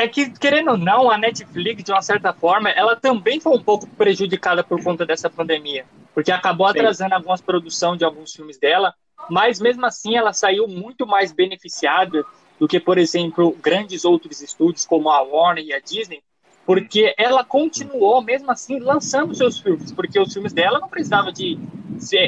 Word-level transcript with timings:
É 0.00 0.08
que, 0.08 0.30
querendo 0.30 0.70
ou 0.70 0.78
não, 0.78 1.10
a 1.10 1.18
Netflix, 1.18 1.84
de 1.84 1.92
uma 1.92 2.00
certa 2.00 2.32
forma, 2.32 2.70
ela 2.70 2.96
também 2.96 3.38
foi 3.38 3.52
um 3.52 3.62
pouco 3.62 3.86
prejudicada 3.86 4.64
por 4.64 4.82
conta 4.82 5.04
dessa 5.04 5.28
pandemia. 5.28 5.84
Porque 6.14 6.32
acabou 6.32 6.66
atrasando 6.66 7.10
Sim. 7.10 7.16
algumas 7.16 7.42
produções 7.42 7.98
de 7.98 8.04
alguns 8.06 8.32
filmes 8.32 8.58
dela, 8.58 8.94
mas 9.28 9.60
mesmo 9.60 9.84
assim 9.84 10.16
ela 10.16 10.32
saiu 10.32 10.66
muito 10.66 11.06
mais 11.06 11.32
beneficiada 11.32 12.24
do 12.58 12.66
que, 12.66 12.80
por 12.80 12.96
exemplo, 12.96 13.54
grandes 13.60 14.06
outros 14.06 14.40
estúdios 14.40 14.86
como 14.86 15.10
a 15.10 15.20
Warner 15.20 15.64
e 15.64 15.74
a 15.74 15.80
Disney, 15.80 16.22
porque 16.64 17.14
ela 17.18 17.44
continuou, 17.44 18.22
mesmo 18.22 18.50
assim, 18.50 18.78
lançando 18.78 19.34
seus 19.34 19.58
filmes, 19.58 19.92
porque 19.92 20.18
os 20.18 20.32
filmes 20.32 20.54
dela 20.54 20.78
não 20.78 20.88
precisavam 20.88 21.30
de 21.30 21.58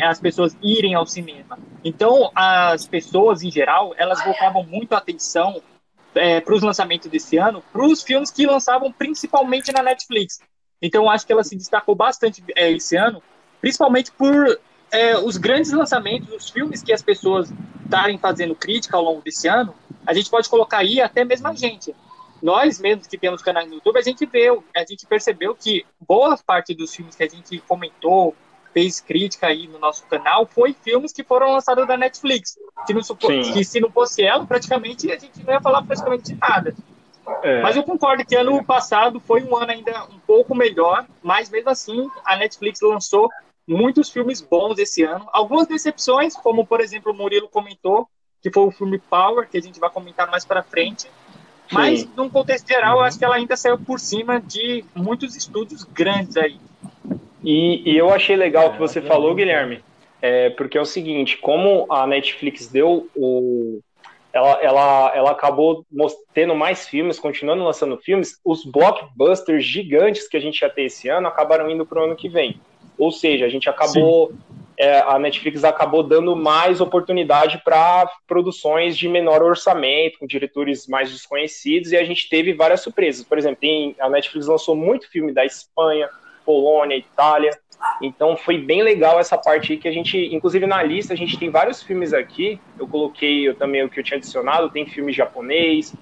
as 0.02 0.20
pessoas 0.20 0.54
irem 0.62 0.94
ao 0.94 1.06
cinema. 1.06 1.58
Então, 1.82 2.30
as 2.34 2.86
pessoas, 2.86 3.42
em 3.42 3.50
geral, 3.50 3.94
elas 3.96 4.22
voltavam 4.22 4.62
muito 4.62 4.92
a 4.92 4.98
atenção 4.98 5.62
é, 6.14 6.40
para 6.40 6.54
os 6.54 6.62
lançamentos 6.62 7.10
desse 7.10 7.36
ano, 7.36 7.62
para 7.72 7.84
os 7.84 8.02
filmes 8.02 8.30
que 8.30 8.46
lançavam 8.46 8.92
principalmente 8.92 9.72
na 9.72 9.82
Netflix. 9.82 10.40
Então, 10.80 11.08
acho 11.08 11.26
que 11.26 11.32
ela 11.32 11.44
se 11.44 11.56
destacou 11.56 11.94
bastante 11.94 12.42
é, 12.56 12.70
esse 12.70 12.96
ano, 12.96 13.22
principalmente 13.60 14.10
por 14.12 14.58
é, 14.90 15.16
os 15.16 15.36
grandes 15.36 15.72
lançamentos, 15.72 16.32
os 16.32 16.50
filmes 16.50 16.82
que 16.82 16.92
as 16.92 17.02
pessoas 17.02 17.52
estarem 17.84 18.18
fazendo 18.18 18.54
crítica 18.54 18.96
ao 18.96 19.02
longo 19.02 19.22
desse 19.22 19.48
ano. 19.48 19.74
A 20.06 20.12
gente 20.12 20.28
pode 20.28 20.48
colocar 20.48 20.78
aí 20.78 21.00
até 21.00 21.24
mesmo 21.24 21.48
a 21.48 21.54
gente. 21.54 21.94
Nós 22.42 22.80
mesmos 22.80 23.06
que 23.06 23.16
temos 23.16 23.40
canais 23.40 23.68
no 23.68 23.74
YouTube, 23.74 23.98
a 23.98 24.02
gente 24.02 24.26
vê, 24.26 24.48
a 24.76 24.80
gente 24.80 25.06
percebeu 25.06 25.54
que 25.54 25.86
boa 26.00 26.36
parte 26.38 26.74
dos 26.74 26.92
filmes 26.94 27.14
que 27.14 27.22
a 27.22 27.28
gente 27.28 27.58
comentou, 27.60 28.34
fez 28.72 29.00
crítica 29.00 29.46
aí 29.46 29.66
no 29.66 29.78
nosso 29.78 30.04
canal 30.06 30.46
foi 30.46 30.74
filmes 30.74 31.12
que 31.12 31.22
foram 31.22 31.52
lançados 31.52 31.86
da 31.86 31.96
Netflix. 31.96 32.58
Que, 32.86 32.94
não, 32.94 33.02
que 33.52 33.64
se 33.64 33.80
não 33.80 33.90
fosse 33.90 34.22
ela, 34.22 34.44
praticamente 34.46 35.10
a 35.10 35.18
gente 35.18 35.44
não 35.44 35.52
ia 35.52 35.60
falar 35.60 35.82
praticamente 35.82 36.34
nada. 36.34 36.74
É. 37.42 37.62
Mas 37.62 37.76
eu 37.76 37.82
concordo 37.82 38.24
que 38.24 38.34
ano 38.34 38.64
passado 38.64 39.20
foi 39.20 39.42
um 39.42 39.56
ano 39.56 39.70
ainda 39.70 40.04
um 40.06 40.18
pouco 40.18 40.54
melhor, 40.54 41.06
mas 41.22 41.48
mesmo 41.48 41.70
assim 41.70 42.10
a 42.24 42.36
Netflix 42.36 42.80
lançou 42.80 43.28
muitos 43.66 44.10
filmes 44.10 44.40
bons 44.40 44.78
esse 44.78 45.02
ano. 45.02 45.28
Algumas 45.32 45.66
decepções, 45.66 46.36
como 46.36 46.66
por 46.66 46.80
exemplo 46.80 47.12
o 47.12 47.14
Murilo 47.14 47.48
comentou, 47.48 48.08
que 48.40 48.50
foi 48.50 48.64
o 48.64 48.70
filme 48.72 48.98
Power, 48.98 49.48
que 49.48 49.56
a 49.56 49.62
gente 49.62 49.78
vai 49.78 49.90
comentar 49.90 50.28
mais 50.30 50.44
para 50.44 50.62
frente. 50.62 51.08
Mas, 51.70 52.00
Sim. 52.00 52.10
num 52.16 52.28
contexto 52.28 52.68
geral, 52.68 52.98
eu 52.98 53.04
acho 53.04 53.18
que 53.18 53.24
ela 53.24 53.36
ainda 53.36 53.56
saiu 53.56 53.78
por 53.78 53.98
cima 53.98 54.40
de 54.40 54.84
muitos 54.94 55.36
estúdios 55.36 55.84
grandes 55.84 56.36
aí. 56.36 56.60
E, 57.44 57.90
e 57.90 57.96
eu 57.96 58.10
achei 58.10 58.36
legal 58.36 58.68
o 58.68 58.72
que 58.72 58.78
você 58.78 59.00
falou, 59.00 59.34
Guilherme, 59.34 59.82
é, 60.20 60.50
porque 60.50 60.78
é 60.78 60.80
o 60.80 60.86
seguinte, 60.86 61.36
como 61.38 61.86
a 61.90 62.06
Netflix 62.06 62.68
deu 62.68 63.08
o. 63.16 63.80
Ela, 64.32 64.58
ela, 64.62 65.12
ela 65.14 65.30
acabou 65.32 65.84
tendo 66.32 66.54
mais 66.54 66.88
filmes, 66.88 67.18
continuando 67.18 67.64
lançando 67.64 67.98
filmes, 67.98 68.40
os 68.42 68.64
blockbusters 68.64 69.62
gigantes 69.62 70.26
que 70.26 70.38
a 70.38 70.40
gente 70.40 70.62
ia 70.62 70.70
ter 70.70 70.84
esse 70.84 71.06
ano 71.10 71.28
acabaram 71.28 71.68
indo 71.68 71.84
para 71.84 72.00
o 72.00 72.04
ano 72.04 72.16
que 72.16 72.30
vem. 72.30 72.58
Ou 72.96 73.10
seja, 73.12 73.44
a 73.44 73.48
gente 73.48 73.68
acabou. 73.68 74.32
É, 74.78 75.00
a 75.00 75.18
Netflix 75.18 75.64
acabou 75.64 76.02
dando 76.02 76.34
mais 76.34 76.80
oportunidade 76.80 77.60
para 77.62 78.10
produções 78.26 78.96
de 78.96 79.06
menor 79.06 79.42
orçamento, 79.42 80.18
com 80.18 80.26
diretores 80.26 80.86
mais 80.88 81.10
desconhecidos, 81.10 81.92
e 81.92 81.96
a 81.96 82.04
gente 82.04 82.28
teve 82.28 82.54
várias 82.54 82.80
surpresas. 82.80 83.24
Por 83.24 83.36
exemplo, 83.36 83.58
tem, 83.60 83.94
a 84.00 84.08
Netflix 84.08 84.46
lançou 84.46 84.74
muito 84.74 85.10
filme 85.10 85.30
da 85.30 85.44
Espanha, 85.44 86.08
Polônia, 86.44 86.96
Itália. 86.96 87.50
Então 88.00 88.36
foi 88.36 88.58
bem 88.58 88.82
legal 88.82 89.18
essa 89.18 89.36
parte 89.36 89.72
aí 89.72 89.78
que 89.78 89.88
a 89.88 89.92
gente, 89.92 90.16
inclusive 90.34 90.66
na 90.66 90.82
lista, 90.82 91.12
a 91.12 91.16
gente 91.16 91.38
tem 91.38 91.50
vários 91.50 91.82
filmes 91.82 92.12
aqui. 92.12 92.60
Eu 92.78 92.86
coloquei 92.86 93.48
eu, 93.48 93.54
também 93.54 93.84
o 93.84 93.88
que 93.88 94.00
eu 94.00 94.04
tinha 94.04 94.18
adicionado, 94.18 94.70
tem 94.70 94.86
filme 94.86 95.12
japonês, 95.12 95.94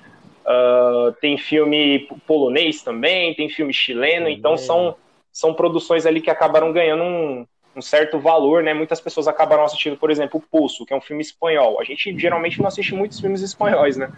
uh, 0.44 1.12
tem 1.20 1.38
filme 1.38 2.08
polonês 2.26 2.82
também, 2.82 3.34
tem 3.34 3.48
filme 3.48 3.72
chileno, 3.72 4.28
então 4.28 4.56
são, 4.56 4.94
são 5.32 5.54
produções 5.54 6.06
ali 6.06 6.20
que 6.20 6.30
acabaram 6.30 6.72
ganhando 6.72 7.02
um, 7.02 7.46
um 7.74 7.82
certo 7.82 8.18
valor, 8.18 8.62
né? 8.62 8.74
Muitas 8.74 9.00
pessoas 9.00 9.28
acabaram 9.28 9.64
assistindo, 9.64 9.96
por 9.96 10.10
exemplo, 10.10 10.38
o 10.38 10.42
Pulso, 10.42 10.84
que 10.84 10.92
é 10.92 10.96
um 10.96 11.00
filme 11.00 11.22
espanhol. 11.22 11.80
A 11.80 11.84
gente 11.84 12.16
geralmente 12.18 12.58
não 12.58 12.66
assiste 12.66 12.94
muitos 12.94 13.20
filmes 13.20 13.40
espanhóis, 13.40 13.96
né? 13.96 14.10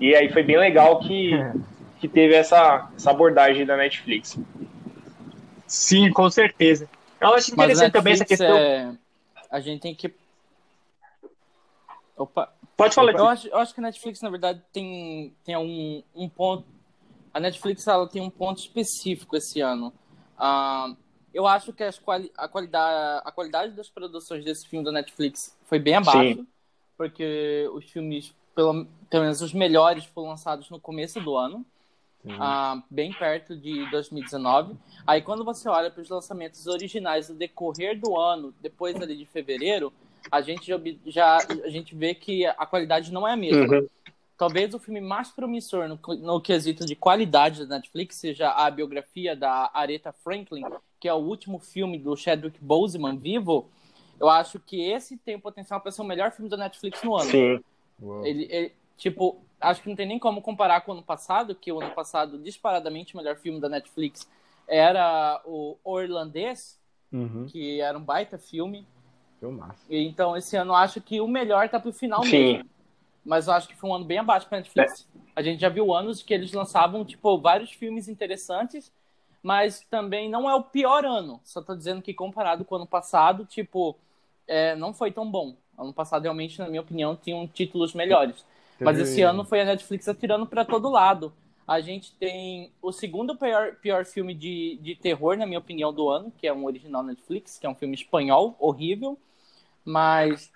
E 0.00 0.14
aí 0.14 0.32
foi 0.32 0.42
bem 0.42 0.58
legal 0.58 1.00
que, 1.00 1.32
que 2.00 2.08
teve 2.08 2.34
essa, 2.34 2.88
essa 2.96 3.10
abordagem 3.10 3.66
da 3.66 3.76
Netflix. 3.76 4.38
Sim, 5.66 6.12
com 6.12 6.28
certeza. 6.30 6.88
Eu 7.20 7.34
acho 7.34 7.52
interessante 7.52 7.92
também 7.92 8.12
essa 8.12 8.24
questão. 8.24 8.56
É... 8.56 8.94
A 9.50 9.60
gente 9.60 9.80
tem 9.80 9.94
que. 9.94 10.12
Opa. 12.16 12.52
Pode 12.76 12.94
falar. 12.94 13.12
Eu 13.12 13.28
acho, 13.28 13.48
eu 13.48 13.58
acho 13.58 13.72
que 13.72 13.80
a 13.80 13.82
Netflix, 13.84 14.20
na 14.20 14.30
verdade, 14.30 14.62
tem, 14.72 15.34
tem 15.44 15.56
um, 15.56 16.02
um 16.14 16.28
ponto. 16.28 16.64
A 17.32 17.40
Netflix 17.40 17.86
ela 17.86 18.08
tem 18.08 18.20
um 18.20 18.30
ponto 18.30 18.58
específico 18.58 19.36
esse 19.36 19.60
ano. 19.60 19.92
Uh, 20.36 20.96
eu 21.32 21.46
acho 21.46 21.72
que 21.72 21.82
as 21.82 21.98
quali 21.98 22.30
a, 22.36 22.48
qualidade, 22.48 23.22
a 23.24 23.32
qualidade 23.32 23.76
das 23.76 23.88
produções 23.88 24.44
desse 24.44 24.68
filme 24.68 24.84
da 24.84 24.92
Netflix 24.92 25.56
foi 25.64 25.78
bem 25.78 25.96
abaixo. 25.96 26.40
Sim. 26.40 26.46
Porque 26.96 27.68
os 27.72 27.90
filmes, 27.90 28.32
pelo, 28.54 28.86
pelo 29.10 29.24
menos 29.24 29.40
os 29.40 29.52
melhores, 29.52 30.04
foram 30.04 30.28
lançados 30.28 30.70
no 30.70 30.80
começo 30.80 31.20
do 31.20 31.36
ano 31.36 31.64
ah, 32.38 32.82
bem 32.90 33.12
perto 33.12 33.56
de 33.56 33.88
2019. 33.90 34.74
Aí 35.06 35.20
quando 35.20 35.44
você 35.44 35.68
olha 35.68 35.90
para 35.90 36.02
os 36.02 36.08
lançamentos 36.08 36.66
originais 36.66 37.28
no 37.28 37.34
decorrer 37.34 37.98
do 37.98 38.16
ano, 38.16 38.54
depois 38.60 38.96
ali 39.00 39.16
de 39.16 39.26
fevereiro, 39.26 39.92
a 40.30 40.40
gente 40.40 40.70
já 41.06 41.38
a 41.64 41.68
gente 41.68 41.94
vê 41.94 42.14
que 42.14 42.46
a 42.46 42.66
qualidade 42.66 43.12
não 43.12 43.28
é 43.28 43.32
a 43.32 43.36
mesma. 43.36 43.76
Uhum. 43.76 43.86
Talvez 44.36 44.74
o 44.74 44.78
filme 44.78 45.00
mais 45.00 45.30
promissor 45.30 45.88
no, 45.88 45.98
no 46.16 46.40
quesito 46.40 46.84
de 46.84 46.96
qualidade 46.96 47.66
da 47.66 47.76
Netflix 47.76 48.16
seja 48.16 48.50
a 48.50 48.70
biografia 48.70 49.36
da 49.36 49.70
Aretha 49.72 50.12
Franklin, 50.12 50.64
que 50.98 51.08
é 51.08 51.14
o 51.14 51.18
último 51.18 51.58
filme 51.58 51.98
do 51.98 52.16
Chadwick 52.16 52.58
Boseman 52.60 53.16
vivo. 53.16 53.68
Eu 54.18 54.28
acho 54.28 54.58
que 54.58 54.80
esse 54.80 55.16
tem 55.16 55.36
o 55.36 55.40
potencial 55.40 55.80
para 55.80 55.92
ser 55.92 56.02
o 56.02 56.04
melhor 56.04 56.32
filme 56.32 56.48
da 56.48 56.56
Netflix 56.56 57.02
no 57.02 57.14
ano. 57.14 57.30
Sim. 57.30 57.60
Ele, 58.24 58.48
ele, 58.50 58.72
tipo, 58.96 59.40
acho 59.60 59.82
que 59.82 59.88
não 59.88 59.96
tem 59.96 60.06
nem 60.06 60.18
como 60.18 60.42
comparar 60.42 60.80
com 60.82 60.92
o 60.92 60.94
ano 60.94 61.02
passado, 61.02 61.54
que 61.54 61.72
o 61.72 61.80
ano 61.80 61.94
passado, 61.94 62.38
disparadamente, 62.38 63.14
o 63.14 63.16
melhor 63.16 63.36
filme 63.36 63.60
da 63.60 63.68
Netflix 63.68 64.28
era 64.66 65.40
o 65.44 65.76
Orlandês, 65.84 66.78
uhum. 67.12 67.46
que 67.46 67.80
era 67.80 67.96
um 67.96 68.02
baita 68.02 68.38
filme. 68.38 68.86
Filmaço. 69.40 69.84
Então, 69.90 70.36
esse 70.36 70.56
ano, 70.56 70.74
acho 70.74 71.00
que 71.00 71.20
o 71.20 71.28
melhor 71.28 71.68
tá 71.68 71.78
pro 71.78 71.92
final 71.92 72.22
Sim. 72.24 72.54
mesmo. 72.54 72.70
Mas 73.24 73.46
eu 73.46 73.54
acho 73.54 73.68
que 73.68 73.76
foi 73.76 73.88
um 73.88 73.94
ano 73.94 74.04
bem 74.04 74.18
abaixo 74.18 74.46
pra 74.48 74.58
Netflix. 74.58 75.08
É. 75.16 75.20
A 75.36 75.42
gente 75.42 75.60
já 75.60 75.68
viu 75.68 75.94
anos 75.94 76.22
que 76.22 76.34
eles 76.34 76.52
lançavam, 76.52 77.04
tipo, 77.04 77.38
vários 77.38 77.72
filmes 77.72 78.08
interessantes, 78.08 78.92
mas 79.42 79.80
também 79.90 80.28
não 80.28 80.48
é 80.48 80.54
o 80.54 80.62
pior 80.62 81.04
ano. 81.04 81.40
Só 81.42 81.62
tô 81.62 81.74
dizendo 81.74 82.02
que 82.02 82.12
comparado 82.12 82.64
com 82.64 82.74
o 82.74 82.78
ano 82.78 82.86
passado, 82.86 83.44
tipo, 83.44 83.96
é, 84.46 84.76
não 84.76 84.92
foi 84.92 85.10
tão 85.10 85.30
bom. 85.30 85.56
Ano 85.76 85.92
passado, 85.92 86.22
realmente, 86.22 86.58
na 86.58 86.68
minha 86.68 86.82
opinião, 86.82 87.16
tinham 87.16 87.46
títulos 87.46 87.94
melhores. 87.94 88.44
Mas 88.84 88.98
esse 88.98 89.22
ano 89.22 89.44
foi 89.44 89.60
a 89.60 89.64
Netflix 89.64 90.08
atirando 90.08 90.46
para 90.46 90.64
todo 90.64 90.90
lado. 90.90 91.32
A 91.66 91.80
gente 91.80 92.12
tem 92.16 92.70
o 92.82 92.92
segundo 92.92 93.36
pior, 93.36 93.76
pior 93.76 94.04
filme 94.04 94.34
de, 94.34 94.78
de 94.82 94.94
terror, 94.94 95.36
na 95.36 95.46
minha 95.46 95.58
opinião, 95.58 95.92
do 95.92 96.10
ano, 96.10 96.30
que 96.36 96.46
é 96.46 96.52
um 96.52 96.66
original 96.66 97.02
Netflix, 97.02 97.58
que 97.58 97.66
é 97.66 97.70
um 97.70 97.74
filme 97.74 97.94
espanhol, 97.94 98.54
horrível. 98.58 99.18
Mas 99.82 100.52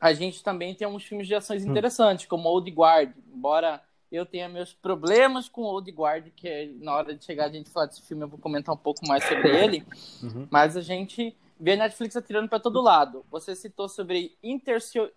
a 0.00 0.12
gente 0.12 0.42
também 0.42 0.74
tem 0.74 0.86
uns 0.86 1.04
filmes 1.04 1.26
de 1.26 1.34
ações 1.34 1.64
hum. 1.64 1.70
interessantes, 1.70 2.26
como 2.26 2.48
Old 2.48 2.70
Guard. 2.70 3.10
Embora 3.34 3.82
eu 4.10 4.24
tenha 4.24 4.48
meus 4.48 4.72
problemas 4.72 5.48
com 5.48 5.62
Old 5.62 5.90
Guard, 5.90 6.28
que 6.36 6.48
é, 6.48 6.70
na 6.80 6.94
hora 6.94 7.14
de 7.14 7.24
chegar 7.24 7.46
a 7.46 7.52
gente 7.52 7.68
falar 7.68 7.86
desse 7.86 8.02
filme, 8.02 8.22
eu 8.22 8.28
vou 8.28 8.38
comentar 8.38 8.74
um 8.74 8.78
pouco 8.78 9.06
mais 9.06 9.24
sobre 9.24 9.48
ele. 9.48 9.84
Uhum. 10.22 10.46
Mas 10.50 10.76
a 10.76 10.80
gente 10.80 11.36
vê 11.58 11.72
a 11.72 11.76
Netflix 11.76 12.16
atirando 12.16 12.48
para 12.48 12.60
todo 12.60 12.80
lado. 12.80 13.24
Você 13.30 13.56
citou 13.56 13.88
sobre 13.88 14.36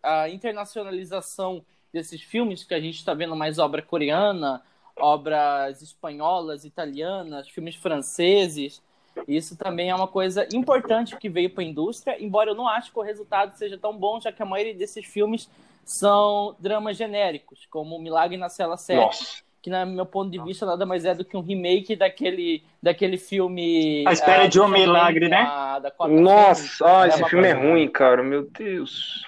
a 0.02 0.29
internacionalização 0.29 1.63
desses 1.94 2.22
filmes 2.22 2.63
que 2.63 2.74
a 2.74 2.79
gente 2.79 2.97
está 2.97 3.13
vendo 3.13 3.35
mais 3.35 3.59
obra 3.59 3.81
coreana, 3.81 4.62
obras 4.96 5.81
espanholas, 5.81 6.66
italianas, 6.66 7.49
filmes 7.49 7.76
franceses. 7.76 8.82
Isso 9.28 9.58
também 9.58 9.90
é 9.90 9.96
uma 9.96 10.08
coisa 10.08 10.47
importante 10.53 11.17
que 11.17 11.29
veio 11.29 11.49
para 11.49 11.64
a 11.64 11.67
indústria, 11.67 12.23
embora 12.23 12.52
eu 12.52 12.55
não 12.55 12.67
ache 12.67 12.91
que 12.91 12.99
o 12.99 13.03
resultado 13.03 13.55
seja 13.58 13.78
tão 13.78 13.97
bom, 13.97 14.22
já 14.22 14.32
que 14.32 14.41
a 14.41 14.46
maioria 14.46 14.73
desses 14.73 15.05
filmes 15.05 15.49
são 15.84 16.55
dramas 16.59 16.96
genéricos, 16.96 17.67
como 17.70 17.99
Milagre 17.99 18.38
na 18.38 18.47
Cela 18.47 18.78
7, 18.78 18.97
Nossa. 18.97 19.43
que, 19.61 19.70
no 19.70 19.85
meu 19.88 20.05
ponto 20.05 20.32
de 20.32 20.41
vista, 20.41 20.66
nada 20.66 20.85
mais 20.85 21.03
é 21.03 21.14
do 21.14 21.26
que 21.26 21.35
um 21.35 21.41
remake 21.41 21.96
daquele, 21.96 22.64
daquele 22.82 23.17
filme. 23.17 24.05
A 24.08 24.14
Espera 24.14 24.46
uh, 24.46 24.49
de 24.49 24.61
um 24.61 24.67
Milagre, 24.67 25.28
né? 25.28 25.43
Da, 25.82 25.91
Nossa, 26.08 26.85
ah, 26.85 27.08
esse 27.08 27.23
filme 27.26 27.47
é 27.47 27.53
ruim, 27.53 27.88
cara, 27.90 28.23
meu 28.23 28.43
Deus. 28.43 29.23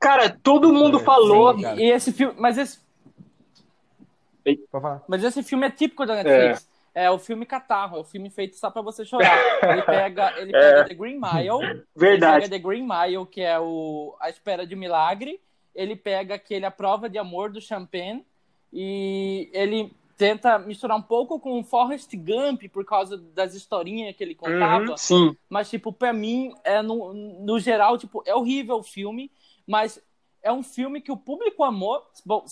Cara, 0.00 0.30
todo 0.30 0.72
mundo 0.72 0.98
é, 0.98 1.04
falou. 1.04 1.56
Sim, 1.56 1.74
e 1.76 1.90
esse 1.90 2.10
filme. 2.10 2.34
Mas 2.38 2.56
esse. 2.56 2.80
Mas 5.06 5.22
esse 5.22 5.42
filme 5.42 5.66
é 5.66 5.70
típico 5.70 6.06
da 6.06 6.14
Netflix. 6.14 6.68
É. 6.94 7.04
é 7.04 7.10
o 7.10 7.18
filme 7.18 7.44
Catarro, 7.44 7.98
é 7.98 8.00
o 8.00 8.04
filme 8.04 8.30
feito 8.30 8.56
só 8.56 8.70
pra 8.70 8.80
você 8.80 9.04
chorar. 9.04 9.38
Ele 9.62 9.82
pega, 9.82 10.32
ele 10.38 10.52
pega 10.52 10.80
é. 10.80 10.84
The 10.84 10.94
Green 10.94 11.20
Mile. 11.20 11.84
Verdade. 11.94 12.36
Ele 12.36 12.48
pega 12.48 12.48
The 12.48 12.58
Green 12.58 12.88
Mile, 12.88 13.26
que 13.26 13.42
é 13.42 13.60
o 13.60 14.16
A 14.18 14.30
Espera 14.30 14.66
de 14.66 14.74
Milagre. 14.74 15.38
Ele 15.74 15.94
pega 15.94 16.34
aquele 16.34 16.64
A 16.64 16.70
Prova 16.70 17.08
de 17.08 17.18
Amor 17.18 17.52
do 17.52 17.60
Champagne. 17.60 18.24
E 18.72 19.50
ele 19.52 19.92
tenta 20.16 20.58
misturar 20.58 20.96
um 20.96 21.02
pouco 21.02 21.40
com 21.40 21.60
o 21.60 21.64
Forrest 21.64 22.14
Gump 22.14 22.64
por 22.70 22.84
causa 22.84 23.16
das 23.16 23.54
historinhas 23.54 24.14
que 24.16 24.22
ele 24.24 24.34
contava. 24.34 24.90
Uhum, 24.90 24.96
sim. 24.96 25.36
Mas, 25.48 25.70
tipo, 25.70 25.92
pra 25.92 26.12
mim, 26.12 26.54
é 26.64 26.82
no, 26.82 27.14
no 27.14 27.58
geral, 27.58 27.96
tipo, 27.96 28.22
é 28.26 28.34
horrível 28.34 28.76
o 28.76 28.82
filme, 28.82 29.30
mas 29.70 30.02
é 30.42 30.52
um 30.52 30.64
filme 30.64 31.00
que 31.00 31.12
o 31.12 31.16
público 31.16 31.62
amou. 31.62 32.04
Bom, 32.26 32.44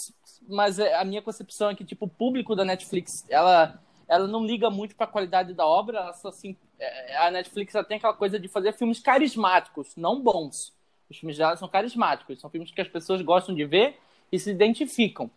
mas 0.48 0.78
é, 0.78 0.94
a 0.94 1.04
minha 1.04 1.20
concepção 1.20 1.68
é 1.68 1.74
que, 1.74 1.84
tipo, 1.84 2.06
o 2.06 2.08
público 2.08 2.54
da 2.54 2.64
Netflix, 2.64 3.26
ela, 3.28 3.82
ela 4.06 4.28
não 4.28 4.46
liga 4.46 4.70
muito 4.70 4.94
pra 4.94 5.04
qualidade 5.04 5.52
da 5.52 5.66
obra, 5.66 5.98
ela 5.98 6.12
só, 6.12 6.28
assim, 6.28 6.56
é, 6.78 7.16
a 7.16 7.28
Netflix 7.32 7.74
ela 7.74 7.82
tem 7.82 7.96
aquela 7.96 8.14
coisa 8.14 8.38
de 8.38 8.46
fazer 8.46 8.72
filmes 8.72 9.00
carismáticos, 9.00 9.96
não 9.96 10.22
bons. 10.22 10.72
Os 11.10 11.18
filmes 11.18 11.36
dela 11.36 11.56
são 11.56 11.66
carismáticos, 11.66 12.38
são 12.38 12.48
filmes 12.48 12.70
que 12.70 12.80
as 12.80 12.86
pessoas 12.86 13.20
gostam 13.20 13.52
de 13.52 13.64
ver 13.64 13.98
e 14.30 14.38
se 14.38 14.52
identificam. 14.52 15.28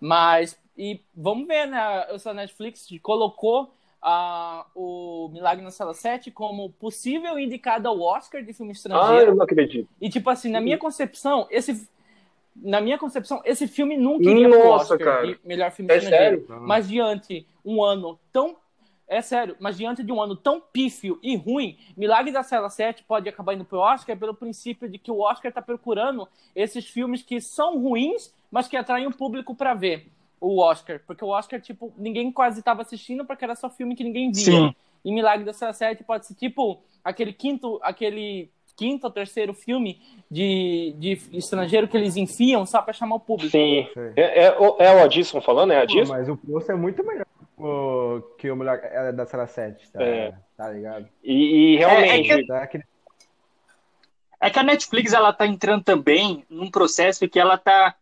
Mas, 0.00 0.56
e 0.78 1.00
vamos 1.12 1.48
ver, 1.48 1.66
né? 1.66 2.06
Essa 2.10 2.32
Netflix 2.32 2.86
colocou 3.02 3.74
uh, 4.02 4.64
o 4.74 5.28
Milagre 5.32 5.64
na 5.64 5.70
Sala 5.70 5.94
7 5.94 6.30
como 6.30 6.70
possível 6.70 7.38
indicado 7.38 7.88
ao 7.88 8.00
Oscar 8.00 8.42
de 8.42 8.52
filme 8.52 8.72
estrangeiro. 8.72 9.14
Ah, 9.14 9.22
eu 9.30 9.34
não 9.34 9.44
acredito. 9.44 9.88
E, 10.00 10.08
tipo 10.08 10.28
assim, 10.30 10.50
na 10.50 10.60
minha 10.60 10.78
concepção, 10.78 11.46
esse. 11.50 11.88
Na 12.54 12.80
minha 12.80 12.96
concepção, 12.96 13.42
esse 13.44 13.68
filme 13.68 13.98
nunca 13.98 14.24
iria 14.24 14.48
Nossa, 14.48 14.60
pro 14.60 14.70
Oscar 14.70 14.98
cara. 14.98 15.26
de 15.26 15.38
melhor 15.44 15.70
filme 15.70 15.92
é 15.92 15.98
estrangeiro. 15.98 16.46
Sério? 16.46 16.62
Mas 16.62 16.88
diante 16.88 17.46
um 17.62 17.84
ano 17.84 18.18
tão 18.32 18.56
é 19.08 19.22
sério, 19.22 19.54
mas 19.60 19.76
diante 19.76 20.02
de 20.02 20.10
um 20.10 20.20
ano 20.20 20.34
tão 20.34 20.60
pífio 20.60 21.18
e 21.22 21.36
ruim, 21.36 21.78
Milagre 21.96 22.32
da 22.32 22.42
Cela 22.42 22.68
7 22.68 23.04
pode 23.04 23.28
acabar 23.28 23.54
indo 23.54 23.64
pro 23.64 23.78
Oscar 23.78 24.16
pelo 24.16 24.34
princípio 24.34 24.88
de 24.88 24.98
que 24.98 25.12
o 25.12 25.20
Oscar 25.20 25.50
está 25.50 25.62
procurando 25.62 26.26
esses 26.56 26.88
filmes 26.88 27.22
que 27.22 27.40
são 27.40 27.78
ruins, 27.78 28.34
mas 28.50 28.66
que 28.66 28.76
atraem 28.76 29.06
o 29.06 29.16
público 29.16 29.54
para 29.54 29.74
ver 29.74 30.08
o 30.40 30.60
Oscar. 30.60 31.00
Porque 31.06 31.24
o 31.24 31.28
Oscar, 31.28 31.60
tipo, 31.60 31.92
ninguém 31.96 32.30
quase 32.32 32.60
estava 32.60 32.82
assistindo 32.82 33.24
porque 33.24 33.44
era 33.44 33.54
só 33.54 33.70
filme 33.70 33.94
que 33.94 34.04
ninguém 34.04 34.30
via. 34.30 34.44
Sim. 34.44 34.74
E 35.04 35.12
Milagre 35.12 35.44
da 35.44 35.52
Cela 35.52 35.72
7 35.72 36.02
pode 36.02 36.26
ser 36.26 36.34
tipo 36.34 36.82
aquele 37.04 37.32
quinto, 37.32 37.78
aquele 37.82 38.50
quinto 38.76 39.06
ou 39.06 39.12
terceiro 39.12 39.54
filme 39.54 40.00
de, 40.30 40.94
de 40.98 41.12
estrangeiro 41.32 41.86
que 41.86 41.96
eles 41.96 42.16
enfiam 42.16 42.66
só 42.66 42.82
para 42.82 42.92
chamar 42.92 43.16
o 43.16 43.20
público. 43.20 43.52
Sim. 43.52 43.86
É, 44.16 44.44
é, 44.44 44.46
é, 44.46 44.94
o 44.94 45.04
Adilson 45.04 45.40
falando, 45.40 45.72
é 45.72 45.82
Adilson? 45.82 46.12
Mas 46.12 46.28
o 46.28 46.36
posto 46.36 46.72
é 46.72 46.74
muito 46.74 47.04
melhor 47.04 47.26
o, 47.56 48.20
que 48.36 48.50
o 48.50 48.56
melhor 48.56 48.78
é 48.82 49.12
da 49.12 49.24
Sala 49.24 49.46
7, 49.46 49.90
tá, 49.90 50.02
é. 50.02 50.34
tá 50.56 50.70
ligado? 50.70 51.08
E, 51.24 51.74
e 51.74 51.76
realmente. 51.76 52.30
É, 52.30 52.34
é, 52.34 52.38
que, 52.38 52.46
tá, 52.46 52.68
é 54.40 54.50
que 54.50 54.58
a 54.58 54.62
Netflix 54.62 55.12
ela 55.12 55.32
tá 55.32 55.46
entrando 55.46 55.82
também 55.82 56.44
num 56.50 56.70
processo 56.70 57.28
que 57.28 57.40
ela 57.40 57.56
tá 57.56 57.94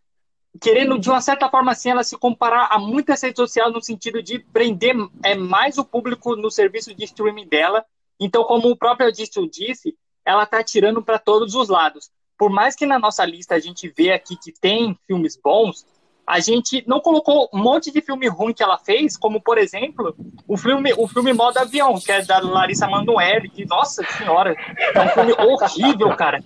querendo, 0.61 0.99
de 0.99 1.11
uma 1.11 1.21
certa 1.21 1.49
forma, 1.49 1.73
assim, 1.73 1.91
ela 1.91 2.05
se 2.05 2.17
comparar 2.17 2.69
a 2.71 2.79
muitas 2.79 3.23
redes 3.23 3.37
sociais 3.37 3.73
no 3.73 3.83
sentido 3.83 4.23
de 4.23 4.39
prender 4.39 4.97
é, 5.23 5.35
mais 5.35 5.79
o 5.79 5.85
público 5.85 6.37
no 6.37 6.51
serviço 6.51 6.95
de 6.95 7.05
streaming 7.05 7.49
dela. 7.49 7.85
Então, 8.19 8.45
como 8.45 8.71
o 8.71 8.77
próprio 8.77 9.09
Adilson 9.09 9.47
disse, 9.47 9.97
ela 10.25 10.45
está 10.45 10.63
tirando 10.63 11.03
para 11.03 11.19
todos 11.19 11.55
os 11.55 11.69
lados. 11.69 12.11
Por 12.39 12.51
mais 12.51 12.75
que 12.75 12.87
na 12.87 12.99
nossa 12.99 13.25
lista 13.25 13.55
a 13.55 13.61
gente 13.61 13.89
vê 13.89 14.13
aqui 14.13 14.37
que 14.37 14.53
tem 14.53 14.99
filmes 15.07 15.37
bons, 15.37 15.87
a 16.27 16.41
gente 16.41 16.83
não 16.87 17.01
colocou 17.01 17.49
um 17.53 17.63
monte 17.63 17.91
de 17.93 18.01
filme 18.01 18.29
ruim 18.29 18.55
que 18.55 18.63
ela 18.63 18.79
fez, 18.79 19.17
como 19.17 19.41
por 19.41 19.59
exemplo 19.59 20.15
o 20.49 20.57
filme 20.57 20.93
o 20.97 21.07
filme 21.07 21.33
Modo 21.33 21.59
Avião, 21.59 21.95
que 22.01 22.11
é 22.11 22.25
da 22.25 22.39
Larissa 22.39 22.87
Manoeli, 22.87 23.49
que 23.51 23.67
nossa 23.67 24.03
senhora, 24.05 24.57
é 24.95 25.01
um 25.01 25.09
filme 25.09 25.33
horrível, 25.33 26.17
cara. 26.17 26.43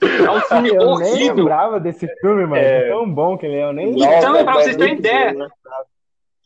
É 0.00 0.30
um 0.30 0.40
filme 0.40 0.68
eu 0.70 0.80
horrível. 0.82 1.12
Eu 1.12 1.18
nem 1.18 1.34
lembrava 1.34 1.80
desse 1.80 2.06
filme, 2.20 2.46
mano. 2.46 2.56
É... 2.56 2.88
Tão 2.88 3.12
bom 3.12 3.36
que 3.36 3.46
ele 3.46 3.56
é, 3.56 3.64
eu 3.64 3.72
nem 3.72 3.90
Então, 3.90 4.36
é 4.36 4.44
pra 4.44 4.54
vocês 4.54 4.76
terem 4.76 4.94
ideia. 4.94 5.34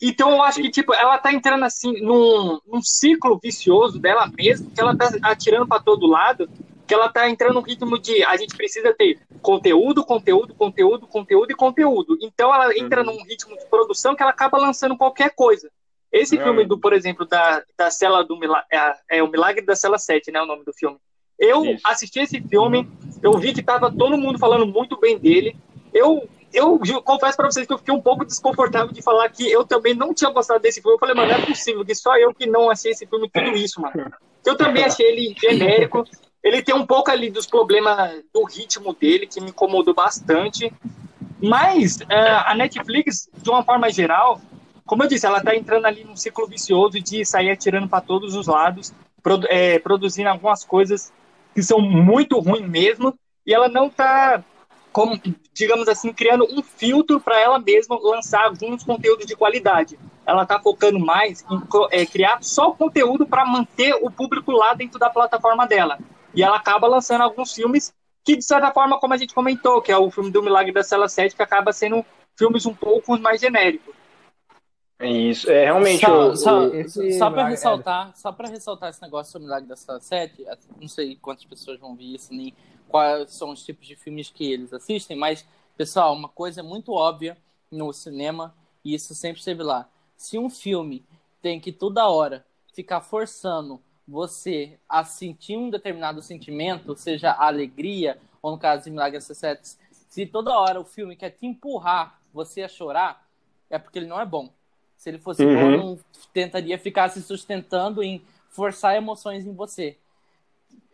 Então, 0.00 0.30
eu 0.30 0.42
acho 0.42 0.60
que, 0.60 0.68
tipo, 0.68 0.92
ela 0.92 1.16
tá 1.18 1.32
entrando, 1.32 1.64
assim, 1.64 2.00
num, 2.00 2.58
num 2.66 2.82
ciclo 2.82 3.38
vicioso 3.40 4.00
dela 4.00 4.28
mesma, 4.36 4.68
que 4.74 4.80
ela 4.80 4.96
tá 4.96 5.12
atirando 5.22 5.68
para 5.68 5.80
todo 5.80 6.08
lado, 6.08 6.48
que 6.86 6.94
ela 6.94 7.08
tá 7.08 7.28
entrando 7.28 7.54
no 7.54 7.60
ritmo 7.60 7.98
de 7.98 8.24
a 8.24 8.36
gente 8.36 8.56
precisa 8.56 8.92
ter 8.92 9.20
conteúdo, 9.40 10.04
conteúdo, 10.04 10.54
conteúdo, 10.54 11.06
conteúdo 11.06 11.52
e 11.52 11.54
conteúdo. 11.54 12.18
Então 12.20 12.54
ela 12.54 12.76
entra 12.76 13.00
uhum. 13.00 13.06
num 13.06 13.24
ritmo 13.24 13.56
de 13.56 13.64
produção 13.66 14.14
que 14.14 14.22
ela 14.22 14.32
acaba 14.32 14.58
lançando 14.58 14.96
qualquer 14.96 15.30
coisa. 15.34 15.70
Esse 16.12 16.36
filme 16.36 16.66
do, 16.66 16.78
por 16.78 16.92
exemplo, 16.92 17.26
da, 17.26 17.62
da 17.76 17.90
cela 17.90 18.22
do 18.22 18.38
é, 18.70 18.94
é, 19.10 19.22
o 19.22 19.28
Milagre 19.28 19.64
da 19.64 19.74
Cela 19.74 19.98
7, 19.98 20.30
né, 20.30 20.42
o 20.42 20.46
nome 20.46 20.62
do 20.62 20.72
filme. 20.72 20.98
Eu 21.38 21.64
Isso. 21.64 21.80
assisti 21.86 22.20
esse 22.20 22.38
filme, 22.42 22.86
eu 23.22 23.32
vi 23.38 23.54
que 23.54 23.62
tava 23.62 23.90
todo 23.90 24.18
mundo 24.18 24.38
falando 24.38 24.66
muito 24.66 24.98
bem 25.00 25.18
dele. 25.18 25.56
Eu 25.92 26.28
eu, 26.52 26.78
eu 26.86 27.02
confesso 27.02 27.36
para 27.36 27.50
vocês 27.50 27.66
que 27.66 27.72
eu 27.72 27.78
fiquei 27.78 27.94
um 27.94 28.00
pouco 28.00 28.26
desconfortável 28.26 28.92
de 28.92 29.00
falar 29.00 29.28
que 29.30 29.50
eu 29.50 29.64
também 29.64 29.94
não 29.94 30.12
tinha 30.12 30.30
gostado 30.30 30.60
desse 30.60 30.82
filme. 30.82 30.96
Eu 30.96 30.98
falei, 30.98 31.14
mano, 31.14 31.28
não 31.28 31.38
é 31.38 31.46
possível 31.46 31.84
que 31.84 31.94
só 31.94 32.16
eu 32.18 32.34
que 32.34 32.46
não 32.46 32.70
achei 32.70 32.92
esse 32.92 33.06
filme 33.06 33.30
tudo 33.32 33.56
isso, 33.56 33.80
mano. 33.80 34.12
Eu 34.44 34.54
também 34.54 34.84
achei 34.84 35.06
ele 35.06 35.34
genérico. 35.40 36.04
Ele 36.42 36.62
tem 36.62 36.74
um 36.74 36.86
pouco 36.86 37.10
ali 37.10 37.30
dos 37.30 37.46
problemas 37.46 38.22
do 38.32 38.44
ritmo 38.44 38.92
dele, 38.92 39.26
que 39.26 39.40
me 39.40 39.50
incomodou 39.50 39.94
bastante. 39.94 40.72
Mas 41.40 41.96
uh, 41.96 42.46
a 42.46 42.54
Netflix, 42.54 43.28
de 43.36 43.50
uma 43.50 43.62
forma 43.62 43.90
geral, 43.90 44.40
como 44.84 45.04
eu 45.04 45.08
disse, 45.08 45.26
ela 45.26 45.38
está 45.38 45.54
entrando 45.54 45.86
ali 45.86 46.04
num 46.04 46.16
ciclo 46.16 46.46
vicioso 46.46 47.00
de 47.00 47.24
sair 47.24 47.50
atirando 47.50 47.88
para 47.88 48.00
todos 48.00 48.34
os 48.34 48.46
lados, 48.46 48.92
produ 49.22 49.46
é, 49.48 49.78
produzindo 49.78 50.28
algumas 50.28 50.64
coisas 50.64 51.12
que 51.54 51.62
são 51.62 51.80
muito 51.80 52.38
ruins 52.38 52.68
mesmo, 52.68 53.14
e 53.46 53.54
ela 53.54 53.68
não 53.68 53.86
está, 53.86 54.42
digamos 55.52 55.88
assim, 55.88 56.12
criando 56.12 56.46
um 56.50 56.62
filtro 56.62 57.20
para 57.20 57.40
ela 57.40 57.58
mesma 57.58 57.98
lançar 58.00 58.44
alguns 58.44 58.82
conteúdos 58.82 59.26
de 59.26 59.36
qualidade. 59.36 59.98
Ela 60.26 60.42
está 60.44 60.60
focando 60.60 60.98
mais 60.98 61.44
em 61.50 61.60
é, 61.90 62.06
criar 62.06 62.42
só 62.42 62.72
conteúdo 62.72 63.26
para 63.26 63.44
manter 63.44 63.94
o 64.00 64.10
público 64.10 64.52
lá 64.52 64.74
dentro 64.74 64.98
da 64.98 65.10
plataforma 65.10 65.66
dela. 65.66 65.98
E 66.34 66.42
ela 66.42 66.56
acaba 66.56 66.86
lançando 66.86 67.22
alguns 67.22 67.52
filmes 67.52 67.92
que, 68.24 68.36
de 68.36 68.44
certa 68.44 68.72
forma, 68.72 68.98
como 68.98 69.14
a 69.14 69.16
gente 69.16 69.34
comentou, 69.34 69.82
que 69.82 69.90
é 69.90 69.96
o 69.96 70.10
filme 70.10 70.30
do 70.30 70.42
Milagre 70.42 70.72
da 70.72 70.82
Cela 70.82 71.08
7, 71.08 71.34
que 71.34 71.42
acaba 71.42 71.72
sendo 71.72 72.04
filmes 72.36 72.64
um 72.66 72.74
pouco 72.74 73.18
mais 73.18 73.40
genéricos. 73.40 73.94
É 74.98 75.10
isso, 75.10 75.50
é 75.50 75.64
realmente 75.64 76.06
só, 76.06 76.28
o, 76.28 76.36
só, 76.36 76.64
o, 76.66 77.12
só 77.18 77.30
para 77.30 77.48
ressaltar, 77.48 78.16
só 78.16 78.30
para 78.30 78.48
ressaltar 78.48 78.90
esse 78.90 79.02
negócio 79.02 79.36
do 79.36 79.42
Milagre 79.42 79.68
da 79.68 79.74
Cela 79.74 79.98
7, 79.98 80.46
não 80.80 80.86
sei 80.86 81.16
quantas 81.16 81.44
pessoas 81.44 81.80
vão 81.80 81.96
ver 81.96 82.04
isso, 82.04 82.32
nem 82.32 82.54
quais 82.88 83.32
são 83.32 83.50
os 83.50 83.64
tipos 83.64 83.84
de 83.88 83.96
filmes 83.96 84.30
que 84.30 84.52
eles 84.52 84.72
assistem, 84.72 85.16
mas 85.16 85.44
pessoal, 85.76 86.14
uma 86.14 86.28
coisa 86.28 86.62
muito 86.62 86.92
óbvia 86.92 87.36
no 87.68 87.92
cinema 87.92 88.54
e 88.84 88.94
isso 88.94 89.12
sempre 89.12 89.40
esteve 89.40 89.64
lá. 89.64 89.88
Se 90.16 90.38
um 90.38 90.48
filme 90.48 91.04
tem 91.40 91.58
que 91.58 91.72
toda 91.72 92.06
hora 92.06 92.46
ficar 92.72 93.00
forçando 93.00 93.82
você 94.06 94.78
a 94.88 95.04
sentir 95.04 95.56
um 95.56 95.70
determinado 95.70 96.20
sentimento, 96.22 96.96
seja 96.96 97.32
alegria, 97.32 98.18
ou 98.40 98.50
no 98.50 98.58
caso 98.58 98.84
de 98.84 98.90
Milagre 98.90 99.20
Sete, 99.20 99.76
se 100.08 100.26
toda 100.26 100.58
hora 100.58 100.80
o 100.80 100.84
filme 100.84 101.16
quer 101.16 101.30
te 101.30 101.46
empurrar 101.46 102.20
você 102.32 102.62
a 102.62 102.68
chorar, 102.68 103.26
é 103.70 103.78
porque 103.78 103.98
ele 103.98 104.06
não 104.06 104.20
é 104.20 104.26
bom. 104.26 104.50
Se 104.96 105.08
ele 105.08 105.18
fosse 105.18 105.44
uhum. 105.44 105.54
bom, 105.54 105.76
não 105.76 105.98
tentaria 106.32 106.78
ficar 106.78 107.08
se 107.08 107.22
sustentando 107.22 108.02
em 108.02 108.22
forçar 108.50 108.94
emoções 108.96 109.46
em 109.46 109.54
você. 109.54 109.96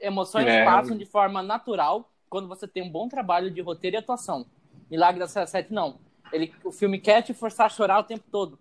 Emoções 0.01 0.47
é. 0.47 0.65
passam 0.65 0.97
de 0.97 1.05
forma 1.05 1.43
natural 1.43 2.09
quando 2.31 2.49
você 2.49 2.67
tem 2.69 2.83
um 2.83 2.91
bom 2.91 3.09
trabalho 3.09 3.51
de 3.51 3.61
roteiro 3.61 3.97
e 3.97 3.99
atuação. 3.99 4.47
Milagre 4.91 5.19
da 5.19 5.27
7, 5.27 5.73
não. 5.73 5.99
Ele, 6.33 6.53
o 6.65 6.71
filme 6.71 6.99
quer 6.99 7.23
te 7.23 7.35
forçar 7.35 7.67
a 7.67 7.71
chorar 7.71 7.99
o 7.99 8.05
tempo 8.05 8.25
todo. 8.31 8.59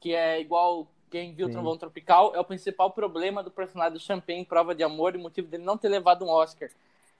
Que 0.00 0.14
é 0.14 0.40
igual 0.40 0.88
quem 1.08 1.34
viu 1.34 1.46
Sim. 1.46 1.52
Trovão 1.52 1.76
Tropical, 1.76 2.34
é 2.34 2.40
o 2.40 2.44
principal 2.44 2.90
problema 2.90 3.42
do 3.42 3.50
personagem 3.50 3.94
do 3.94 4.00
Champagne 4.00 4.40
em 4.40 4.44
Prova 4.44 4.74
de 4.74 4.82
Amor 4.82 5.14
e 5.14 5.18
motivo 5.18 5.48
dele 5.48 5.64
não 5.64 5.76
ter 5.76 5.88
levado 5.88 6.24
um 6.24 6.28
Oscar. 6.28 6.68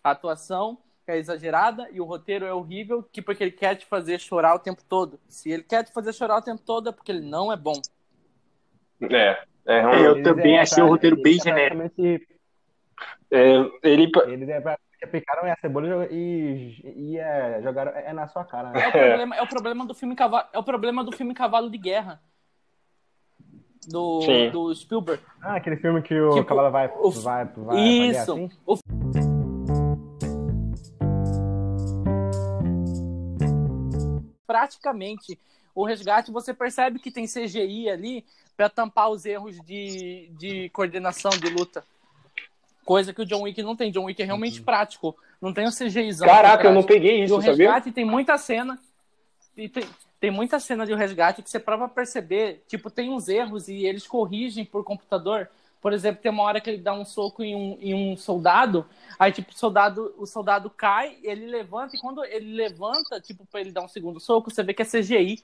A 0.02 0.10
atuação 0.10 0.78
é 1.06 1.16
exagerada 1.16 1.88
e 1.90 2.00
o 2.00 2.04
roteiro 2.04 2.44
é 2.44 2.52
horrível, 2.52 3.02
que 3.02 3.22
porque 3.22 3.42
ele 3.42 3.50
quer 3.50 3.74
te 3.74 3.86
fazer 3.86 4.18
chorar 4.20 4.54
o 4.54 4.58
tempo 4.58 4.82
todo. 4.88 5.18
Se 5.28 5.50
ele 5.50 5.62
quer 5.62 5.84
te 5.84 5.92
fazer 5.92 6.12
chorar 6.12 6.36
o 6.36 6.42
tempo 6.42 6.62
todo, 6.64 6.90
é 6.90 6.92
porque 6.92 7.10
ele 7.10 7.22
não 7.22 7.52
é 7.52 7.56
bom. 7.56 7.80
É, 9.02 9.42
é 9.66 9.80
realmente. 9.80 10.04
Eu 10.04 10.22
também 10.22 10.56
é, 10.56 10.60
achei 10.60 10.82
o 10.82 10.88
roteiro 10.88 11.20
bem 11.20 11.38
é 11.38 11.42
genérico. 11.42 12.00
É, 13.30 13.54
ele... 13.82 14.10
Eles 14.26 14.48
é 14.48 15.06
picaram 15.06 15.50
a 15.50 15.56
cebola 15.56 16.08
e, 16.10 16.80
e 16.82 17.18
é, 17.18 17.60
jogaram 17.62 17.92
é 17.92 18.12
na 18.12 18.26
sua 18.26 18.44
cara. 18.44 18.70
Né? 18.70 18.82
É, 18.82 18.88
o 18.88 18.90
problema, 18.90 19.36
é 19.36 19.42
o 19.42 19.46
problema 19.46 19.86
do 19.86 19.94
filme 19.94 20.16
cavalo, 20.16 20.48
é 20.52 20.58
o 20.58 20.62
problema 20.62 21.04
do 21.04 21.12
filme 21.12 21.34
Cavalo 21.34 21.70
de 21.70 21.78
Guerra 21.78 22.20
do, 23.88 24.20
do 24.52 24.74
Spielberg. 24.74 25.22
Ah, 25.40 25.56
aquele 25.56 25.76
filme 25.76 26.02
que 26.02 26.14
o 26.14 26.30
tipo, 26.34 26.44
cavalo 26.44 26.70
vai, 26.70 26.92
o, 26.98 27.10
vai, 27.10 27.44
vai 27.44 27.80
Isso. 27.80 28.32
Assim? 28.32 28.50
O... 28.66 28.78
Praticamente, 34.46 35.38
o 35.74 35.84
resgate 35.84 36.30
você 36.30 36.52
percebe 36.52 36.98
que 36.98 37.10
tem 37.10 37.26
CGI 37.26 37.88
ali 37.88 38.24
para 38.56 38.68
tampar 38.68 39.10
os 39.10 39.24
erros 39.24 39.56
de, 39.60 40.30
de 40.38 40.68
coordenação 40.70 41.30
de 41.30 41.48
luta. 41.48 41.84
Coisa 42.84 43.12
que 43.12 43.22
o 43.22 43.26
John 43.26 43.42
Wick 43.42 43.62
não 43.62 43.76
tem. 43.76 43.90
John 43.90 44.04
Wick 44.04 44.20
é 44.20 44.24
realmente 44.24 44.58
uhum. 44.58 44.64
prático. 44.64 45.16
Não 45.40 45.52
tem 45.52 45.66
o 45.66 45.70
CGIzão. 45.70 46.26
Caraca, 46.26 46.66
eu 46.66 46.74
não 46.74 46.82
peguei 46.82 47.22
isso, 47.22 47.34
e 47.34 47.36
o 47.36 47.38
resgate 47.38 47.92
tem 47.92 48.04
muita 48.04 48.36
cena. 48.38 48.78
E 49.56 49.68
tem, 49.68 49.84
tem 50.20 50.30
muita 50.30 50.58
cena 50.58 50.84
de 50.84 50.94
resgate 50.94 51.42
que 51.42 51.50
você 51.50 51.60
prova 51.60 51.88
perceber, 51.88 52.64
tipo, 52.66 52.90
tem 52.90 53.10
uns 53.10 53.28
erros 53.28 53.68
e 53.68 53.86
eles 53.86 54.06
corrigem 54.06 54.64
por 54.64 54.82
computador. 54.82 55.48
Por 55.80 55.92
exemplo, 55.92 56.20
tem 56.20 56.32
uma 56.32 56.42
hora 56.42 56.60
que 56.60 56.68
ele 56.68 56.82
dá 56.82 56.92
um 56.92 57.04
soco 57.04 57.42
em 57.42 57.54
um, 57.54 57.78
em 57.80 57.94
um 57.94 58.16
soldado, 58.16 58.84
aí, 59.16 59.30
tipo, 59.30 59.52
o 59.52 59.56
soldado, 59.56 60.12
o 60.18 60.26
soldado 60.26 60.68
cai, 60.68 61.16
ele 61.22 61.46
levanta, 61.46 61.94
e 61.94 62.00
quando 62.00 62.24
ele 62.24 62.52
levanta, 62.52 63.20
tipo, 63.20 63.46
pra 63.46 63.60
ele 63.60 63.70
dar 63.70 63.82
um 63.82 63.88
segundo 63.88 64.18
soco, 64.18 64.50
você 64.50 64.62
vê 64.62 64.74
que 64.74 64.82
é 64.82 64.84
CGI. 64.84 65.42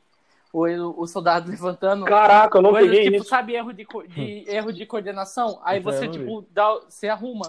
O, 0.53 1.03
o 1.03 1.07
soldado 1.09 1.51
levantando. 1.51 2.05
Caraca, 2.05 2.59
eu 2.59 2.63
não 2.63 2.71
coisas, 2.71 2.89
peguei 2.89 3.05
tipo, 3.11 3.17
isso. 3.23 3.29
sabe, 3.29 3.55
erro 3.55 3.73
de, 3.73 3.85
de 4.09 4.45
erro 4.49 4.73
de 4.73 4.87
coordenação? 4.87 5.61
Aí 5.65 5.81
você, 5.81 6.07
tipo, 6.07 6.47
dá, 6.53 6.75
você 6.75 7.09
arruma. 7.09 7.49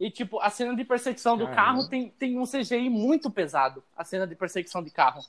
E, 0.00 0.10
tipo, 0.10 0.40
a 0.40 0.48
cena 0.48 0.74
de 0.74 0.82
perseguição 0.82 1.36
do 1.36 1.46
carro 1.48 1.86
tem, 1.86 2.08
tem 2.18 2.38
um 2.38 2.46
CGI 2.46 2.88
muito 2.88 3.30
pesado. 3.30 3.84
A 3.94 4.02
cena 4.02 4.26
de 4.26 4.34
perseguição 4.34 4.82
de 4.82 4.90
carro. 4.90 5.20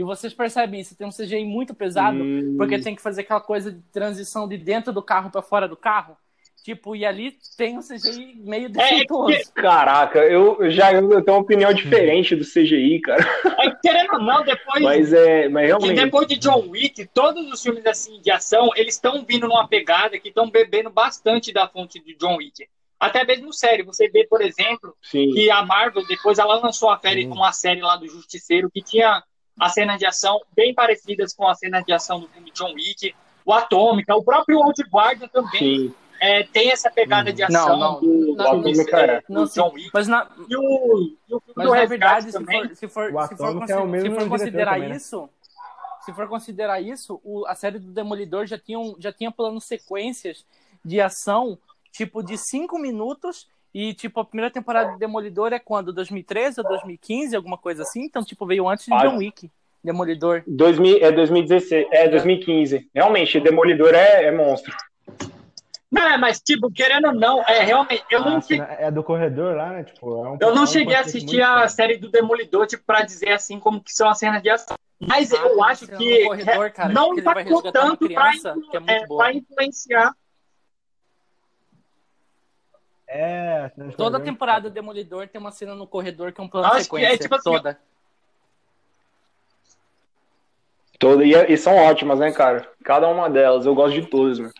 E 0.00 0.02
vocês 0.02 0.32
percebem 0.32 0.80
isso, 0.80 0.96
tem 0.96 1.06
um 1.06 1.10
CGI 1.10 1.44
muito 1.44 1.74
pesado, 1.74 2.22
hum. 2.22 2.54
porque 2.56 2.78
tem 2.78 2.96
que 2.96 3.02
fazer 3.02 3.20
aquela 3.20 3.40
coisa 3.40 3.70
de 3.70 3.82
transição 3.92 4.48
de 4.48 4.56
dentro 4.56 4.94
do 4.94 5.02
carro 5.02 5.30
para 5.30 5.42
fora 5.42 5.68
do 5.68 5.76
carro. 5.76 6.16
Tipo, 6.64 6.96
e 6.96 7.04
ali 7.04 7.36
tem 7.54 7.76
um 7.76 7.82
CGI 7.82 8.36
meio 8.36 8.64
é, 8.66 8.68
defeituoso. 8.70 9.34
É, 9.34 9.42
caraca, 9.54 10.20
eu 10.20 10.70
já 10.70 10.90
eu 10.94 11.22
tenho 11.22 11.36
uma 11.36 11.42
opinião 11.42 11.70
diferente 11.74 12.34
do 12.34 12.44
CGI, 12.46 13.00
cara. 13.00 13.22
É, 13.60 13.70
querendo 13.82 14.14
ou 14.14 14.22
não, 14.22 14.42
depois. 14.42 14.82
Mas 14.82 15.12
é. 15.12 15.50
Mas 15.50 15.66
realmente... 15.66 16.02
depois 16.02 16.26
de 16.26 16.38
John 16.38 16.66
Wick, 16.70 17.06
todos 17.12 17.52
os 17.52 17.62
filmes 17.62 17.84
assim 17.84 18.22
de 18.22 18.30
ação, 18.30 18.70
eles 18.76 18.94
estão 18.94 19.22
vindo 19.22 19.46
numa 19.46 19.68
pegada 19.68 20.18
que 20.18 20.28
estão 20.28 20.50
bebendo 20.50 20.88
bastante 20.88 21.52
da 21.52 21.68
fonte 21.68 22.02
de 22.02 22.14
John 22.14 22.36
Wick. 22.36 22.66
Até 22.98 23.22
mesmo 23.22 23.52
série. 23.52 23.82
Você 23.82 24.08
vê, 24.08 24.26
por 24.26 24.40
exemplo, 24.40 24.96
Sim. 25.02 25.30
que 25.32 25.50
a 25.50 25.62
Marvel, 25.62 26.06
depois 26.06 26.38
ela 26.38 26.58
lançou 26.58 26.90
a 26.90 26.98
série, 26.98 27.26
uma 27.26 27.52
série 27.52 27.82
lá 27.82 27.96
do 27.96 28.06
Justiceiro 28.06 28.70
que 28.70 28.82
tinha 28.82 29.22
as 29.60 29.74
cenas 29.74 29.98
de 29.98 30.06
ação 30.06 30.40
bem 30.56 30.74
parecidas 30.74 31.34
com 31.34 31.46
as 31.46 31.58
cenas 31.58 31.84
de 31.84 31.92
ação 31.92 32.20
do 32.20 32.28
filme 32.28 32.50
John 32.52 32.72
Wick, 32.72 33.14
o 33.44 33.52
Atômica, 33.52 34.16
o 34.16 34.24
próprio 34.24 34.58
Old 34.58 34.82
Guard 34.90 35.22
também 35.30 35.94
é, 36.20 36.42
tem 36.44 36.70
essa 36.70 36.90
pegada 36.90 37.32
de 37.32 37.42
ação 37.42 37.78
não, 37.78 37.92
não, 37.92 38.00
do, 38.00 38.34
não, 38.36 38.44
é, 38.98 39.22
John 39.46 39.72
Wick. 39.72 39.90
Mas 39.92 40.08
na, 40.08 40.30
e 40.48 40.56
o, 40.56 41.16
e 41.28 41.34
o 41.34 41.40
filme 41.40 41.52
mas 41.54 41.66
do 41.66 41.74
na 41.74 41.84
verdade, 41.86 42.32
também. 42.32 42.74
se 42.74 42.88
for, 42.88 43.06
se 43.06 43.12
for, 43.12 43.28
se 43.28 43.36
for, 43.36 43.94
é 43.94 44.00
se 44.00 44.10
for 44.10 44.28
considerar 44.28 44.74
também, 44.74 44.88
né? 44.88 44.96
isso, 44.96 45.30
se 46.04 46.12
for 46.12 46.28
considerar 46.28 46.80
isso, 46.80 47.20
o, 47.22 47.46
a 47.46 47.54
série 47.54 47.78
do 47.78 47.92
Demolidor 47.92 48.46
já 48.46 48.58
tinha, 48.58 48.78
já 48.98 49.12
tinha 49.12 49.30
plano 49.30 49.60
sequências 49.60 50.44
de 50.84 51.00
ação, 51.00 51.58
tipo, 51.92 52.22
de 52.22 52.38
cinco 52.38 52.78
minutos 52.78 53.48
e, 53.72 53.94
tipo, 53.94 54.20
a 54.20 54.24
primeira 54.24 54.52
temporada 54.52 54.92
de 54.92 54.98
Demolidor 54.98 55.52
é 55.52 55.58
quando? 55.58 55.92
2013 55.92 56.60
ou 56.60 56.68
2015, 56.68 57.36
alguma 57.36 57.56
coisa 57.56 57.82
assim? 57.82 58.02
Então, 58.02 58.24
tipo, 58.24 58.44
veio 58.44 58.68
antes 58.68 58.86
de 58.86 58.92
ah, 58.92 59.06
John 59.06 59.18
Wick. 59.18 59.50
Demolidor. 59.82 60.42
2000, 60.46 60.98
é 61.00 61.12
2016, 61.12 61.86
é 61.90 62.08
2015. 62.08 62.90
Realmente, 62.94 63.40
Demolidor 63.40 63.94
é, 63.94 64.24
é 64.24 64.32
monstro. 64.32 64.74
Não, 65.90 66.02
é, 66.02 66.16
mas, 66.16 66.40
tipo, 66.40 66.70
querendo 66.70 67.08
ou 67.08 67.14
não, 67.14 67.42
é 67.42 67.64
realmente. 67.64 68.04
Eu 68.10 68.20
não 68.20 68.40
cheguei... 68.40 68.64
É 68.78 68.90
do 68.90 69.02
corredor 69.02 69.56
lá, 69.56 69.70
né? 69.70 69.84
Tipo, 69.84 70.24
é 70.24 70.28
um, 70.30 70.38
eu 70.40 70.54
não 70.54 70.66
cheguei 70.66 70.94
a 70.94 71.00
assistir 71.00 71.42
a 71.42 71.66
série 71.68 71.96
do 71.96 72.10
Demolidor, 72.10 72.66
tipo, 72.66 72.84
pra 72.84 73.02
dizer 73.02 73.30
assim 73.30 73.58
como 73.58 73.82
que 73.82 73.92
são 73.92 74.08
as 74.08 74.18
cenas 74.18 74.42
de 74.42 74.50
ação. 74.50 74.76
Mas 75.00 75.32
ah, 75.32 75.36
eu 75.38 75.64
acho 75.64 75.86
que 75.88 76.24
corredor, 76.26 76.70
cara, 76.72 76.92
não 76.92 77.18
impactou 77.18 77.72
tanto 77.72 78.06
criança, 78.06 78.54
pra, 78.70 78.82
é, 78.86 78.96
é 78.98 79.06
pra 79.06 79.32
influenciar 79.32 80.14
é, 83.12 83.72
toda 83.96 84.20
temporada 84.20 84.70
Demolidor 84.70 85.26
tem 85.26 85.40
uma 85.40 85.50
cena 85.50 85.74
no 85.74 85.84
corredor 85.84 86.32
que 86.32 86.40
é 86.40 86.44
um 86.44 86.48
plano 86.48 86.68
Acho 86.68 86.84
sequência. 86.84 87.08
Que 87.08 87.14
é, 87.14 87.18
tipo 87.18 87.34
assim, 87.34 87.50
toda. 87.50 87.80
Toda, 90.96 91.24
e, 91.24 91.32
e, 91.32 91.56
são 91.56 91.74
ótimas, 91.74 92.20
né, 92.20 92.30
cara? 92.30 92.70
Cada 92.84 93.08
uma 93.08 93.28
delas. 93.28 93.66
Eu 93.66 93.74
gosto 93.74 94.00
de 94.00 94.06
todas, 94.06 94.38
né? 94.38 94.52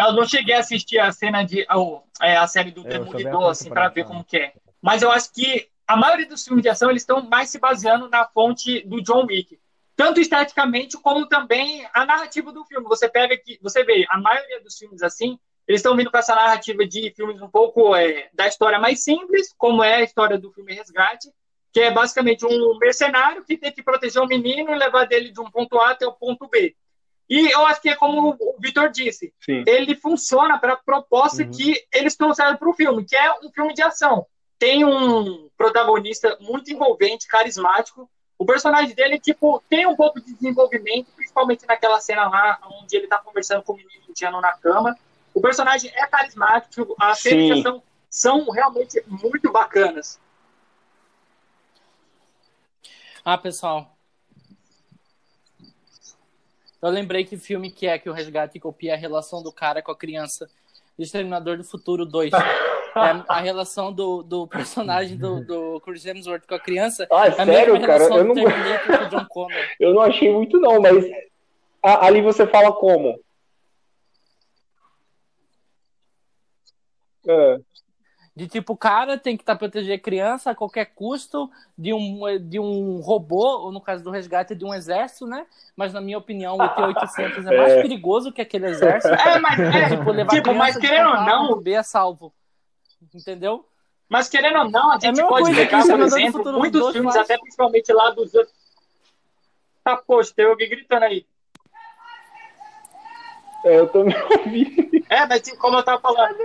Eu 0.00 0.14
não 0.14 0.26
cheguei 0.26 0.56
a 0.56 0.58
assistir 0.58 0.98
a 0.98 1.12
cena 1.12 1.44
de. 1.44 1.64
Oh, 1.72 2.00
é, 2.20 2.36
a 2.36 2.46
série 2.48 2.72
do 2.72 2.80
é, 2.80 2.98
Demolidor, 2.98 3.50
assim, 3.50 3.68
pra 3.68 3.88
ver 3.88 4.04
como 4.04 4.24
que 4.24 4.36
é. 4.36 4.52
Mas 4.82 5.00
eu 5.02 5.12
acho 5.12 5.32
que 5.32 5.68
a 5.86 5.96
maioria 5.96 6.26
dos 6.26 6.44
filmes 6.44 6.62
de 6.64 6.68
ação 6.68 6.90
eles 6.90 7.02
estão 7.02 7.22
mais 7.22 7.50
se 7.50 7.58
baseando 7.60 8.08
na 8.08 8.24
fonte 8.26 8.84
do 8.84 9.00
John 9.00 9.26
Wick. 9.26 9.60
Tanto 9.94 10.20
esteticamente 10.20 10.96
como 10.96 11.28
também 11.28 11.86
a 11.94 12.04
narrativa 12.04 12.50
do 12.50 12.64
filme. 12.64 12.88
Você 12.88 13.08
pega 13.08 13.36
que. 13.36 13.60
Você 13.62 13.84
vê, 13.84 14.04
a 14.10 14.18
maioria 14.18 14.60
dos 14.60 14.76
filmes 14.76 15.04
assim 15.04 15.38
eles 15.66 15.80
estão 15.80 15.96
vindo 15.96 16.10
com 16.10 16.18
essa 16.18 16.34
narrativa 16.34 16.86
de 16.86 17.12
filmes 17.16 17.40
um 17.40 17.48
pouco 17.48 17.94
é, 17.94 18.28
da 18.32 18.46
história 18.46 18.78
mais 18.78 19.02
simples, 19.02 19.54
como 19.56 19.82
é 19.82 19.96
a 19.96 20.02
história 20.02 20.38
do 20.38 20.52
filme 20.52 20.74
Resgate, 20.74 21.30
que 21.72 21.80
é 21.80 21.90
basicamente 21.90 22.44
um 22.46 22.78
mercenário 22.78 23.44
que 23.44 23.56
tem 23.56 23.72
que 23.72 23.82
proteger 23.82 24.20
o 24.20 24.26
um 24.26 24.28
menino 24.28 24.70
e 24.70 24.78
levar 24.78 25.06
dele 25.06 25.30
de 25.30 25.40
um 25.40 25.50
ponto 25.50 25.78
A 25.78 25.90
até 25.90 26.06
o 26.06 26.12
ponto 26.12 26.46
B. 26.48 26.74
E 27.28 27.50
eu 27.50 27.64
acho 27.66 27.80
que 27.80 27.88
é 27.88 27.96
como 27.96 28.36
o 28.38 28.56
Vitor 28.60 28.90
disse, 28.90 29.32
Sim. 29.40 29.64
ele 29.66 29.96
funciona 29.96 30.58
para 30.58 30.74
a 30.74 30.76
proposta 30.76 31.42
uhum. 31.42 31.50
que 31.50 31.82
eles 31.92 32.14
trouxeram 32.14 32.56
para 32.56 32.68
o 32.68 32.74
filme, 32.74 33.04
que 33.04 33.16
é 33.16 33.32
um 33.40 33.50
filme 33.50 33.72
de 33.72 33.82
ação. 33.82 34.26
Tem 34.58 34.84
um 34.84 35.48
protagonista 35.56 36.36
muito 36.40 36.70
envolvente, 36.70 37.26
carismático. 37.26 38.08
O 38.38 38.44
personagem 38.44 38.94
dele, 38.94 39.18
tipo, 39.18 39.62
tem 39.68 39.86
um 39.86 39.96
pouco 39.96 40.20
de 40.20 40.34
desenvolvimento, 40.34 41.10
principalmente 41.16 41.66
naquela 41.66 41.98
cena 42.00 42.28
lá, 42.28 42.60
onde 42.82 42.94
ele 42.94 43.04
está 43.04 43.18
conversando 43.18 43.62
com 43.62 43.72
o 43.72 43.76
menino 43.76 44.04
indiano 44.08 44.40
na 44.40 44.52
cama. 44.52 44.94
O 45.34 45.40
personagem 45.40 45.90
é 45.94 46.06
carismático, 46.06 46.94
as 46.98 47.18
cenas 47.18 47.62
são, 47.62 47.82
são 48.08 48.50
realmente 48.50 49.02
muito 49.06 49.50
bacanas. 49.50 50.20
Ah, 53.24 53.36
pessoal. 53.36 53.96
Eu 56.80 56.90
lembrei 56.90 57.24
que 57.24 57.36
filme 57.36 57.70
que 57.70 57.86
é 57.86 57.98
que 57.98 58.08
o 58.08 58.12
resgate 58.12 58.60
copia 58.60 58.94
a 58.94 58.96
relação 58.96 59.42
do 59.42 59.50
cara 59.50 59.82
com 59.82 59.90
a 59.90 59.96
criança. 59.96 60.48
Exterminador 60.98 61.56
do 61.56 61.64
Futuro 61.64 62.06
2. 62.06 62.30
É 62.96 63.24
a 63.26 63.40
relação 63.40 63.92
do, 63.92 64.22
do 64.22 64.46
personagem 64.46 65.18
do, 65.18 65.44
do 65.44 65.80
Chris 65.80 66.06
Hemsworth 66.06 66.46
com 66.46 66.54
a 66.54 66.60
criança. 66.60 67.08
Ah, 67.10 67.26
é 67.26 67.32
sério, 67.32 67.80
cara? 67.84 68.04
Eu 68.04 68.24
não... 68.24 68.34
eu 69.80 69.94
não 69.94 70.00
achei 70.00 70.32
muito, 70.32 70.60
não, 70.60 70.80
mas 70.80 71.04
ali 71.82 72.22
você 72.22 72.46
fala 72.46 72.72
como? 72.72 73.18
É. 77.26 77.58
De 78.36 78.48
tipo, 78.48 78.72
o 78.72 78.76
cara 78.76 79.16
tem 79.16 79.36
que 79.36 79.44
estar 79.44 79.54
tá 79.54 79.58
proteger 79.58 80.02
criança 80.02 80.50
a 80.50 80.54
qualquer 80.56 80.86
custo 80.86 81.48
de 81.78 81.94
um, 81.94 82.22
de 82.40 82.58
um 82.58 82.98
robô, 82.98 83.60
ou 83.60 83.70
no 83.70 83.80
caso 83.80 84.02
do 84.02 84.10
resgate, 84.10 84.56
de 84.56 84.64
um 84.64 84.74
exército, 84.74 85.24
né? 85.24 85.46
Mas 85.76 85.92
na 85.92 86.00
minha 86.00 86.18
opinião, 86.18 86.56
o 86.56 86.68
T-800 86.68 87.46
é 87.46 87.56
mais 87.56 87.72
é. 87.74 87.82
perigoso 87.82 88.32
que 88.32 88.42
aquele 88.42 88.66
exército. 88.66 89.14
É, 89.14 89.38
mas, 89.38 89.60
é, 89.60 89.96
tipo, 89.96 90.10
levar 90.10 90.30
tipo, 90.30 90.52
mas 90.52 90.76
querendo 90.76 91.10
ou 91.10 91.20
não. 91.22 91.52
O 91.52 91.60
B 91.60 91.74
é 91.74 91.82
salvo. 91.84 92.34
Entendeu? 93.14 93.64
Mas 94.08 94.28
querendo 94.28 94.58
ou 94.58 94.70
não, 94.70 94.90
a 94.90 94.98
gente 94.98 95.20
é 95.20 95.26
pode 95.28 95.54
pegar, 95.54 95.86
por 95.86 96.00
exemplo, 96.00 96.52
muitos 96.54 96.92
filmes, 96.92 97.14
até 97.14 97.38
principalmente 97.38 97.92
lá 97.92 98.10
dos. 98.10 98.32
Tá, 99.84 99.96
poxa, 99.96 100.32
tem 100.34 100.46
alguém 100.46 100.68
gritando 100.68 101.04
aí. 101.04 101.24
É, 103.64 103.78
eu 103.78 103.88
tô 103.88 104.02
me 104.02 104.14
ouvindo. 104.38 104.93
É, 105.14 105.26
mas 105.26 105.42
como 105.58 105.78
eu 105.78 105.84
tava 105.84 106.00
falando. 106.00 106.36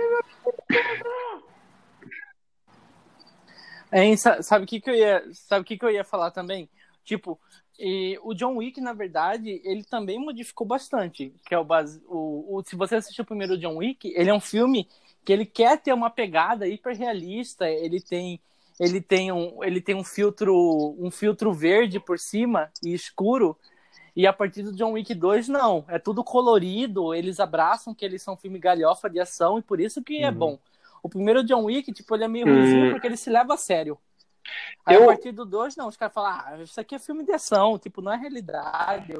É, 3.90 4.16
sabe 4.16 4.64
o 4.64 4.68
que, 4.68 4.80
que 4.80 4.88
eu 4.88 4.94
ia, 4.94 5.24
sabe 5.32 5.62
o 5.62 5.64
que, 5.64 5.76
que 5.76 5.84
eu 5.84 5.90
ia 5.90 6.04
falar 6.04 6.30
também? 6.30 6.70
Tipo, 7.04 7.40
e 7.76 8.16
o 8.22 8.32
John 8.32 8.58
Wick, 8.58 8.80
na 8.80 8.92
verdade, 8.92 9.60
ele 9.64 9.82
também 9.82 10.20
modificou 10.20 10.64
bastante. 10.64 11.34
Que 11.44 11.52
é 11.52 11.58
o, 11.58 11.64
base, 11.64 12.00
o, 12.06 12.58
o 12.58 12.62
se 12.62 12.76
você 12.76 12.94
assistiu 12.94 13.24
o 13.24 13.26
primeiro 13.26 13.58
John 13.58 13.78
Wick, 13.78 14.12
ele 14.14 14.30
é 14.30 14.34
um 14.34 14.40
filme 14.40 14.88
que 15.24 15.32
ele 15.32 15.44
quer 15.44 15.76
ter 15.78 15.92
uma 15.92 16.08
pegada 16.08 16.68
hiper 16.68 16.96
realista. 16.96 17.68
Ele 17.68 18.00
tem, 18.00 18.40
ele 18.78 19.00
tem 19.00 19.32
um, 19.32 19.64
ele 19.64 19.80
tem 19.80 19.96
um 19.96 20.04
filtro, 20.04 20.94
um 20.96 21.10
filtro 21.10 21.52
verde 21.52 21.98
por 21.98 22.20
cima 22.20 22.70
e 22.84 22.94
escuro 22.94 23.58
e 24.14 24.26
a 24.26 24.32
partir 24.32 24.62
do 24.62 24.72
John 24.72 24.92
Wick 24.92 25.14
2, 25.14 25.48
não. 25.48 25.84
É 25.88 25.98
tudo 25.98 26.24
colorido, 26.24 27.14
eles 27.14 27.40
abraçam 27.40 27.94
que 27.94 28.04
eles 28.04 28.22
são 28.22 28.36
filme 28.36 28.58
galhofa 28.58 29.08
de 29.08 29.20
ação 29.20 29.58
e 29.58 29.62
por 29.62 29.80
isso 29.80 30.02
que 30.02 30.18
é 30.18 30.22
uhum. 30.22 30.26
é 30.26 30.30
bom. 30.30 30.58
O 31.02 31.08
primeiro 31.08 31.44
John 31.44 31.64
Wick, 31.64 31.92
tipo, 31.92 32.14
ele 32.14 32.24
é 32.24 32.28
meio 32.28 32.46
ruimzinho 32.46 32.92
porque 32.92 33.06
ele 33.06 33.16
se 33.16 33.30
leva 33.30 33.54
a 33.54 33.56
sério. 33.56 33.98
Aí 34.84 34.96
eu... 34.96 35.04
a 35.04 35.06
partir 35.06 35.32
do 35.32 35.44
2, 35.44 35.76
não, 35.76 35.88
os 35.88 35.96
caras 35.96 36.14
falam, 36.14 36.30
ah, 36.30 36.62
isso 36.62 36.80
aqui 36.80 36.94
é 36.94 36.98
filme 36.98 37.24
de 37.24 37.32
ação, 37.32 37.78
tipo, 37.78 38.02
não 38.02 38.12
é 38.12 38.16
realidade. 38.16 39.14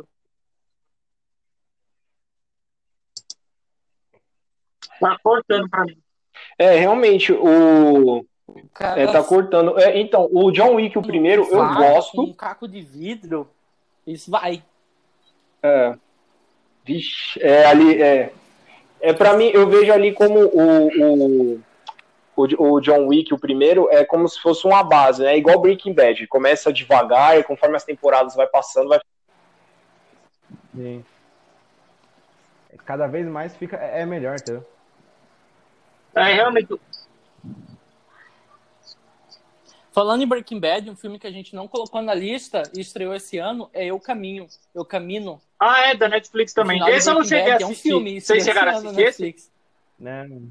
Tá 5.01 5.17
cortando 5.23 5.69
pra 5.69 5.85
mim. 5.85 5.99
É, 6.59 6.79
realmente, 6.79 7.33
o. 7.33 8.25
Cara, 8.75 9.01
é, 9.01 9.07
tá 9.07 9.23
cortando. 9.23 9.79
É, 9.79 9.99
então, 9.99 10.29
o 10.31 10.51
John 10.51 10.75
Wick, 10.75 10.99
o 10.99 11.03
primeiro, 11.03 11.45
eu 11.45 11.75
gosto. 11.75 12.21
Um 12.21 12.35
caco 12.35 12.69
de 12.69 12.83
vidro, 12.83 13.49
isso 14.07 14.31
vai. 14.31 14.63
É. 15.63 15.95
Vixe, 16.85 17.41
é 17.43 17.67
ali, 17.67 18.03
é. 18.03 18.33
É 19.01 19.13
para 19.13 19.35
mim, 19.35 19.51
eu 19.55 19.69
vejo 19.69 19.93
ali 19.93 20.13
como 20.13 20.39
o, 20.41 20.89
o, 20.89 21.63
o, 22.37 22.75
o, 22.75 22.81
John 22.81 23.07
Wick, 23.07 23.33
o 23.33 23.39
primeiro, 23.39 23.89
é 23.91 24.05
como 24.05 24.29
se 24.29 24.39
fosse 24.41 24.67
uma 24.67 24.83
base, 24.83 25.23
né? 25.23 25.37
Igual 25.37 25.61
Breaking 25.61 25.95
Bad. 25.95 26.27
Começa 26.27 26.73
devagar 26.73 27.39
e 27.39 27.45
conforme 27.45 27.77
as 27.77 27.85
temporadas 27.85 28.35
vai 28.35 28.47
passando, 28.47 28.89
vai. 28.89 29.01
Sim. 30.75 31.05
Cada 32.85 33.07
vez 33.07 33.27
mais 33.27 33.57
fica. 33.57 33.77
É 33.77 34.05
melhor, 34.05 34.37
entendeu? 34.37 34.67
É 36.15 36.33
realmente. 36.35 36.79
Falando 39.93 40.23
em 40.23 40.27
Breaking 40.27 40.61
Bad, 40.61 40.91
um 40.91 40.97
filme 40.97 41.19
que 41.19 41.27
a 41.27 41.31
gente 41.31 41.55
não 41.55 41.67
colocou 41.67 42.03
na 42.03 42.15
lista 42.15 42.63
e 42.75 42.81
estreou 42.81 43.15
esse 43.15 43.39
ano 43.39 43.71
é 43.73 43.87
Eu 43.87 43.99
Caminho. 43.99 44.47
Eu 44.75 44.85
Camino. 44.85 45.41
Ah, 45.61 45.91
é, 45.91 45.95
da 45.95 46.09
Netflix 46.09 46.55
também. 46.55 46.83
Esse 46.89 47.11
eu 47.11 47.15
não 47.15 47.23
cheguei 47.23 47.53
a 47.53 47.57
assistir. 47.57 47.65
É 47.65 47.67
um 47.67 47.75
filme, 47.75 48.19
Vocês 48.19 48.43
chegaram 48.43 48.73
a 48.73 48.77
assistir 48.77 49.03
esse? 49.03 49.51
Não. 49.99 50.51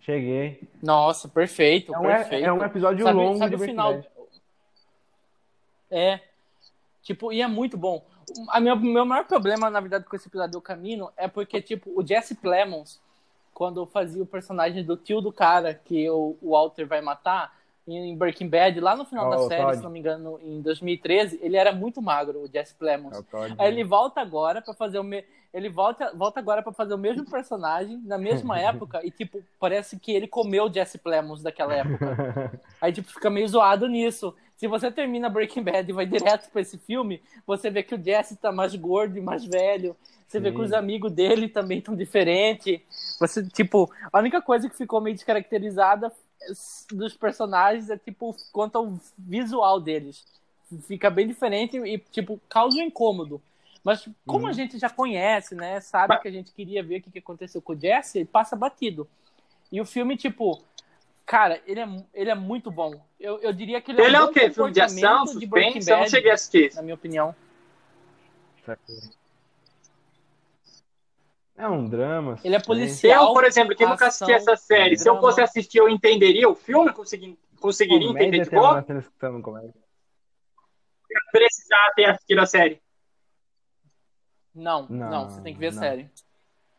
Cheguei. 0.00 0.62
Nossa, 0.82 1.28
perfeito, 1.28 1.94
é 1.94 1.98
um, 1.98 2.02
perfeito. 2.02 2.46
É 2.46 2.50
um 2.50 2.64
episódio 2.64 3.04
sabe, 3.04 3.18
longo 3.18 3.38
sabe 3.38 3.56
de 3.56 3.62
o 3.62 3.66
final. 3.66 4.02
É. 5.90 6.20
Tipo, 7.02 7.30
e 7.30 7.42
é 7.42 7.46
muito 7.46 7.76
bom. 7.76 8.02
O 8.36 8.60
meu, 8.60 8.76
meu 8.76 9.04
maior 9.04 9.26
problema, 9.26 9.68
na 9.68 9.80
verdade, 9.80 10.06
com 10.06 10.16
esse 10.16 10.26
episódio 10.26 10.52
do 10.52 10.62
Camino 10.62 11.12
é 11.14 11.28
porque, 11.28 11.60
tipo, 11.60 11.90
o 11.94 12.06
Jesse 12.06 12.34
Plemons, 12.34 12.98
quando 13.52 13.84
fazia 13.84 14.22
o 14.22 14.26
personagem 14.26 14.82
do 14.82 14.96
tio 14.96 15.20
do 15.20 15.30
cara 15.30 15.74
que 15.74 16.08
o, 16.08 16.38
o 16.40 16.52
Walter 16.52 16.86
vai 16.86 17.02
matar, 17.02 17.57
em 17.96 18.16
Breaking 18.16 18.48
Bad, 18.48 18.78
lá 18.80 18.94
no 18.94 19.04
final 19.04 19.28
oh, 19.28 19.30
da 19.30 19.38
série, 19.48 19.62
Todd. 19.62 19.76
se 19.76 19.82
não 19.82 19.90
me 19.90 19.98
engano, 19.98 20.38
em 20.42 20.60
2013, 20.60 21.38
ele 21.42 21.56
era 21.56 21.72
muito 21.72 22.02
magro, 22.02 22.42
o 22.42 22.48
Jesse 22.48 22.74
Plemons. 22.74 23.16
É 23.16 23.22
Aí 23.58 23.72
ele 23.72 23.84
volta 23.84 24.20
agora 24.20 24.60
para 24.60 24.74
fazer 24.74 24.98
o 24.98 25.04
me... 25.04 25.24
ele 25.52 25.68
volta, 25.68 26.12
volta 26.14 26.38
agora 26.38 26.62
para 26.62 26.72
fazer 26.72 26.94
o 26.94 26.98
mesmo 26.98 27.24
personagem 27.24 28.00
na 28.04 28.18
mesma 28.18 28.58
época 28.60 29.00
e 29.04 29.10
tipo, 29.10 29.42
parece 29.58 29.98
que 29.98 30.12
ele 30.12 30.26
comeu 30.26 30.64
o 30.64 30.72
Jesse 30.72 30.98
Plemons 30.98 31.42
daquela 31.42 31.74
época. 31.74 32.60
Aí 32.80 32.92
tipo 32.92 33.10
fica 33.10 33.30
meio 33.30 33.48
zoado 33.48 33.88
nisso. 33.88 34.34
Se 34.56 34.66
você 34.66 34.90
termina 34.90 35.30
Breaking 35.30 35.62
Bad 35.62 35.88
e 35.88 35.94
vai 35.94 36.04
direto 36.06 36.50
para 36.50 36.60
esse 36.60 36.76
filme, 36.78 37.22
você 37.46 37.70
vê 37.70 37.82
que 37.82 37.94
o 37.94 38.02
Jesse 38.02 38.36
tá 38.36 38.50
mais 38.50 38.74
gordo 38.74 39.16
e 39.16 39.20
mais 39.20 39.44
velho. 39.44 39.96
Você 40.26 40.38
Sim. 40.38 40.42
vê 40.44 40.52
que 40.52 40.60
os 40.60 40.72
amigos 40.72 41.10
dele 41.10 41.48
também 41.48 41.78
estão 41.78 41.96
diferentes. 41.96 42.80
Você, 43.18 43.46
tipo, 43.48 43.90
a 44.12 44.18
única 44.18 44.42
coisa 44.42 44.68
que 44.68 44.76
ficou 44.76 45.00
meio 45.00 45.14
descaracterizada 45.14 46.12
dos 46.92 47.14
personagens 47.14 47.90
é 47.90 47.96
tipo 47.96 48.34
quanto 48.52 48.76
ao 48.76 48.98
visual 49.16 49.80
deles. 49.80 50.24
Fica 50.86 51.08
bem 51.08 51.26
diferente 51.26 51.78
e, 51.78 51.98
tipo, 51.98 52.40
causa 52.48 52.76
um 52.76 52.82
incômodo. 52.82 53.40
Mas 53.82 54.08
como 54.26 54.44
uhum. 54.44 54.50
a 54.50 54.52
gente 54.52 54.78
já 54.78 54.90
conhece, 54.90 55.54
né? 55.54 55.80
Sabe 55.80 56.18
que 56.20 56.28
a 56.28 56.30
gente 56.30 56.52
queria 56.52 56.82
ver 56.82 56.98
o 56.98 57.02
que 57.02 57.18
aconteceu 57.18 57.62
com 57.62 57.72
o 57.72 57.80
Jesse, 57.80 58.18
ele 58.18 58.26
passa 58.26 58.54
batido. 58.54 59.08
E 59.72 59.80
o 59.80 59.84
filme, 59.84 60.16
tipo, 60.16 60.62
cara, 61.24 61.60
ele 61.66 61.80
é, 61.80 62.04
ele 62.12 62.30
é 62.30 62.34
muito 62.34 62.70
bom. 62.70 63.00
Eu, 63.18 63.38
eu 63.40 63.52
diria 63.52 63.80
que 63.80 63.92
ele, 63.92 64.02
ele 64.02 64.16
é, 64.16 64.20
um 64.20 64.24
é 64.24 64.26
o 64.26 64.32
quê? 64.32 64.50
Filme 64.50 64.72
de 64.72 64.80
ação, 64.80 65.26
suspense? 65.26 65.90
Eu 65.90 65.98
não 65.98 66.08
cheguei 66.08 66.30
a 66.30 66.34
assistir. 66.34 66.74
Na 66.74 66.82
minha 66.82 66.94
opinião. 66.94 67.34
É 71.58 71.68
um 71.68 71.88
drama. 71.88 72.38
Ele 72.44 72.54
é 72.54 72.60
policial. 72.60 73.26
Eu, 73.26 73.34
por 73.34 73.44
exemplo, 73.44 73.74
que 73.74 73.84
nunca 73.84 74.06
assisti 74.06 74.32
essa 74.32 74.54
série, 74.54 74.96
se 74.96 75.08
eu 75.08 75.18
fosse 75.20 75.40
assistir, 75.40 75.78
eu 75.78 75.88
entenderia 75.88 76.48
o 76.48 76.54
filme? 76.54 76.92
Consegui, 76.92 77.36
conseguiria 77.60 78.06
comédia 78.06 78.28
entender 78.28 78.44
de 78.44 78.50
boa? 78.50 78.84
Precisar 81.32 81.92
ter 81.96 82.04
assistido 82.04 82.38
a 82.38 82.46
série. 82.46 82.80
Não, 84.54 84.86
não, 84.88 85.10
não, 85.10 85.28
você 85.28 85.40
tem 85.40 85.52
que 85.52 85.58
ver 85.58 85.72
não. 85.72 85.78
a 85.78 85.82
série. 85.82 86.10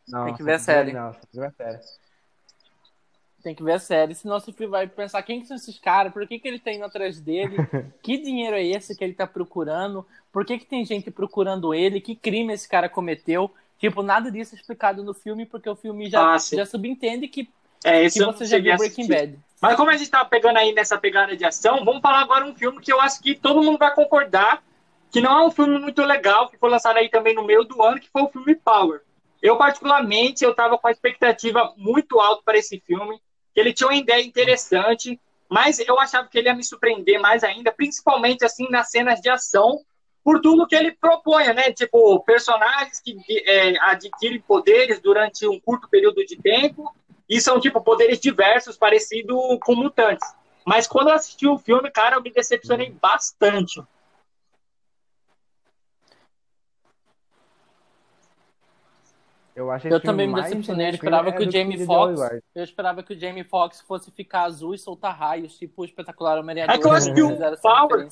Não, 0.08 0.26
tem 0.26 0.36
que 0.36 0.44
ver 0.44 0.54
a 0.54 0.60
série. 0.60 0.94
Não, 0.94 1.14
você 1.14 1.20
tem 1.20 1.30
que 1.30 1.40
ver 1.40 1.46
a 1.46 1.52
série. 1.52 1.80
Tem 3.42 3.56
que 3.56 3.64
ver 3.64 3.74
a 3.74 3.80
série, 3.80 4.16
senão 4.16 4.40
você 4.40 4.68
vai 4.68 4.86
pensar 4.88 5.24
quem 5.24 5.40
que 5.40 5.48
são 5.48 5.56
esses 5.56 5.80
caras, 5.80 6.12
por 6.12 6.28
que, 6.28 6.40
que 6.40 6.48
ele 6.48 6.60
tá 6.60 6.74
indo 6.74 6.84
atrás 6.84 7.22
dele, 7.22 7.56
que 8.04 8.18
dinheiro 8.18 8.56
é 8.56 8.64
esse 8.64 8.96
que 8.98 9.04
ele 9.04 9.14
tá 9.14 9.26
procurando, 9.26 10.06
por 10.32 10.46
que, 10.46 10.60
que 10.60 10.66
tem 10.66 10.84
gente 10.84 11.10
procurando 11.10 11.74
ele, 11.74 12.02
que 12.02 12.16
crime 12.16 12.54
esse 12.54 12.68
cara 12.68 12.90
cometeu. 12.90 13.50
Tipo, 13.80 14.04
nada 14.04 14.30
disso 14.30 14.56
é 14.56 14.58
explicado 14.60 15.04
no 15.04 15.14
filme, 15.14 15.46
porque 15.46 15.70
o 15.70 15.76
filme 15.76 16.10
já, 16.10 16.34
ah, 16.34 16.38
já 16.38 16.66
subentende 16.66 17.30
que, 17.30 17.50
é, 17.84 18.10
que 18.10 18.24
você 18.24 18.46
já 18.46 18.60
viu 18.60 18.76
Breaking 18.76 19.08
Bad. 19.08 19.40
Mas 19.62 19.76
como 19.78 19.90
a 19.90 19.96
gente 19.96 20.12
tá 20.12 20.24
pegando 20.26 20.58
aí 20.58 20.74
nessa 20.74 20.98
pegada 20.98 21.36
de 21.36 21.46
ação, 21.46 21.86
vamos 21.86 22.02
falar 22.02 22.20
agora 22.20 22.46
um 22.46 22.54
filme 22.54 22.82
que 22.82 22.92
eu 22.92 23.00
acho 23.00 23.22
que 23.22 23.36
todo 23.36 23.64
mundo 23.64 23.78
vai 23.78 23.94
concordar 23.96 24.62
que 25.10 25.22
não 25.22 25.40
é 25.40 25.46
um 25.46 25.52
filme 25.52 25.80
muito 25.80 26.04
legal, 26.04 26.50
que 26.50 26.58
foi 26.58 26.70
lançado 26.70 26.98
aí 26.98 27.10
também 27.10 27.34
no 27.34 27.44
meio 27.44 27.64
do 27.64 27.82
ano, 27.82 28.00
que 28.00 28.10
foi 28.10 28.22
o 28.22 28.30
filme 28.30 28.56
Power. 28.56 29.02
Eu, 29.42 29.58
particularmente, 29.58 30.44
eu 30.44 30.54
tava 30.54 30.78
com 30.78 30.88
a 30.88 30.92
expectativa 30.92 31.74
muito 31.78 32.20
alta 32.20 32.44
para 32.44 32.58
esse 32.58 32.80
filme, 32.86 33.20
que 33.54 33.60
ele 33.60 33.74
tinha 33.74 33.88
uma 33.88 33.96
ideia 33.96 34.22
interessante, 34.22 35.20
mas 35.50 35.80
eu 35.80 36.00
achava 36.00 36.28
que 36.28 36.38
ele 36.38 36.48
ia 36.48 36.54
me 36.54 36.64
surpreender 36.64 37.20
mais 37.20 37.44
ainda, 37.44 37.72
principalmente, 37.72 38.46
assim, 38.46 38.68
nas 38.70 38.92
cenas 38.92 39.20
de 39.20 39.30
ação, 39.30 39.80
por 40.30 40.40
tudo 40.42 40.68
que 40.68 40.76
ele 40.76 40.92
propõe, 40.92 41.52
né? 41.56 41.74
Tipo, 41.74 42.20
personagens 42.20 43.00
que 43.00 43.18
é, 43.48 43.80
adquirem 43.80 44.40
poderes 44.40 45.00
durante 45.02 45.48
um 45.48 45.60
curto 45.60 45.90
período 45.90 46.24
de 46.24 46.36
tempo 46.36 46.94
e 47.28 47.42
são, 47.42 47.60
tipo, 47.60 47.82
poderes 47.82 48.20
diversos, 48.20 48.78
parecido 48.78 49.36
com 49.64 49.74
mutantes. 49.74 50.32
Mas 50.64 50.86
quando 50.86 51.08
eu 51.08 51.16
assisti 51.16 51.48
o 51.48 51.58
filme, 51.58 51.90
cara, 51.90 52.18
eu 52.18 52.22
me 52.22 52.32
decepcionei 52.32 52.92
bastante. 52.92 53.82
Eu, 59.56 59.68
eu 59.86 60.00
também 60.00 60.28
me 60.28 60.36
decepcionei. 60.36 60.90
Eu 60.90 60.92
esperava 60.92 61.32
que 61.32 61.44
o 61.44 61.52
Jamie 61.52 61.86
Foxx. 61.88 62.22
Eu 62.54 62.64
esperava 62.64 63.02
que 63.02 63.14
o 63.16 63.20
Jamie 63.20 63.44
Foxx 63.44 63.82
fosse 63.82 64.12
ficar 64.12 64.44
azul 64.44 64.76
e 64.76 64.78
soltar 64.78 65.18
raios, 65.18 65.58
tipo 65.58 65.82
o 65.82 65.86
espetacular 65.86 66.38
Homem-Aranha. 66.38 66.78
É 66.78 66.80
que 66.80 66.86
eu 66.86 66.92
acho 66.92 67.12
que 67.16 67.24
o 67.24 67.36
Power. 67.58 68.08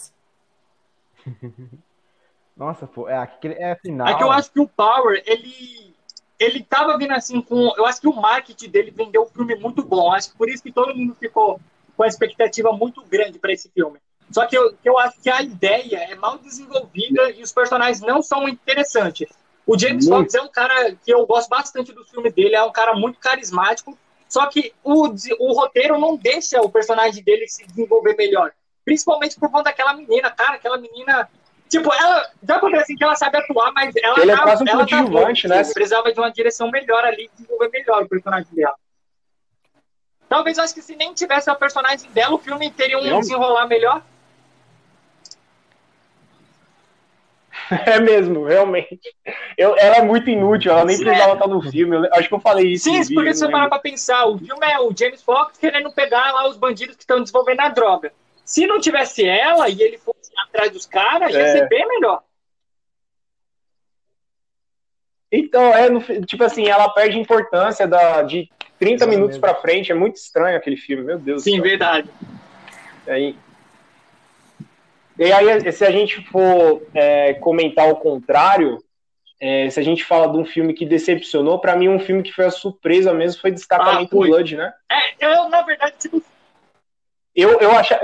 Nossa, 2.58 2.88
pô, 2.88 3.08
é, 3.08 3.30
é 3.44 3.76
final. 3.76 4.08
É 4.08 4.16
que 4.16 4.24
eu 4.24 4.32
acho 4.32 4.52
que 4.52 4.60
o 4.60 4.68
Power, 4.68 5.22
ele. 5.26 5.96
Ele 6.40 6.62
tava 6.64 6.98
vindo 6.98 7.14
assim 7.14 7.42
com. 7.42 7.74
Eu 7.76 7.86
acho 7.86 8.00
que 8.00 8.08
o 8.08 8.16
marketing 8.16 8.70
dele 8.70 8.92
vendeu 8.92 9.24
um 9.24 9.28
filme 9.28 9.56
muito 9.56 9.84
bom. 9.84 10.12
Acho 10.12 10.32
que 10.32 10.38
por 10.38 10.50
isso 10.50 10.62
que 10.62 10.72
todo 10.72 10.96
mundo 10.96 11.16
ficou 11.16 11.60
com 11.96 12.04
a 12.04 12.08
expectativa 12.08 12.72
muito 12.72 13.04
grande 13.04 13.40
para 13.40 13.52
esse 13.52 13.70
filme. 13.70 14.00
Só 14.30 14.46
que 14.46 14.56
eu, 14.56 14.74
que 14.74 14.88
eu 14.88 15.00
acho 15.00 15.20
que 15.20 15.30
a 15.30 15.42
ideia 15.42 15.98
é 15.98 16.16
mal 16.16 16.38
desenvolvida 16.38 17.32
e 17.32 17.42
os 17.42 17.52
personagens 17.52 18.02
não 18.02 18.22
são 18.22 18.48
interessantes. 18.48 19.30
O 19.66 19.78
James 19.78 20.08
Fox 20.08 20.34
é 20.36 20.42
um 20.42 20.48
cara 20.48 20.96
que 20.96 21.12
eu 21.12 21.26
gosto 21.26 21.50
bastante 21.50 21.92
do 21.92 22.06
filme 22.06 22.30
dele, 22.32 22.56
é 22.56 22.64
um 22.64 22.72
cara 22.72 22.94
muito 22.94 23.20
carismático, 23.20 23.98
só 24.30 24.46
que 24.46 24.74
o, 24.84 25.08
o 25.40 25.54
roteiro 25.54 26.00
não 26.00 26.16
deixa 26.16 26.62
o 26.62 26.70
personagem 26.70 27.24
dele 27.24 27.48
se 27.48 27.66
desenvolver 27.66 28.16
melhor. 28.16 28.54
Principalmente 28.86 29.38
por 29.38 29.50
conta 29.50 29.66
daquela 29.66 29.94
menina, 29.94 30.30
cara, 30.32 30.56
aquela 30.56 30.78
menina 30.78 31.28
Tipo, 31.70 31.94
ela. 31.94 32.30
Dá 32.42 32.60
pra 32.60 32.70
ver 32.70 32.80
assim 32.80 32.96
que 32.96 33.04
ela 33.04 33.16
sabe 33.16 33.38
atuar, 33.38 33.72
mas 33.74 33.94
ela. 34.02 34.20
Ele 34.20 34.36
tá, 34.36 34.42
é 34.42 34.44
quase 34.44 34.64
um 34.64 34.68
coadjuvante, 34.68 35.48
tá 35.48 35.56
né? 35.56 35.64
Precisava 35.64 36.14
de 36.14 36.20
uma 36.20 36.32
direção 36.32 36.72
melhor 36.72 37.04
ali, 37.04 37.30
desenvolver 37.36 37.70
melhor 37.70 38.04
o 38.04 38.10
personagem 38.10 38.54
dela. 38.54 38.76
Talvez 40.30 40.58
eu 40.58 40.64
acho 40.64 40.74
que 40.74 40.82
se 40.82 40.96
nem 40.96 41.14
tivesse 41.14 41.50
a 41.50 41.56
personagem 41.56 42.10
dela, 42.12 42.36
o 42.36 42.40
filme 42.40 42.70
teria 42.72 42.98
um 42.98 43.06
Eu... 43.06 43.20
desenrolar 43.20 43.68
melhor. 43.68 44.02
É 47.86 48.00
mesmo, 48.00 48.46
realmente. 48.46 49.00
Eu, 49.58 49.76
ela 49.78 49.98
é 49.98 50.02
muito 50.02 50.30
inútil, 50.30 50.72
ela 50.72 50.86
nem 50.86 50.96
Sim, 50.96 51.04
precisava 51.04 51.32
é. 51.32 51.34
estar 51.34 51.48
no 51.48 51.62
filme. 51.62 51.96
Eu, 51.98 52.14
acho 52.14 52.30
que 52.30 52.34
eu 52.34 52.40
falei 52.40 52.74
isso. 52.74 52.86
Sim, 52.86 53.14
porque 53.14 53.34
se 53.34 53.40
você 53.40 53.52
parar 53.52 53.68
pra 53.68 53.80
pensar, 53.80 54.26
o 54.26 54.38
filme 54.38 54.66
é 54.66 54.80
o 54.80 54.94
James 54.98 55.22
Fox 55.22 55.58
querendo 55.58 55.92
pegar 55.92 56.32
lá 56.32 56.48
os 56.48 56.56
bandidos 56.56 56.96
que 56.96 57.04
estão 57.04 57.22
desenvolvendo 57.22 57.60
a 57.62 57.70
droga. 57.70 58.14
Se 58.46 58.66
não 58.66 58.80
tivesse 58.80 59.26
ela 59.26 59.68
e 59.68 59.82
ele 59.82 59.98
fosse 59.98 60.17
atrás 60.38 60.72
dos 60.72 60.86
caras, 60.86 61.34
ia 61.34 61.42
é. 61.42 61.52
ser 61.54 61.68
bem 61.68 61.88
melhor. 61.88 62.24
Então, 65.32 65.74
é, 65.74 65.90
no, 65.90 66.02
tipo 66.26 66.44
assim, 66.44 66.68
ela 66.68 66.90
perde 66.90 67.20
importância 67.20 67.88
da, 67.88 68.22
de 68.22 68.50
30 68.80 69.04
é 69.04 69.08
minutos 69.08 69.38
para 69.38 69.56
frente. 69.56 69.92
É 69.92 69.96
muito 69.96 70.16
estranho 70.16 70.58
aquele 70.58 70.78
filme, 70.78 71.04
meu 71.04 71.20
Deus. 71.20 71.44
Sim, 71.44 71.60
verdade. 71.60 72.10
Aí, 73.06 73.36
e 75.20 75.32
aí, 75.32 75.72
se 75.72 75.84
a 75.84 75.90
gente 75.90 76.24
for 76.30 76.84
é, 76.94 77.34
comentar 77.36 77.90
o 77.90 77.96
contrário, 77.96 78.78
é, 79.42 79.68
se 79.70 79.80
a 79.80 79.84
gente 79.84 80.06
fala 80.06 80.32
de 80.32 80.38
um 80.38 80.46
filme 80.46 80.74
que 80.74 80.86
decepcionou, 80.86 81.60
para 81.60 81.76
mim 81.76 81.90
um 81.90 82.00
filme 82.00 82.22
que 82.22 82.32
foi 82.32 82.46
a 82.46 82.52
surpresa 82.52 83.12
mesmo 83.14 83.42
foi 83.42 83.52
Destacamento 83.52 84.22
ah, 84.22 84.28
Blood, 84.28 84.56
né? 84.56 84.74
É, 84.92 85.26
eu, 85.26 85.50
na 85.50 85.64
verdade, 85.64 85.96
tipo... 85.98 86.22
Eu, 87.36 87.60
eu 87.60 87.72
achava... 87.72 88.02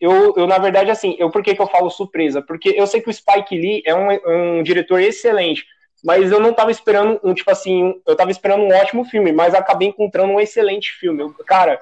Eu, 0.00 0.34
eu, 0.36 0.46
na 0.46 0.58
verdade, 0.58 0.90
assim, 0.90 1.16
eu 1.18 1.30
por 1.30 1.42
que, 1.42 1.54
que 1.54 1.60
eu 1.60 1.66
falo 1.66 1.90
surpresa? 1.90 2.40
Porque 2.40 2.74
eu 2.76 2.86
sei 2.86 3.00
que 3.00 3.10
o 3.10 3.12
Spike 3.12 3.56
Lee 3.56 3.82
é 3.84 3.94
um, 3.94 4.58
um 4.58 4.62
diretor 4.62 5.00
excelente, 5.00 5.66
mas 6.04 6.30
eu 6.30 6.38
não 6.38 6.52
tava 6.52 6.70
esperando 6.70 7.20
um, 7.24 7.34
tipo 7.34 7.50
assim, 7.50 8.00
eu 8.06 8.14
tava 8.14 8.30
esperando 8.30 8.62
um 8.62 8.72
ótimo 8.72 9.04
filme, 9.04 9.32
mas 9.32 9.54
acabei 9.54 9.88
encontrando 9.88 10.32
um 10.32 10.40
excelente 10.40 10.92
filme. 10.92 11.22
Eu, 11.22 11.34
cara, 11.44 11.80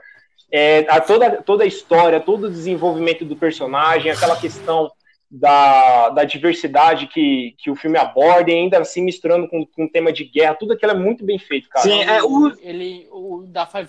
é, 0.51 0.87
a 0.89 1.01
toda, 1.01 1.43
toda 1.43 1.65
a 1.65 1.67
história, 1.67 2.21
todo 2.21 2.45
o 2.45 2.51
desenvolvimento 2.51 3.25
do 3.25 3.37
personagem, 3.37 4.11
aquela 4.11 4.37
questão 4.37 4.91
da, 5.31 6.11
da 6.11 6.25
diversidade 6.25 7.09
que, 7.09 7.55
que 7.59 7.71
o 7.71 7.77
filme 7.77 7.99
aborda, 7.99 8.51
e 8.51 8.55
ainda 8.55 8.79
assim 8.79 9.03
misturando 9.03 9.49
com, 9.49 9.67
com 9.67 9.85
um 9.85 9.89
tema 9.89 10.13
de 10.13 10.25
guerra, 10.25 10.55
tudo 10.55 10.73
aquilo 10.73 10.93
é 10.93 10.95
muito 10.95 11.25
bem 11.25 11.39
feito, 11.39 11.69
cara. 11.69 11.85
Sim, 11.85 12.03
é, 12.03 12.23
o... 12.23 12.57
Ele, 12.61 13.07
o 13.11 13.45
da 13.47 13.67
Five, 13.67 13.89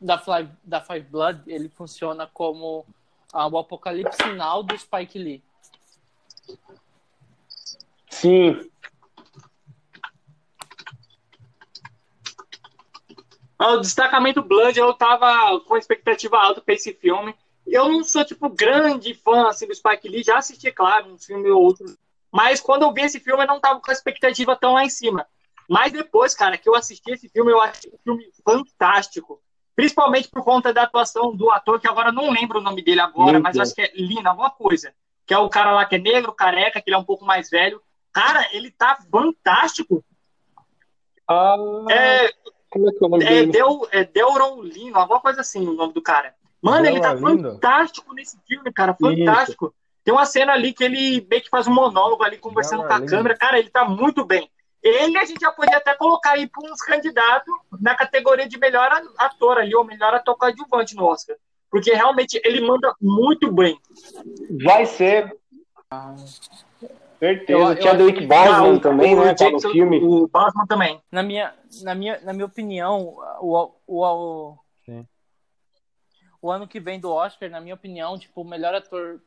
da, 0.00 0.18
Five, 0.18 0.48
da 0.64 0.80
Five 0.80 1.06
Blood, 1.08 1.40
ele 1.46 1.68
funciona 1.68 2.28
como 2.32 2.84
ah, 3.32 3.48
o 3.48 3.58
apocalipse 3.58 4.22
final 4.22 4.62
do 4.62 4.76
Spike 4.76 5.18
Lee. 5.18 5.42
Sim. 8.10 8.70
O 13.58 13.76
destacamento 13.78 14.42
Blood, 14.42 14.78
eu 14.78 14.92
tava 14.92 15.60
com 15.60 15.76
expectativa 15.76 16.36
alta 16.36 16.60
para 16.60 16.74
esse 16.74 16.92
filme. 16.92 17.34
Eu 17.66 17.88
não 17.88 18.02
sou, 18.02 18.24
tipo, 18.24 18.48
grande 18.48 19.14
fã 19.14 19.48
assim, 19.48 19.66
do 19.66 19.74
Spike 19.74 20.08
Lee, 20.08 20.24
já 20.24 20.38
assisti, 20.38 20.70
claro, 20.72 21.12
um 21.12 21.18
filme 21.18 21.48
ou 21.48 21.62
outro. 21.62 21.86
Mas 22.30 22.60
quando 22.60 22.82
eu 22.82 22.92
vi 22.92 23.02
esse 23.02 23.20
filme, 23.20 23.42
eu 23.42 23.46
não 23.46 23.60
tava 23.60 23.80
com 23.80 23.90
a 23.90 23.94
expectativa 23.94 24.56
tão 24.56 24.74
lá 24.74 24.84
em 24.84 24.90
cima. 24.90 25.26
Mas 25.68 25.92
depois, 25.92 26.34
cara, 26.34 26.58
que 26.58 26.68
eu 26.68 26.74
assisti 26.74 27.12
esse 27.12 27.28
filme, 27.28 27.52
eu 27.52 27.60
achei 27.60 27.90
um 27.92 27.98
filme 27.98 28.30
fantástico. 28.44 29.40
Principalmente 29.74 30.28
por 30.28 30.44
conta 30.44 30.72
da 30.72 30.82
atuação 30.82 31.34
do 31.34 31.50
ator, 31.50 31.80
que 31.80 31.88
agora 31.88 32.12
não 32.12 32.30
lembro 32.30 32.58
o 32.58 32.62
nome 32.62 32.82
dele 32.82 33.00
agora, 33.00 33.32
Muito 33.32 33.44
mas 33.44 33.58
acho 33.58 33.74
que 33.74 33.82
é 33.82 33.92
Lina, 33.94 34.30
alguma 34.30 34.50
coisa. 34.50 34.92
Que 35.26 35.32
é 35.32 35.38
o 35.38 35.48
cara 35.48 35.72
lá 35.72 35.84
que 35.84 35.94
é 35.94 35.98
negro, 35.98 36.32
careca, 36.32 36.80
que 36.80 36.90
ele 36.90 36.96
é 36.96 36.98
um 36.98 37.04
pouco 37.04 37.24
mais 37.24 37.48
velho. 37.48 37.80
Cara, 38.12 38.46
ele 38.52 38.70
tá 38.70 38.98
fantástico. 39.10 40.04
Ah, 41.26 41.56
é, 41.90 42.30
como 42.70 42.88
é 42.88 42.92
que 42.92 43.04
é 43.04 43.06
o 43.06 43.10
nome 43.10 43.24
é, 43.24 43.28
dele? 43.28 43.52
Del, 43.52 43.88
é 43.90 44.04
Delron 44.04 44.62
alguma 44.94 45.20
coisa 45.20 45.40
assim 45.40 45.66
o 45.66 45.72
nome 45.72 45.92
do 45.92 46.02
cara. 46.02 46.34
Mano, 46.60 46.86
ele 46.86 47.00
tá 47.00 47.16
fantástico 47.16 48.14
nesse 48.14 48.38
filme, 48.46 48.72
cara, 48.72 48.94
fantástico. 48.94 49.66
Isso. 49.66 49.74
Tem 50.04 50.14
uma 50.14 50.26
cena 50.26 50.52
ali 50.52 50.72
que 50.72 50.84
ele 50.84 51.26
meio 51.28 51.42
que 51.42 51.50
faz 51.50 51.66
um 51.66 51.74
monólogo 51.74 52.22
ali 52.22 52.38
conversando 52.38 52.86
com 52.86 52.92
a 52.92 53.04
câmera. 53.04 53.36
Cara, 53.36 53.58
ele 53.58 53.68
tá 53.68 53.84
muito 53.84 54.24
bem. 54.24 54.50
Ele 54.82 55.16
a 55.16 55.24
gente 55.24 55.40
já 55.40 55.52
podia 55.52 55.76
até 55.76 55.94
colocar 55.94 56.32
aí 56.32 56.48
para 56.48 56.64
uns 56.64 56.80
candidatos 56.82 57.54
na 57.80 57.94
categoria 57.94 58.48
de 58.48 58.58
melhor 58.58 58.90
ator 59.16 59.58
ali, 59.58 59.74
ou 59.74 59.84
melhor 59.84 60.12
ator 60.12 60.36
coadjuvante 60.36 60.96
no 60.96 61.04
Oscar. 61.04 61.36
Porque 61.70 61.92
realmente 61.92 62.40
ele 62.44 62.60
manda 62.60 62.94
muito 63.00 63.50
bem. 63.52 63.78
Vai 64.64 64.84
ser. 64.84 65.34
Certeza. 67.18 67.58
Eu, 67.58 67.76
Tinha 67.76 67.94
o 67.94 68.06
Rick 68.06 68.26
Bosman 68.26 68.78
também, 68.80 69.14
né? 69.14 69.34
Tá 69.34 69.48
no 69.48 69.60
filme. 69.60 70.02
O 70.02 70.26
Bosman 70.26 70.66
também. 70.66 71.00
Na 71.10 71.22
minha, 71.22 71.54
na 71.82 71.94
minha, 71.94 72.20
na 72.20 72.32
minha 72.32 72.46
opinião, 72.46 73.16
o, 73.40 73.70
o, 73.86 74.04
o, 74.06 74.58
o 76.42 76.50
ano 76.50 76.66
que 76.66 76.80
vem 76.80 76.98
do 76.98 77.10
Oscar, 77.10 77.48
na 77.48 77.60
minha 77.60 77.76
opinião, 77.76 78.18
tipo, 78.18 78.42
o 78.42 78.44
melhor 78.44 78.74
ator 78.74 79.20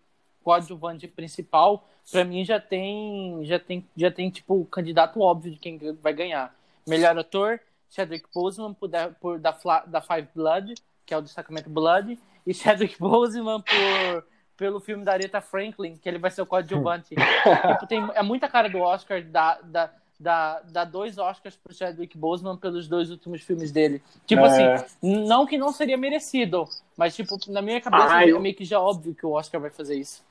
coadjuvante 0.46 1.08
principal, 1.08 1.90
para 2.12 2.24
mim 2.24 2.46
já 2.46 2.60
tem, 2.60 3.44
já 3.44 3.58
tem, 3.58 3.84
já 3.98 4.12
tem 4.12 4.30
tipo 4.30 4.62
o 4.62 4.66
candidato 4.66 5.20
óbvio 5.20 5.52
de 5.52 5.58
quem 5.58 5.80
vai 5.96 6.14
ganhar. 6.14 6.56
Melhor 6.88 7.18
ator, 7.18 7.60
Chadwick 7.90 8.28
Boseman 8.32 8.76
por, 8.76 8.88
da, 8.88 9.10
por 9.10 9.40
da, 9.40 9.58
da 9.88 10.02
Five 10.02 10.28
Blood, 10.36 10.76
que 11.04 11.16
é 11.16 11.18
o 11.18 11.22
destacamento 11.22 11.68
Blood, 11.68 12.20
e 12.46 12.54
Chadwick 12.54 13.00
Boseman 13.00 13.60
por 13.60 14.24
pelo 14.56 14.80
filme 14.80 15.04
da 15.04 15.12
Aretha 15.12 15.42
Franklin, 15.42 15.98
que 15.98 16.08
ele 16.08 16.20
vai 16.20 16.32
ser 16.32 16.42
o 16.42 16.46
coadjuvante. 16.46 17.10
tipo, 17.10 17.88
tem, 17.88 18.08
é 18.14 18.22
muita 18.22 18.48
cara 18.48 18.70
do 18.70 18.80
Oscar 18.80 19.22
da, 19.24 19.60
da 19.62 19.92
dá 20.18 20.86
dois 20.86 21.18
Oscars 21.18 21.58
pro 21.58 21.74
Chadwick 21.74 22.18
Boseman 22.18 22.56
pelos 22.56 22.88
dois 22.88 23.10
últimos 23.10 23.42
filmes 23.42 23.72
dele. 23.72 24.02
Tipo 24.26 24.44
é. 24.46 24.76
assim, 24.76 24.88
não 25.02 25.46
que 25.46 25.58
não 25.58 25.72
seria 25.72 25.98
merecido, 25.98 26.66
mas 26.96 27.16
tipo, 27.16 27.38
na 27.50 27.62
minha 27.62 27.82
cabeça 27.82 28.24
é 28.24 28.40
meio 28.40 28.56
que 28.56 28.64
já 28.64 28.80
óbvio 28.80 29.14
que 29.14 29.26
o 29.26 29.32
Oscar 29.32 29.60
vai 29.60 29.70
fazer 29.70 29.96
isso. 29.96 30.24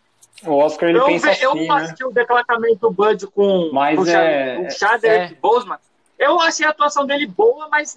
O 0.47 0.53
Oscar 0.57 0.89
ele 0.89 0.99
eu, 0.99 1.05
pensa 1.05 1.31
assim, 1.31 1.45
Eu 1.45 1.55
né? 1.55 1.69
assisti 1.71 2.05
o 2.05 2.11
declaramento 2.11 2.91
Bud 2.91 3.27
com, 3.29 3.71
mas 3.73 3.97
com 3.97 4.07
é... 4.07 4.59
o 4.59 4.71
Chadwick 4.71 5.07
é... 5.07 5.35
Boseman. 5.41 5.79
Eu 6.19 6.41
achei 6.41 6.67
a 6.67 6.71
atuação 6.71 7.07
dele 7.07 7.27
boa, 7.27 7.69
mas 7.69 7.97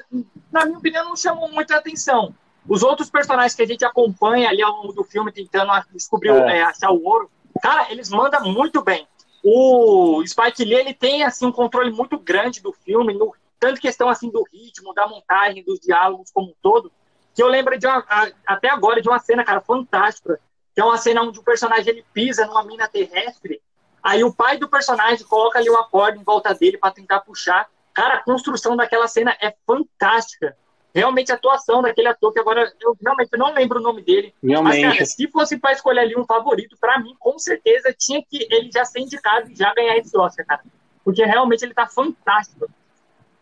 na 0.52 0.66
minha 0.66 0.78
opinião 0.78 1.06
não 1.06 1.16
chamou 1.16 1.50
muita 1.52 1.78
atenção. 1.78 2.34
Os 2.68 2.84
outros 2.84 3.10
personagens 3.10 3.56
que 3.56 3.62
a 3.62 3.68
gente 3.68 3.86
acompanha 3.86 4.50
ali 4.50 4.62
ao 4.62 4.72
longo 4.72 4.94
do 4.94 5.04
filme, 5.04 5.32
tentando 5.32 5.72
descobrir, 5.94 6.30
é. 6.30 6.58
É, 6.58 6.64
achar 6.64 6.92
o 6.92 7.04
ouro, 7.04 7.30
cara, 7.62 7.92
eles 7.92 8.10
mandam 8.10 8.44
muito 8.52 8.84
bem 8.84 9.08
o 9.44 10.22
Spike 10.26 10.66
Lee 10.66 10.80
ele 10.80 10.94
tem 10.94 11.24
assim 11.24 11.46
um 11.46 11.52
controle 11.52 11.90
muito 11.90 12.18
grande 12.20 12.62
do 12.62 12.74
filme, 12.74 13.14
no, 13.14 13.34
tanto 13.58 13.80
questão 13.80 14.10
assim 14.10 14.30
do 14.30 14.44
ritmo, 14.52 14.94
da 14.94 15.08
montagem, 15.08 15.64
dos 15.64 15.80
diálogos 15.80 16.32
como 16.32 16.50
um 16.50 16.56
todo, 16.62 16.92
que 17.34 17.42
eu 17.42 17.48
lembro 17.48 17.78
de 17.78 17.88
uma, 17.88 18.04
a, 18.10 18.30
até 18.46 18.70
agora 18.70 19.02
de 19.02 19.08
uma 19.08 19.20
cena, 19.20 19.46
cara, 19.46 19.62
fantástica, 19.62 20.40
que 20.78 20.82
é 20.82 20.86
uma 20.86 21.00
cena 21.00 21.24
onde 21.24 21.40
o 21.40 21.44
personagem 21.44 21.90
ele 21.92 22.06
pisa 22.14 22.46
numa 22.46 22.64
mina 22.64 22.88
terrestre, 22.88 23.60
aí 24.04 24.24
o 24.24 24.32
pai 24.32 24.60
do 24.60 24.70
personagem 24.70 25.26
coloca 25.26 25.58
ali 25.58 25.68
uma 25.72 25.84
corda 25.90 26.20
em 26.20 26.24
volta 26.24 26.54
dele 26.54 26.78
para 26.78 26.92
tentar 26.92 27.22
puxar. 27.22 27.68
Cara, 27.92 28.14
a 28.14 28.24
construção 28.24 28.76
daquela 28.76 29.08
cena 29.08 29.36
é 29.42 29.56
fantástica 29.66 30.56
realmente 30.94 31.32
a 31.32 31.36
atuação 31.36 31.82
daquele 31.82 32.10
ator, 32.10 32.32
que 32.32 32.40
agora 32.40 32.72
eu 32.80 32.96
realmente 33.02 33.36
não 33.36 33.56
lembro 33.56 33.80
o 33.80 33.82
nome 33.82 34.04
dele. 34.04 34.36
Realmente. 34.44 34.84
Mas, 34.84 34.94
cara, 34.94 35.06
se 35.08 35.28
fosse 35.32 35.58
para 35.58 35.72
escolher 35.72 36.02
ali 36.02 36.16
um 36.16 36.26
favorito, 36.26 36.78
para 36.80 37.00
mim, 37.00 37.16
com 37.20 37.40
certeza, 37.40 37.92
tinha 37.98 38.24
que 38.24 38.48
ele 38.52 38.70
já 38.72 38.86
ser 38.86 39.00
indicado 39.00 39.50
e 39.50 39.56
já 39.56 39.74
ganhar 39.74 39.98
esse 39.98 40.16
Oscar, 40.16 40.46
cara. 40.46 40.62
Porque 41.04 41.26
realmente 41.26 41.64
ele 41.64 41.74
tá 41.74 41.88
fantástico. 41.88 42.70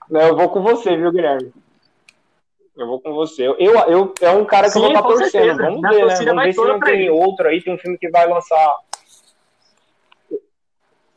Eu 0.09 0.37
vou 0.37 0.47
com 0.47 0.61
você, 0.61 0.95
viu, 0.95 1.11
Guilherme? 1.11 1.51
Eu 2.75 2.87
vou 2.87 2.99
com 2.99 3.13
você. 3.13 3.47
Eu, 3.47 3.55
eu, 3.57 4.13
é 4.21 4.29
um 4.31 4.45
cara 4.45 4.67
que 4.67 4.73
Sim, 4.73 4.79
eu 4.79 4.83
vou 4.83 4.91
estar 4.91 5.03
torcendo. 5.03 5.31
Certeza. 5.31 5.63
Vamos 5.63 5.81
Na 5.81 5.89
ver, 5.89 6.05
né? 6.05 6.15
Vamos 6.25 6.43
ver 6.43 6.53
se 6.53 6.61
não 6.61 6.79
tem 6.79 7.09
outro 7.09 7.47
aí. 7.47 7.61
Tem 7.61 7.73
um 7.73 7.77
filme 7.77 7.97
que 7.97 8.09
vai 8.09 8.27
lançar. 8.27 8.77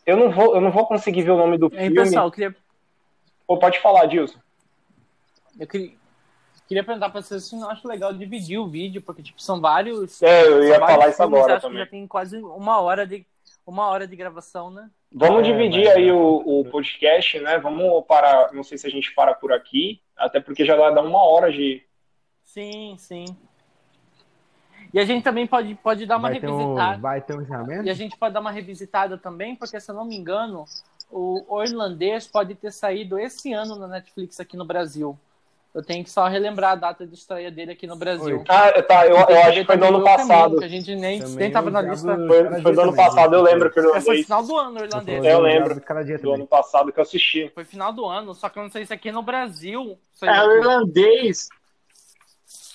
Eu 0.07 0.17
não 0.17 0.31
vou, 0.31 0.55
eu 0.55 0.61
não 0.61 0.71
vou 0.71 0.87
conseguir 0.87 1.23
ver 1.23 1.33
o 1.33 1.37
nome 1.37 1.59
do 1.59 1.67
e 1.67 1.71
filme. 1.71 1.95
pessoal, 1.95 2.27
eu 2.27 2.31
queria... 2.31 2.57
Pô, 3.47 3.59
pode 3.59 3.81
falar, 3.81 4.07
Dilson. 4.07 4.39
Eu 5.59 5.67
queria, 5.67 5.99
Queria 6.69 6.85
perguntar 6.85 7.09
pra 7.09 7.23
vocês 7.23 7.45
se 7.45 7.57
não 7.57 7.71
acho 7.71 7.89
legal 7.89 8.13
dividir 8.13 8.59
o 8.59 8.69
vídeo, 8.69 9.01
porque 9.01 9.23
tipo, 9.23 9.41
são 9.41 9.59
vários. 9.59 10.23
É, 10.23 10.47
eu 10.47 10.63
ia 10.63 10.79
falar 10.79 11.09
isso 11.09 11.23
agora. 11.23 11.55
Acho 11.55 11.63
também. 11.63 11.79
que 11.79 11.85
já 11.85 11.91
tem 11.91 12.07
quase 12.07 12.37
uma 12.37 12.79
hora 12.83 13.07
de, 13.07 13.27
uma 13.67 13.87
hora 13.87 14.07
de 14.07 14.15
gravação, 14.15 14.71
né? 14.71 14.91
Vamos 15.13 15.41
é, 15.41 15.43
dividir 15.51 15.89
aí 15.89 16.13
o, 16.13 16.43
o, 16.45 16.65
podcast, 16.67 17.41
né? 17.41 17.59
Vamos 17.59 18.05
parar. 18.07 18.53
Não 18.53 18.63
sei 18.63 18.77
se 18.77 18.87
a 18.87 18.91
gente 18.91 19.15
para 19.15 19.35
por 19.35 19.53
aqui, 19.53 20.01
até 20.17 20.39
porque 20.41 20.65
já 20.65 20.77
vai 20.77 20.95
dar 20.95 21.03
uma 21.03 21.23
hora 21.23 21.51
de. 21.51 21.83
Sim, 22.45 22.97
sim. 22.99 23.25
E 24.93 24.99
a 24.99 25.05
gente 25.05 25.23
também 25.23 25.47
pode, 25.47 25.75
pode 25.77 26.07
dar 26.07 26.17
uma 26.17 26.31
vai 26.31 26.39
revisitada. 26.39 26.93
Ter 26.93 26.99
um, 26.99 27.01
vai 27.01 27.21
ter 27.21 27.37
um 27.37 27.43
encerramento? 27.43 27.87
E 27.87 27.91
a 27.91 27.95
gente 27.95 28.17
pode 28.17 28.35
dar 28.35 28.41
uma 28.41 28.51
revisitada 28.51 29.19
também, 29.19 29.55
porque 29.55 29.81
se 29.81 29.91
eu 29.91 29.95
não 29.95 30.05
me 30.05 30.17
engano, 30.17 30.65
o, 31.11 31.45
o 31.49 31.63
irlandês 31.63 32.27
pode 32.27 32.55
ter 32.55 32.73
saído 32.73 33.19
esse 33.19 33.53
ano 33.53 33.77
na 33.77 33.89
Netflix 33.89 34.41
aqui 34.41 34.57
no 34.57 34.65
Brasil. 34.65 35.19
Eu 35.75 35.83
tenho 35.83 36.03
que 36.03 36.11
só 36.11 36.27
relembrar 36.27 36.73
a 36.73 36.77
data 36.77 37.07
de 37.07 37.15
estreia 37.15 37.51
dele 37.51 37.73
aqui 37.73 37.87
no 37.87 37.95
Brasil. 37.95 38.43
Ah, 38.49 38.83
tá, 38.83 39.07
eu, 39.07 39.17
eu 39.17 39.43
acho 39.43 39.61
que 39.61 39.65
foi 39.65 39.77
do 39.77 39.85
ano 39.85 40.03
passado. 40.03 40.59
que 40.59 40.65
a 40.65 40.69
gente 40.69 40.95
nem, 40.97 41.21
nem 41.21 41.51
tava 41.51 41.71
na 41.71 41.83
lista. 41.83 42.17
Foi, 42.17 42.63
foi 42.63 42.75
do 42.75 42.81
ano 42.81 42.97
passado, 42.97 43.35
eu 43.35 43.43
lembro 43.43 43.71
que 43.71 43.79
eu 43.79 44.01
Foi 44.01 44.23
final 44.23 44.43
do 44.43 44.57
ano, 44.57 44.81
irlandês. 44.81 45.25
Eu 45.25 45.41
lembro. 45.41 45.81
Do 46.23 46.33
ano 46.33 46.47
passado 46.47 46.93
que 46.93 46.99
eu 46.99 47.03
assisti. 47.03 47.51
Foi 47.55 47.65
final 47.65 47.93
do 47.93 48.07
ano, 48.07 48.35
só 48.35 48.49
que 48.49 48.59
eu 48.59 48.63
não 48.63 48.71
sei 48.71 48.87
se 48.87 48.95
aqui 48.95 49.13
no 49.13 49.23
Brasil. 49.23 49.99
É 50.23 50.43
o 50.43 50.57
irlandês. 50.57 51.49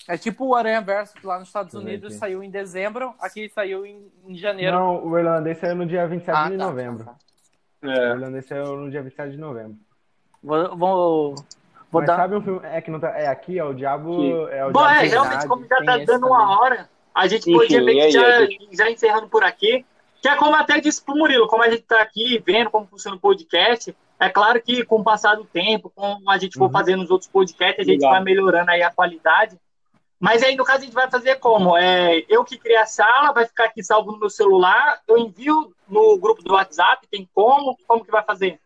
É 0.08 0.18
tipo 0.18 0.46
o 0.46 0.56
Aranha 0.56 0.82
Verso, 0.82 1.14
que 1.14 1.26
lá 1.26 1.40
nos 1.40 1.48
Estados 1.48 1.74
Unidos 1.74 2.16
saiu 2.16 2.44
em 2.44 2.50
dezembro, 2.50 3.14
aqui 3.20 3.50
saiu 3.50 3.86
em, 3.86 4.12
em, 4.28 4.36
janeiro. 4.36 4.78
Não, 4.78 5.06
o 5.06 5.18
irlandês 5.18 5.58
saiu 5.58 5.76
no 5.76 5.86
dia 5.86 6.06
27 6.06 6.38
ah, 6.38 6.50
de 6.50 6.58
tá, 6.58 6.66
novembro. 6.66 7.06
Tá, 7.06 7.12
tá. 7.14 7.90
É. 7.90 8.12
O 8.12 8.16
irlandês 8.16 8.46
saiu 8.46 8.76
no 8.76 8.92
dia 8.92 9.02
27 9.02 9.32
de 9.32 9.38
novembro. 9.38 9.78
Vou, 10.44 10.76
vou, 10.76 11.36
Vou 11.94 12.02
Mas 12.02 12.08
dar... 12.08 12.18
sabe 12.18 12.36
um 12.36 12.42
filme. 12.42 12.60
É 12.64 12.82
que 12.82 12.90
não 12.90 13.00
tá. 13.00 13.10
É 13.10 13.28
aqui, 13.28 13.60
é 13.60 13.64
o 13.64 13.72
Diabo. 13.72 14.48
É 14.48 14.66
o 14.66 14.72
Bom, 14.72 14.80
Diabo 14.80 14.96
é, 14.96 15.08
realmente, 15.08 15.48
como 15.48 15.68
já 15.68 15.78
tá 15.86 15.98
dando 16.00 16.26
uma 16.26 16.60
hora, 16.60 16.90
a 17.14 17.28
gente 17.28 17.48
Enfim, 17.48 17.60
podia 17.60 17.86
ver 17.86 17.94
que 17.94 18.12
já, 18.12 18.48
já 18.72 18.90
encerrando 18.90 19.28
por 19.30 19.44
aqui. 19.44 19.86
Que 20.20 20.28
é 20.28 20.36
como 20.36 20.56
até 20.56 20.80
disse 20.80 21.04
pro 21.04 21.16
Murilo, 21.16 21.48
como 21.48 21.62
a 21.62 21.70
gente 21.70 21.84
tá 21.84 22.02
aqui 22.02 22.42
vendo 22.44 22.72
como 22.72 22.88
funciona 22.88 23.16
o 23.16 23.20
podcast, 23.20 23.96
é 24.20 24.30
claro 24.30 24.60
que 24.62 24.84
com 24.86 25.02
o 25.02 25.04
passar 25.04 25.36
do 25.36 25.44
tempo, 25.44 25.92
como 25.94 26.32
a 26.32 26.38
gente 26.38 26.58
for 26.58 26.66
uhum. 26.66 26.72
fazendo 26.72 27.04
os 27.04 27.12
outros 27.12 27.30
podcasts, 27.30 27.80
a 27.80 27.84
gente 27.84 28.00
Legal. 28.00 28.12
vai 28.12 28.24
melhorando 28.24 28.72
aí 28.72 28.82
a 28.82 28.90
qualidade. 28.90 29.60
Mas 30.20 30.42
aí, 30.42 30.56
no 30.56 30.64
caso, 30.64 30.80
a 30.80 30.86
gente 30.86 30.94
vai 30.94 31.12
fazer 31.12 31.36
como? 31.36 31.78
É, 31.78 32.24
eu 32.30 32.46
que 32.46 32.58
criei 32.58 32.78
a 32.78 32.86
sala, 32.86 33.34
vai 33.34 33.46
ficar 33.46 33.66
aqui 33.66 33.84
salvo 33.84 34.14
no 34.14 34.20
meu 34.20 34.30
celular, 34.30 35.02
eu 35.08 35.18
envio 35.18 35.76
no 35.88 36.18
grupo 36.18 36.42
do 36.42 36.54
WhatsApp, 36.54 37.06
tem 37.12 37.30
como? 37.34 37.78
Como 37.86 38.06
que 38.06 38.12
vai 38.12 38.24
fazer? 38.24 38.60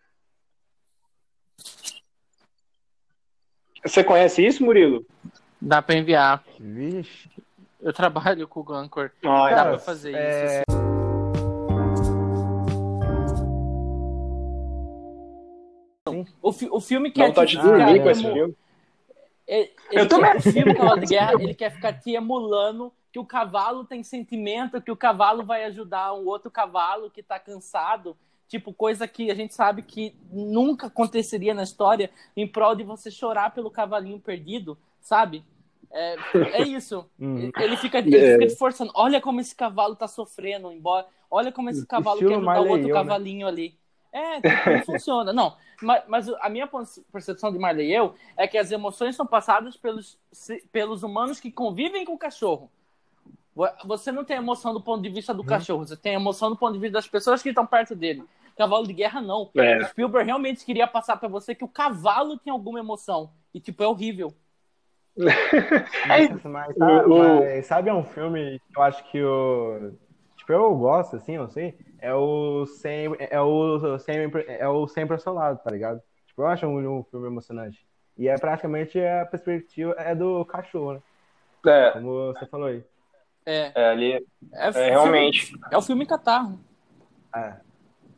Você 3.87 4.03
conhece 4.03 4.45
isso, 4.45 4.63
Murilo? 4.63 5.05
Dá 5.61 5.81
para 5.81 5.95
enviar. 5.95 6.43
Vixe. 6.59 7.29
Eu 7.81 7.93
trabalho 7.93 8.47
com 8.47 8.59
o 8.59 8.63
Gancor. 8.63 9.11
Ah, 9.23 9.49
Dá 9.49 9.65
para 9.65 9.79
fazer 9.79 10.13
é... 10.13 10.61
isso. 10.61 10.77
O, 16.41 16.51
fi 16.51 16.67
o 16.71 16.79
filme 16.79 17.11
quer 17.11 17.27
Não, 17.27 17.33
tá 17.33 17.45
de 17.45 17.57
dormir 17.57 18.01
com 18.01 18.09
esse 18.09 18.23
filme. 18.23 18.55
Ele, 19.47 19.71
eu 19.91 20.07
também. 20.07 20.35
O 20.35 20.41
filme 20.41 20.73
Cavalo 20.75 20.99
de 20.99 21.05
Guerra, 21.05 21.33
ele 21.33 21.53
quer 21.53 21.71
ficar 21.71 21.93
te 21.93 22.11
emulando 22.11 22.91
que 23.11 23.19
o 23.19 23.25
cavalo 23.25 23.85
tem 23.85 24.03
sentimento, 24.03 24.81
que 24.81 24.91
o 24.91 24.97
cavalo 24.97 25.45
vai 25.45 25.63
ajudar 25.65 26.13
um 26.13 26.25
outro 26.25 26.51
cavalo 26.51 27.09
que 27.09 27.21
está 27.21 27.39
cansado. 27.39 28.17
Tipo, 28.47 28.73
coisa 28.73 29.07
que 29.07 29.29
a 29.29 29.35
gente 29.35 29.53
sabe 29.53 29.81
que 29.81 30.15
nunca 30.31 30.87
aconteceria 30.87 31.53
na 31.53 31.63
história 31.63 32.09
em 32.35 32.47
prol 32.47 32.75
de 32.75 32.83
você 32.83 33.11
chorar 33.11 33.53
pelo 33.53 33.69
cavalinho 33.69 34.19
perdido, 34.19 34.77
sabe? 35.01 35.43
É, 35.91 36.15
é 36.53 36.61
isso. 36.63 37.05
Uhum. 37.19 37.51
Ele 37.57 37.77
fica, 37.77 37.97
ele 37.97 38.15
é. 38.15 38.37
fica 38.37 38.55
forçando. 38.55 38.91
Olha 38.95 39.19
como 39.19 39.41
esse 39.41 39.55
cavalo 39.55 39.95
tá 39.95 40.07
sofrendo, 40.07 40.71
embora. 40.71 41.07
Olha 41.29 41.51
como 41.51 41.69
esse 41.69 41.85
cavalo 41.85 42.17
Estilo 42.17 42.29
quer 42.29 42.37
ajudar 42.37 42.61
o 42.61 42.69
outro 42.69 42.87
eu, 42.87 42.93
né? 42.95 43.01
cavalinho 43.01 43.45
né? 43.47 43.51
ali. 43.51 43.77
É, 44.11 44.41
tipo, 44.41 44.69
não 44.69 44.83
funciona. 44.85 45.33
Não, 45.33 45.57
mas, 45.81 46.03
mas, 46.07 46.29
a 46.29 46.49
minha 46.49 46.69
percepção 47.11 47.51
de 47.51 47.59
Marley 47.59 47.89
e 47.89 47.93
eu 47.93 48.15
é 48.35 48.47
que 48.47 48.57
as 48.57 48.71
emoções 48.71 49.15
são 49.15 49.25
passadas 49.25 49.75
pelos, 49.75 50.17
pelos 50.71 51.03
humanos 51.03 51.39
que 51.39 51.51
convivem 51.51 52.05
com 52.05 52.13
o 52.13 52.17
cachorro. 52.17 52.71
Você 53.85 54.11
não 54.11 54.23
tem 54.23 54.37
emoção 54.37 54.71
do 54.71 54.81
ponto 54.81 55.01
de 55.01 55.09
vista 55.09 55.33
do 55.33 55.41
uhum. 55.41 55.47
cachorro, 55.47 55.87
você 55.87 55.97
tem 55.97 56.13
emoção 56.13 56.49
do 56.49 56.55
ponto 56.55 56.73
de 56.73 56.79
vista 56.79 56.93
das 56.93 57.07
pessoas 57.07 57.41
que 57.41 57.49
estão 57.49 57.65
perto 57.65 57.95
dele. 57.95 58.23
Cavalo 58.57 58.87
de 58.87 58.93
guerra, 58.93 59.21
não. 59.21 59.51
É. 59.55 59.77
O 59.77 59.85
Spielberg 59.85 60.25
realmente 60.25 60.65
queria 60.65 60.87
passar 60.87 61.17
para 61.17 61.29
você 61.29 61.53
que 61.53 61.63
o 61.63 61.67
cavalo 61.67 62.37
tinha 62.39 62.53
alguma 62.53 62.79
emoção. 62.79 63.31
E, 63.53 63.59
tipo, 63.59 63.83
é 63.83 63.87
horrível. 63.87 64.33
mas, 66.07 66.43
mas, 66.43 66.75
sabe, 66.75 67.07
mas, 67.07 67.65
sabe, 67.65 67.89
é 67.89 67.93
um 67.93 68.03
filme 68.03 68.59
que 68.71 68.79
eu 68.79 68.83
acho 68.83 69.03
que 69.05 69.23
o. 69.23 69.91
Tipo, 70.37 70.53
eu 70.53 70.75
gosto, 70.75 71.15
assim, 71.15 71.33
eu 71.33 71.47
sei. 71.49 71.77
É 71.99 72.13
o 72.13 72.65
sempre. 72.65 73.27
É 73.29 73.41
o 73.41 73.97
sempre, 73.99 74.45
é 74.47 74.67
o 74.67 74.87
sempre 74.87 75.13
ao 75.13 75.19
seu 75.19 75.33
lado, 75.33 75.61
tá 75.63 75.71
ligado? 75.71 76.01
Tipo, 76.27 76.43
eu 76.43 76.47
acho 76.47 76.65
um, 76.67 76.99
um 76.99 77.03
filme 77.03 77.27
emocionante. 77.27 77.85
E 78.17 78.27
é 78.27 78.35
praticamente 78.37 78.99
a 78.99 79.25
perspectiva 79.25 79.95
é 79.97 80.15
do 80.15 80.43
cachorro, 80.45 80.93
né? 80.93 81.01
É. 81.65 81.91
Como 81.91 82.33
você 82.33 82.45
falou 82.47 82.67
aí. 82.67 82.83
É. 83.45 83.71
É, 83.73 83.89
ali, 83.89 84.13
é, 84.13 84.67
é 84.67 84.89
realmente. 84.89 85.51
É 85.71 85.77
o 85.77 85.81
filme 85.81 86.05
Catarro. 86.05 86.59
É. 87.35 87.66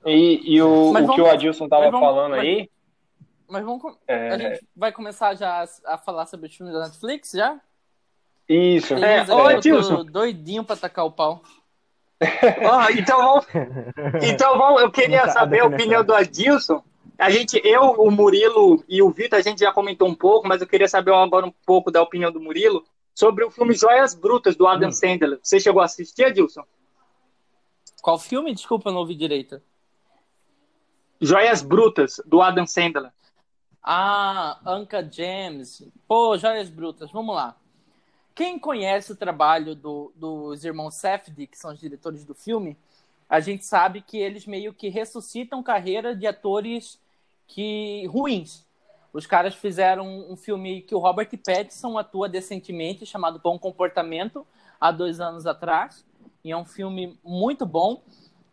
E, 0.06 0.56
e 0.56 0.62
o, 0.62 0.92
o 0.92 1.14
que 1.14 1.22
o 1.22 1.30
Adilson 1.30 1.68
tava 1.68 1.92
vamos, 1.92 2.00
falando 2.00 2.32
mas, 2.32 2.42
aí. 2.42 2.70
Mas 3.48 3.66
vamos. 3.66 3.98
É... 4.08 4.30
A 4.30 4.38
gente 4.38 4.68
vai 4.76 4.92
começar 4.92 5.36
já 5.36 5.64
a, 5.64 5.94
a 5.94 5.98
falar 5.98 6.26
sobre 6.26 6.48
os 6.48 6.56
filmes 6.56 6.74
da 6.74 6.86
Netflix 6.86 7.32
já? 7.32 7.60
Isso. 8.48 8.96
É, 8.96 9.26
ô, 9.32 9.48
Adilson. 9.48 10.04
doidinho 10.06 10.64
pra 10.64 10.76
tacar 10.76 11.06
o 11.06 11.12
pau. 11.12 11.44
oh, 12.22 12.92
então, 12.92 13.18
vamos, 13.18 13.48
então 14.22 14.58
vamos, 14.58 14.82
eu 14.82 14.92
queria 14.92 15.30
saber 15.30 15.60
a 15.60 15.68
opinião 15.68 16.04
do 16.04 16.14
Adilson. 16.14 16.84
A 17.18 17.30
gente, 17.30 17.62
eu, 17.64 17.82
o 17.92 18.10
Murilo 18.10 18.84
e 18.88 19.02
o 19.02 19.10
Vitor, 19.10 19.40
a 19.40 19.42
gente 19.42 19.60
já 19.60 19.72
comentou 19.72 20.08
um 20.08 20.16
pouco, 20.16 20.48
mas 20.48 20.62
eu 20.62 20.68
queria 20.68 20.88
saber 20.88 21.14
agora 21.14 21.46
um 21.46 21.54
pouco 21.66 21.92
da 21.92 22.02
opinião 22.02 22.32
do 22.32 22.40
Murilo 22.40 22.84
sobre 23.14 23.44
o 23.44 23.52
filme 23.52 23.74
Joias 23.74 24.16
Brutas, 24.16 24.56
do 24.56 24.66
Adam 24.66 24.90
hum. 24.90 24.94
Sandler. 24.94 25.40
Você 25.42 25.60
chegou 25.60 25.82
a 25.82 25.86
assistir, 25.86 26.26
Adilson? 26.26 26.64
Qual 28.02 28.18
filme? 28.18 28.54
Desculpa, 28.54 28.90
eu 28.90 28.94
não 28.94 29.02
ouvi 29.02 29.16
direito. 29.16 29.62
Joias 31.22 31.62
Brutas, 31.62 32.22
do 32.26 32.42
Adam 32.42 32.66
Sandler. 32.66 33.12
Ah, 33.84 34.60
Anka 34.66 35.08
James. 35.10 35.84
Pô, 36.08 36.38
Joias 36.38 36.70
Brutas, 36.70 37.12
vamos 37.12 37.36
lá. 37.36 37.56
Quem 38.34 38.58
conhece 38.58 39.12
o 39.12 39.16
trabalho 39.16 39.76
do, 39.76 40.14
dos 40.16 40.64
irmãos 40.64 40.96
Safdie, 40.96 41.46
que 41.46 41.58
são 41.58 41.74
os 41.74 41.80
diretores 41.80 42.24
do 42.24 42.34
filme, 42.34 42.78
a 43.28 43.42
gente 43.42 43.66
sabe 43.66 44.02
que 44.02 44.18
eles 44.18 44.48
meio 44.48 44.74
que 44.74 44.88
ressuscitam 44.88 45.62
carreira 45.62 46.16
de 46.16 46.26
atores 46.26 46.98
que 47.48 48.06
ruins. 48.08 48.66
Os 49.12 49.26
caras 49.26 49.56
fizeram 49.56 50.08
um 50.32 50.38
filme 50.38 50.82
que 50.84 50.96
o 50.96 51.00
Robert 51.00 51.30
Pattinson 51.46 51.98
atua 51.98 52.30
decentemente, 52.30 53.06
chamado 53.06 53.40
Bom 53.40 53.60
Comportamento, 53.60 54.48
há 54.80 54.92
dois 54.92 55.20
anos 55.20 55.46
atrás. 55.46 56.06
E 56.44 56.52
é 56.52 56.56
um 56.56 56.66
filme 56.66 57.20
muito 57.24 57.66
bom. 57.66 58.02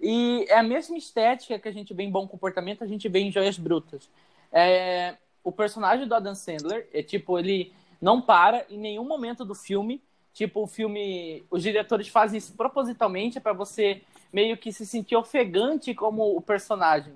E 0.01 0.45
é 0.49 0.59
a 0.59 0.63
mesma 0.63 0.97
estética 0.97 1.59
que 1.59 1.69
a 1.69 1.73
gente 1.73 1.95
vê 1.95 2.03
em 2.03 2.11
Bom 2.11 2.27
Comportamento, 2.29 2.85
a 2.85 2.87
gente 2.87 3.09
vê 3.09 3.21
em 3.21 3.33
Joias 3.33 3.59
Brutas. 3.59 4.11
É, 4.53 5.17
o 5.43 5.51
personagem 5.51 6.07
do 6.07 6.15
Adam 6.15 6.35
Sandler 6.35 6.89
é 6.93 7.03
tipo, 7.03 7.39
ele 7.39 7.73
não 8.01 8.21
para 8.21 8.67
em 8.69 8.79
nenhum 8.79 9.05
momento 9.05 9.45
do 9.45 9.55
filme. 9.55 10.03
Tipo, 10.33 10.65
o 10.65 10.67
filme. 10.67 11.47
Os 11.51 11.63
diretores 11.63 12.09
fazem 12.09 12.37
isso 12.39 12.55
propositalmente 12.55 13.41
para 13.41 13.55
você 13.55 14.03
meio 14.31 14.57
que 14.59 14.71
se 14.71 14.85
sentir 14.85 15.17
ofegante 15.17 15.95
como 15.95 16.37
o 16.37 16.43
personagem 16.43 17.15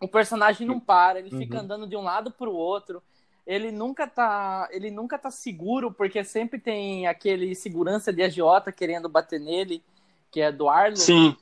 o 0.00 0.08
personagem 0.08 0.66
não 0.66 0.78
para, 0.78 1.18
ele 1.18 1.32
uhum. 1.32 1.38
fica 1.38 1.60
andando 1.60 1.86
de 1.86 1.96
um 1.96 2.02
lado 2.02 2.30
para 2.30 2.48
o 2.48 2.54
outro. 2.54 3.02
Ele 3.46 3.70
nunca 3.70 4.06
tá, 4.06 4.68
ele 4.72 4.90
nunca 4.90 5.18
tá 5.18 5.30
seguro 5.30 5.92
porque 5.92 6.22
sempre 6.24 6.58
tem 6.58 7.06
aquele 7.06 7.54
segurança 7.54 8.12
de 8.12 8.22
agiota 8.22 8.72
querendo 8.72 9.08
bater 9.08 9.40
nele, 9.40 9.82
que 10.30 10.40
é 10.40 10.50
do 10.50 10.68
Arlo. 10.68 10.96
Sim. 10.96 11.36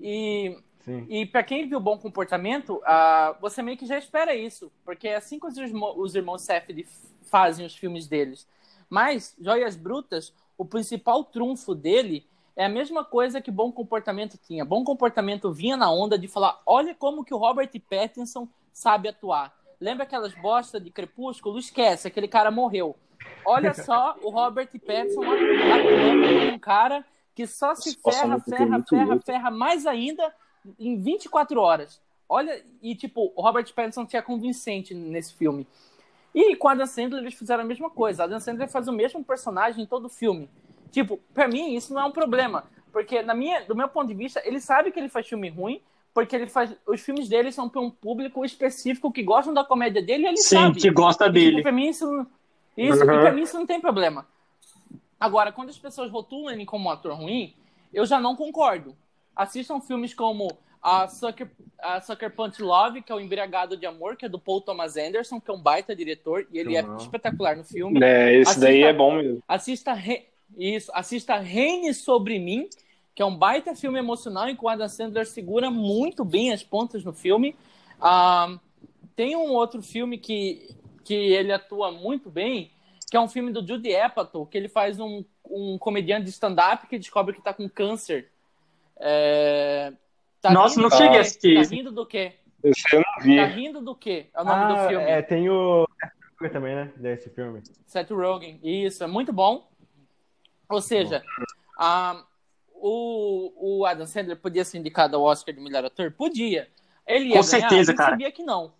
E 0.00 0.56
Sim. 0.84 1.06
E 1.08 1.24
para 1.24 1.44
quem 1.44 1.68
viu 1.68 1.78
Bom 1.78 1.96
Comportamento, 1.96 2.76
uh, 2.78 3.40
você 3.40 3.62
meio 3.62 3.78
que 3.78 3.86
já 3.86 3.96
espera 3.96 4.34
isso, 4.34 4.70
porque 4.84 5.08
é 5.08 5.16
assim 5.16 5.38
que 5.38 5.46
os, 5.46 5.56
irmãos, 5.56 5.94
os 5.96 6.14
irmãos 6.14 6.42
Safdie 6.42 6.86
fazem 7.22 7.64
os 7.64 7.76
filmes 7.76 8.08
deles. 8.08 8.48
Mas, 8.90 9.36
Joias 9.40 9.76
Brutas, 9.76 10.34
o 10.58 10.64
principal 10.64 11.24
trunfo 11.24 11.74
dele 11.74 12.26
é 12.56 12.64
a 12.64 12.68
mesma 12.68 13.04
coisa 13.04 13.40
que 13.40 13.50
bom 13.50 13.70
comportamento 13.70 14.36
tinha. 14.36 14.64
Bom 14.64 14.82
comportamento 14.82 15.52
vinha 15.52 15.76
na 15.76 15.90
onda 15.90 16.18
de 16.18 16.26
falar: 16.26 16.60
olha 16.66 16.94
como 16.94 17.24
que 17.24 17.32
o 17.32 17.38
Robert 17.38 17.70
Pattinson 17.88 18.48
sabe 18.72 19.08
atuar. 19.08 19.54
Lembra 19.80 20.02
aquelas 20.02 20.34
bostas 20.34 20.82
de 20.82 20.90
Crepúsculo? 20.90 21.58
Esquece, 21.58 22.08
aquele 22.08 22.28
cara 22.28 22.50
morreu. 22.50 22.96
Olha 23.44 23.72
só 23.72 24.16
o 24.20 24.30
Robert 24.30 24.68
Pattinson 24.84 25.22
atuando 25.22 26.54
um 26.54 26.58
cara 26.58 27.04
que 27.34 27.46
só 27.46 27.74
se 27.74 27.96
ferra, 27.96 28.38
ferra, 28.40 28.84
ferra, 28.88 29.20
ferra 29.24 29.50
mais 29.50 29.86
ainda 29.86 30.32
em 30.78 31.00
24 31.00 31.60
horas. 31.60 32.00
Olha, 32.28 32.64
e 32.82 32.94
tipo, 32.94 33.32
o 33.34 33.42
Robert 33.42 33.72
Pattinson 33.74 34.06
tinha 34.06 34.22
convincente 34.22 34.94
nesse 34.94 35.34
filme. 35.34 35.66
E 36.34 36.56
com 36.56 36.68
a 36.68 36.72
Adam 36.72 36.86
Sandler 36.86 37.22
eles 37.22 37.34
fizeram 37.34 37.62
a 37.62 37.66
mesma 37.66 37.90
coisa. 37.90 38.22
A 38.22 38.26
Adam 38.26 38.40
Sandler 38.40 38.68
faz 38.68 38.88
o 38.88 38.92
mesmo 38.92 39.22
personagem 39.22 39.84
em 39.84 39.86
todo 39.86 40.06
o 40.06 40.08
filme. 40.08 40.48
Tipo, 40.90 41.18
para 41.34 41.48
mim 41.48 41.74
isso 41.74 41.92
não 41.92 42.02
é 42.02 42.04
um 42.04 42.12
problema, 42.12 42.64
porque 42.92 43.22
na 43.22 43.34
minha, 43.34 43.62
do 43.64 43.74
meu 43.74 43.88
ponto 43.88 44.08
de 44.08 44.14
vista, 44.14 44.42
ele 44.44 44.60
sabe 44.60 44.90
que 44.90 45.00
ele 45.00 45.08
faz 45.08 45.26
filme 45.26 45.48
ruim, 45.48 45.80
porque 46.14 46.36
ele 46.36 46.46
faz 46.46 46.74
os 46.86 47.00
filmes 47.00 47.28
dele 47.28 47.50
são 47.50 47.68
para 47.68 47.80
um 47.80 47.90
público 47.90 48.44
específico 48.44 49.10
que 49.10 49.22
gostam 49.22 49.54
da 49.54 49.64
comédia 49.64 50.02
dele, 50.02 50.24
e 50.24 50.26
ele 50.28 50.36
Sim, 50.36 50.56
sabe. 50.56 50.80
que 50.80 50.90
gosta 50.90 51.24
tipo, 51.24 51.34
dele. 51.34 51.62
para 51.62 51.72
mim 51.72 51.88
isso, 51.88 52.26
isso, 52.76 53.00
uhum. 53.00 53.06
para 53.06 53.32
mim 53.32 53.42
isso 53.42 53.56
não 53.56 53.66
tem 53.66 53.80
problema. 53.80 54.26
Agora, 55.22 55.52
quando 55.52 55.68
as 55.68 55.78
pessoas 55.78 56.10
rotulam 56.10 56.52
ele 56.52 56.66
como 56.66 56.88
um 56.88 56.90
ator 56.90 57.14
ruim, 57.14 57.54
eu 57.94 58.04
já 58.04 58.20
não 58.20 58.34
concordo. 58.34 58.96
Assistam 59.36 59.80
filmes 59.80 60.12
como 60.12 60.50
a 60.82 61.06
Sucker, 61.06 61.48
a 61.78 62.00
Sucker 62.00 62.34
Punch 62.34 62.60
Love, 62.60 63.02
que 63.02 63.12
é 63.12 63.14
o 63.14 63.20
Embriagado 63.20 63.76
de 63.76 63.86
Amor, 63.86 64.16
que 64.16 64.24
é 64.24 64.28
do 64.28 64.36
Paul 64.36 64.60
Thomas 64.60 64.96
Anderson, 64.96 65.40
que 65.40 65.48
é 65.48 65.54
um 65.54 65.62
baita 65.62 65.94
diretor, 65.94 66.44
e 66.50 66.58
ele 66.58 66.76
uhum. 66.76 66.94
é 66.94 66.96
espetacular 66.96 67.56
no 67.56 67.62
filme. 67.62 68.02
É, 68.02 68.34
esse 68.34 68.50
assista, 68.50 68.66
daí 68.66 68.82
é 68.82 68.92
bom 68.92 69.14
mesmo. 69.14 69.40
Assista 69.46 69.96
isso, 70.58 70.90
assista 70.92 71.38
Reine 71.38 71.94
Sobre 71.94 72.40
Mim, 72.40 72.68
que 73.14 73.22
é 73.22 73.24
um 73.24 73.36
baita 73.36 73.76
filme 73.76 74.00
emocional 74.00 74.48
em 74.48 74.56
que 74.56 74.64
o 74.64 74.68
Adam 74.68 74.88
Sandler 74.88 75.24
segura 75.24 75.70
muito 75.70 76.24
bem 76.24 76.52
as 76.52 76.64
pontas 76.64 77.04
no 77.04 77.12
filme. 77.12 77.54
Ah, 78.00 78.58
tem 79.14 79.36
um 79.36 79.52
outro 79.52 79.80
filme 79.82 80.18
que, 80.18 80.68
que 81.04 81.14
ele 81.14 81.52
atua 81.52 81.92
muito 81.92 82.28
bem, 82.28 82.72
que 83.12 83.16
é 83.18 83.20
um 83.20 83.28
filme 83.28 83.52
do 83.52 83.60
Judy 83.60 83.94
Apatow, 83.94 84.46
que 84.46 84.56
ele 84.56 84.70
faz 84.70 84.98
um, 84.98 85.22
um 85.44 85.76
comediante 85.76 86.24
de 86.24 86.30
stand-up 86.30 86.86
que 86.86 86.98
descobre 86.98 87.34
que 87.34 87.40
está 87.40 87.52
com 87.52 87.68
câncer. 87.68 88.30
É... 88.98 89.92
Tá 90.40 90.50
Nossa, 90.50 90.80
não 90.80 90.88
cheguei 90.88 91.18
a 91.18 91.20
assistir. 91.20 91.62
Tá 91.62 91.74
rindo 91.74 91.92
do 91.92 92.06
quê? 92.06 92.32
Eu 92.64 92.72
não 92.94 93.22
vi. 93.22 93.36
Tá 93.36 93.44
rindo 93.44 93.82
do 93.82 93.94
quê? 93.94 94.30
É 94.34 94.40
o 94.40 94.44
nome 94.46 94.64
ah, 94.64 94.66
do 94.68 94.88
filme. 94.88 95.04
É, 95.04 95.20
tem 95.20 95.50
o 95.50 95.86
também, 96.50 96.74
né? 96.74 96.90
Desse 96.96 97.28
filme. 97.28 97.62
Seth 97.84 98.10
Rogen. 98.10 98.58
Isso, 98.62 99.04
é 99.04 99.06
muito 99.06 99.30
bom. 99.30 99.70
Ou 100.66 100.80
seja, 100.80 101.22
a, 101.78 102.24
o, 102.72 103.80
o 103.80 103.84
Adam 103.84 104.06
Sandler 104.06 104.38
podia 104.38 104.64
ser 104.64 104.78
indicado 104.78 105.16
ao 105.18 105.22
Oscar 105.24 105.54
de 105.54 105.60
melhor 105.60 105.84
ator? 105.84 106.12
Podia. 106.12 106.66
Ele 107.06 107.26
ia 107.26 107.42
Com 107.42 107.46
ganhar, 107.46 107.60
certeza, 107.68 107.94
cara. 107.94 108.12
sabia 108.12 108.32
que 108.32 108.42
não. 108.42 108.72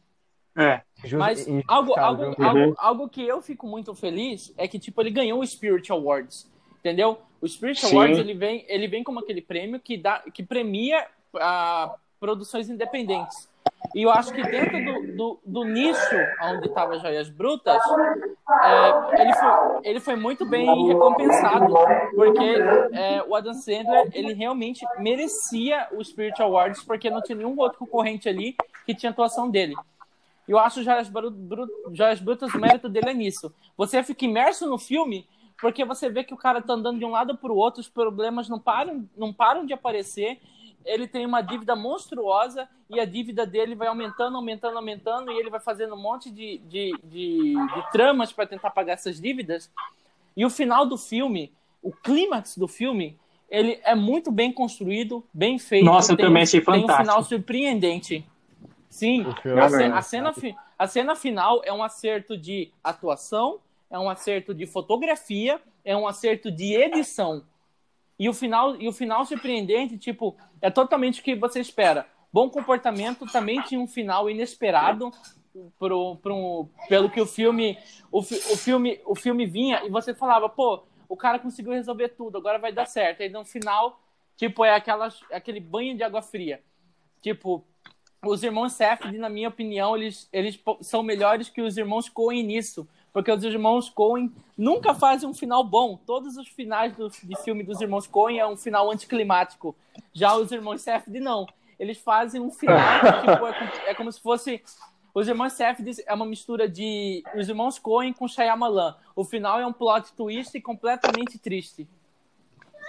É. 0.56 0.82
Mas 1.16 1.46
algo, 1.66 1.98
algo, 1.98 2.22
uhum. 2.24 2.34
algo, 2.38 2.74
algo 2.78 3.08
que 3.08 3.26
eu 3.26 3.40
fico 3.40 3.66
muito 3.66 3.94
feliz 3.94 4.52
é 4.56 4.68
que, 4.68 4.78
tipo, 4.78 5.00
ele 5.00 5.10
ganhou 5.10 5.40
o 5.40 5.46
Spirit 5.46 5.90
Awards, 5.90 6.50
entendeu? 6.78 7.18
O 7.40 7.48
Spirit 7.48 7.80
Sim. 7.80 7.94
Awards, 7.94 8.18
ele 8.18 8.34
vem, 8.34 8.64
ele 8.68 8.86
vem 8.86 9.02
como 9.02 9.18
aquele 9.18 9.40
prêmio 9.40 9.80
que, 9.80 9.96
dá, 9.96 10.20
que 10.32 10.42
premia 10.42 11.06
a, 11.34 11.94
produções 12.20 12.68
independentes. 12.68 13.50
E 13.94 14.02
eu 14.02 14.10
acho 14.10 14.32
que 14.32 14.42
dentro 14.42 14.84
do, 14.84 15.16
do, 15.16 15.40
do 15.44 15.64
nicho 15.64 16.16
onde 16.42 16.68
estava 16.68 16.98
Joias 16.98 17.28
Brutas, 17.28 17.82
é, 18.62 19.22
ele, 19.22 19.34
foi, 19.34 19.80
ele 19.82 20.00
foi 20.00 20.16
muito 20.16 20.46
bem 20.46 20.86
recompensado, 20.86 21.74
porque 22.14 22.56
é, 22.92 23.22
o 23.26 23.34
Adam 23.34 23.54
Sandler 23.54 24.08
ele 24.14 24.32
realmente 24.34 24.86
merecia 24.98 25.88
o 25.92 26.02
Spirit 26.02 26.40
Awards, 26.40 26.82
porque 26.84 27.10
não 27.10 27.20
tinha 27.20 27.36
nenhum 27.36 27.58
outro 27.58 27.78
concorrente 27.78 28.28
ali 28.28 28.54
que 28.86 28.94
tinha 28.94 29.10
atuação 29.10 29.50
dele. 29.50 29.74
E 30.48 30.52
eu 30.52 30.58
acho 30.58 30.82
Joias, 30.82 31.10
Joias 31.92 32.20
Brutas, 32.20 32.52
o 32.52 32.58
mérito 32.58 32.88
dele 32.88 33.10
é 33.10 33.14
nisso. 33.14 33.52
Você 33.76 34.02
fica 34.02 34.24
imerso 34.24 34.68
no 34.68 34.78
filme 34.78 35.26
porque 35.60 35.84
você 35.84 36.10
vê 36.10 36.24
que 36.24 36.34
o 36.34 36.36
cara 36.36 36.60
tá 36.60 36.72
andando 36.72 36.98
de 36.98 37.04
um 37.04 37.10
lado 37.10 37.36
para 37.36 37.52
o 37.52 37.56
outro, 37.56 37.80
os 37.80 37.88
problemas 37.88 38.48
não 38.48 38.58
param, 38.58 39.08
não 39.16 39.32
param 39.32 39.64
de 39.64 39.72
aparecer. 39.72 40.40
Ele 40.84 41.06
tem 41.06 41.24
uma 41.24 41.40
dívida 41.40 41.76
monstruosa 41.76 42.68
e 42.90 42.98
a 42.98 43.04
dívida 43.04 43.46
dele 43.46 43.76
vai 43.76 43.86
aumentando, 43.86 44.36
aumentando, 44.36 44.76
aumentando, 44.76 45.30
e 45.30 45.38
ele 45.38 45.48
vai 45.48 45.60
fazendo 45.60 45.94
um 45.94 46.00
monte 46.00 46.32
de, 46.32 46.58
de, 46.68 46.90
de, 47.04 47.54
de 47.54 47.92
tramas 47.92 48.32
para 48.32 48.44
tentar 48.44 48.70
pagar 48.70 48.94
essas 48.94 49.20
dívidas. 49.20 49.70
E 50.36 50.44
o 50.44 50.50
final 50.50 50.84
do 50.84 50.98
filme, 50.98 51.52
o 51.80 51.92
clímax 51.92 52.56
do 52.56 52.66
filme, 52.66 53.16
ele 53.48 53.78
é 53.84 53.94
muito 53.94 54.32
bem 54.32 54.52
construído, 54.52 55.22
bem 55.32 55.60
feito. 55.60 55.84
Nossa, 55.84 56.14
eu 56.14 56.16
também 56.16 56.42
achei 56.42 56.60
fantástico. 56.60 56.88
Tem 56.88 56.96
um 56.96 57.04
final 57.04 57.22
surpreendente. 57.22 58.26
Sim, 58.92 59.24
a 59.58 59.70
cena, 59.70 59.96
a, 59.96 60.02
cena, 60.02 60.32
a 60.78 60.86
cena 60.86 61.16
final 61.16 61.62
é 61.64 61.72
um 61.72 61.82
acerto 61.82 62.36
de 62.36 62.70
atuação, 62.84 63.58
é 63.90 63.98
um 63.98 64.10
acerto 64.10 64.52
de 64.52 64.66
fotografia, 64.66 65.58
é 65.82 65.96
um 65.96 66.06
acerto 66.06 66.50
de 66.50 66.74
edição. 66.74 67.42
E 68.18 68.28
o 68.28 68.34
final, 68.34 68.76
e 68.76 68.86
o 68.86 68.92
final 68.92 69.24
surpreendente, 69.24 69.96
tipo, 69.96 70.36
é 70.60 70.70
totalmente 70.70 71.22
o 71.22 71.24
que 71.24 71.34
você 71.34 71.58
espera. 71.58 72.06
Bom 72.30 72.50
comportamento 72.50 73.24
também 73.32 73.62
tinha 73.62 73.80
um 73.80 73.86
final 73.86 74.28
inesperado 74.28 75.10
pro, 75.78 76.16
pro, 76.16 76.68
pelo 76.86 77.08
que 77.08 77.20
o 77.20 77.26
filme, 77.26 77.78
o, 78.10 78.18
o, 78.18 78.56
filme, 78.58 79.00
o 79.06 79.14
filme 79.14 79.46
vinha 79.46 79.82
e 79.86 79.88
você 79.88 80.12
falava, 80.12 80.50
pô, 80.50 80.82
o 81.08 81.16
cara 81.16 81.38
conseguiu 81.38 81.72
resolver 81.72 82.10
tudo, 82.10 82.36
agora 82.36 82.58
vai 82.58 82.72
dar 82.72 82.84
certo. 82.84 83.22
Aí 83.22 83.30
no 83.30 83.42
final, 83.42 83.98
tipo, 84.36 84.62
é 84.66 84.74
aquela, 84.74 85.08
aquele 85.30 85.60
banho 85.60 85.96
de 85.96 86.02
água 86.02 86.20
fria. 86.20 86.62
Tipo, 87.22 87.64
os 88.24 88.42
irmãos 88.42 88.72
Safdie, 88.74 89.18
na 89.18 89.28
minha 89.28 89.48
opinião, 89.48 89.96
eles, 89.96 90.28
eles 90.32 90.58
são 90.80 91.02
melhores 91.02 91.48
que 91.48 91.60
os 91.60 91.76
irmãos 91.76 92.08
Coen 92.08 92.42
nisso. 92.44 92.86
Porque 93.12 93.30
os 93.30 93.44
irmãos 93.44 93.90
Coen 93.90 94.32
nunca 94.56 94.94
fazem 94.94 95.28
um 95.28 95.34
final 95.34 95.62
bom. 95.62 95.98
Todos 96.06 96.36
os 96.36 96.48
finais 96.48 96.96
do, 96.96 97.10
de 97.10 97.36
filme 97.42 97.62
dos 97.62 97.80
irmãos 97.80 98.06
Coen 98.06 98.38
é 98.38 98.46
um 98.46 98.56
final 98.56 98.90
anticlimático. 98.90 99.74
Já 100.14 100.34
os 100.36 100.50
irmãos 100.52 100.80
Safdie, 100.82 101.20
não. 101.20 101.46
Eles 101.78 101.98
fazem 101.98 102.40
um 102.40 102.50
final 102.50 102.78
tipo, 103.20 103.46
é, 103.46 103.90
é, 103.90 103.94
como 103.94 104.10
se 104.10 104.20
fosse... 104.20 104.62
Os 105.14 105.28
irmãos 105.28 105.52
Safdie 105.52 106.02
é 106.06 106.14
uma 106.14 106.24
mistura 106.24 106.66
de 106.66 107.22
os 107.34 107.46
irmãos 107.46 107.78
Coen 107.78 108.14
com 108.14 108.26
Shyamalan. 108.26 108.96
O 109.14 109.24
final 109.24 109.60
é 109.60 109.66
um 109.66 109.72
plot 109.72 110.10
twist 110.14 110.58
completamente 110.62 111.38
triste. 111.38 111.86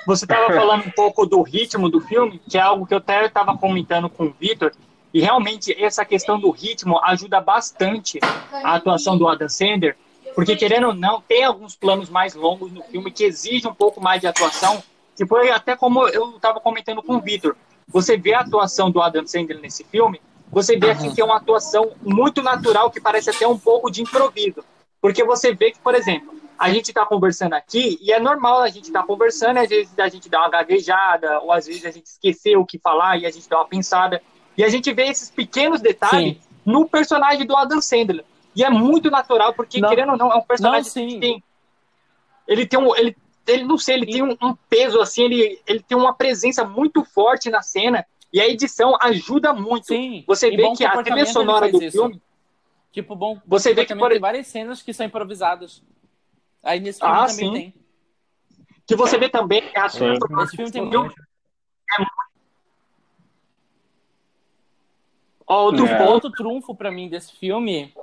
Você 0.05 0.23
estava 0.23 0.53
falando 0.53 0.85
um 0.85 0.91
pouco 0.91 1.25
do 1.25 1.41
ritmo 1.41 1.89
do 1.89 1.99
filme, 1.99 2.39
que 2.47 2.57
é 2.57 2.61
algo 2.61 2.85
que 2.85 2.93
eu 2.93 2.99
até 2.99 3.25
estava 3.25 3.57
comentando 3.57 4.09
com 4.09 4.27
o 4.27 4.33
Victor, 4.39 4.71
e 5.13 5.21
realmente 5.21 5.75
essa 5.81 6.03
questão 6.03 6.39
do 6.39 6.49
ritmo 6.49 6.99
ajuda 7.03 7.39
bastante 7.39 8.19
a 8.51 8.75
atuação 8.75 9.17
do 9.17 9.27
Adam 9.27 9.47
Sandler, 9.47 9.95
porque 10.33 10.55
querendo 10.55 10.87
ou 10.87 10.93
não, 10.93 11.21
tem 11.21 11.43
alguns 11.43 11.75
planos 11.75 12.09
mais 12.09 12.33
longos 12.33 12.71
no 12.71 12.81
filme 12.83 13.11
que 13.11 13.23
exigem 13.23 13.69
um 13.69 13.75
pouco 13.75 14.01
mais 14.01 14.19
de 14.21 14.27
atuação, 14.27 14.81
que 15.15 15.25
foi 15.25 15.51
até 15.51 15.75
como 15.75 16.07
eu 16.07 16.31
estava 16.35 16.59
comentando 16.59 17.03
com 17.03 17.17
o 17.17 17.21
Victor. 17.21 17.55
Você 17.87 18.17
vê 18.17 18.33
a 18.33 18.39
atuação 18.39 18.89
do 18.89 19.01
Adam 19.01 19.27
Sandler 19.27 19.59
nesse 19.59 19.83
filme, 19.83 20.19
você 20.51 20.77
vê 20.77 20.91
assim 20.91 21.13
que 21.13 21.21
é 21.21 21.25
uma 21.25 21.37
atuação 21.37 21.91
muito 22.01 22.41
natural, 22.41 22.89
que 22.89 23.01
parece 23.01 23.29
até 23.29 23.47
um 23.47 23.57
pouco 23.57 23.91
de 23.91 24.01
improviso. 24.01 24.63
Porque 25.01 25.23
você 25.23 25.53
vê 25.53 25.71
que, 25.71 25.79
por 25.79 25.93
exemplo, 25.93 26.33
a 26.57 26.71
gente 26.71 26.89
está 26.89 27.05
conversando 27.05 27.53
aqui 27.53 27.99
e 28.01 28.11
é 28.11 28.19
normal 28.19 28.61
a 28.61 28.69
gente 28.69 28.85
estar 28.85 29.01
tá 29.01 29.05
conversando, 29.05 29.57
às 29.57 29.67
vezes 29.67 29.97
a 29.97 30.07
gente 30.07 30.29
dá 30.29 30.39
uma 30.41 30.49
gaguejada, 30.49 31.39
ou 31.41 31.51
às 31.51 31.65
vezes 31.65 31.85
a 31.85 31.91
gente 31.91 32.05
esqueceu 32.05 32.61
o 32.61 32.65
que 32.65 32.79
falar 32.79 33.17
e 33.17 33.25
a 33.25 33.31
gente 33.31 33.49
dá 33.49 33.57
uma 33.57 33.67
pensada. 33.67 34.21
E 34.57 34.63
a 34.63 34.69
gente 34.69 34.91
vê 34.93 35.07
esses 35.07 35.29
pequenos 35.29 35.81
detalhes 35.81 36.37
Sim. 36.37 36.41
no 36.65 36.87
personagem 36.87 37.45
do 37.45 37.55
Adam 37.55 37.81
Sandler. 37.81 38.25
E 38.55 38.63
é 38.63 38.69
muito 38.69 39.09
natural, 39.09 39.53
porque, 39.53 39.79
não. 39.79 39.89
querendo 39.89 40.11
ou 40.11 40.17
não, 40.17 40.31
é 40.31 40.35
um 40.35 40.41
personagem 40.41 40.91
não, 40.95 41.07
que 41.07 41.19
tem. 41.19 41.43
Ele 42.47 42.65
tem 42.65 42.79
um. 42.79 42.95
Ele, 42.95 43.15
ele 43.47 43.63
não 43.63 43.77
sei, 43.77 43.95
ele 43.95 44.05
tem 44.05 44.21
um, 44.21 44.37
um, 44.41 44.55
peso, 44.69 45.01
assim, 45.01 45.23
ele, 45.23 45.59
ele 45.65 45.79
tem 45.81 45.97
uma 45.97 46.13
presença 46.13 46.63
muito 46.63 47.03
forte 47.03 47.49
na 47.49 47.61
cena. 47.61 48.05
E 48.31 48.39
a 48.39 48.47
edição 48.47 48.95
ajuda 49.01 49.53
muito. 49.53 49.87
Sim. 49.87 50.23
Você 50.27 50.49
vê 50.51 50.71
que 50.73 50.85
a 50.85 51.03
trilha 51.03 51.25
sonora 51.25 51.71
do 51.71 51.81
isso. 51.81 51.91
filme. 51.97 52.21
Tipo, 52.91 53.15
bom, 53.15 53.39
você 53.45 53.73
vê 53.73 53.85
que 53.85 53.95
por... 53.95 54.09
tem 54.09 54.19
várias 54.19 54.47
cenas 54.47 54.81
que 54.81 54.93
são 54.93 55.05
improvisadas. 55.05 55.81
Aí 56.63 56.79
nesse 56.79 56.99
filme 56.99 57.15
ah, 57.15 57.25
também 57.25 57.45
sim. 57.45 57.53
tem. 57.53 57.73
Que 58.85 58.95
você 58.95 59.17
vê 59.17 59.29
também. 59.29 59.63
A 59.75 59.89
sim. 59.89 60.13
Esse 60.43 60.55
filme 60.55 60.71
tem 60.71 60.81
muito. 60.81 60.97
É 60.97 61.97
muito 61.97 62.32
Outro 65.47 65.85
é. 65.85 66.05
ponto 66.05 66.31
trunfo 66.31 66.73
para 66.73 66.91
mim 66.91 67.09
desse 67.09 67.33
filme 67.33 67.93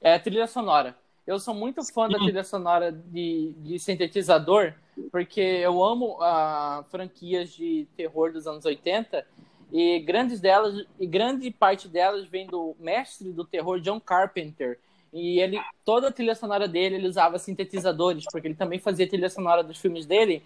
é 0.00 0.14
a 0.14 0.18
trilha 0.18 0.46
sonora. 0.46 0.96
Eu 1.26 1.38
sou 1.38 1.54
muito 1.54 1.84
fã 1.92 2.08
da 2.08 2.18
trilha 2.18 2.42
sonora 2.42 2.90
de, 2.90 3.52
de 3.58 3.78
sintetizador, 3.78 4.72
porque 5.12 5.40
eu 5.40 5.84
amo 5.84 6.16
uh, 6.16 6.82
franquias 6.90 7.50
de 7.50 7.86
terror 7.96 8.32
dos 8.32 8.46
anos 8.46 8.64
80 8.64 9.26
e 9.70 10.00
grandes 10.00 10.40
delas 10.40 10.86
e 10.98 11.06
grande 11.06 11.50
parte 11.50 11.86
delas 11.86 12.26
vem 12.26 12.46
do 12.46 12.74
mestre 12.80 13.30
do 13.30 13.44
terror 13.44 13.78
John 13.80 14.00
Carpenter. 14.00 14.78
E 15.12 15.38
ele 15.40 15.60
toda 15.84 16.08
a 16.08 16.12
trilha 16.12 16.34
sonora 16.34 16.66
dele 16.66 16.96
ele 16.96 17.08
usava 17.08 17.38
sintetizadores, 17.38 18.24
porque 18.30 18.48
ele 18.48 18.54
também 18.54 18.78
fazia 18.78 19.08
trilha 19.08 19.28
sonora 19.28 19.62
dos 19.62 19.78
filmes 19.78 20.06
dele. 20.06 20.42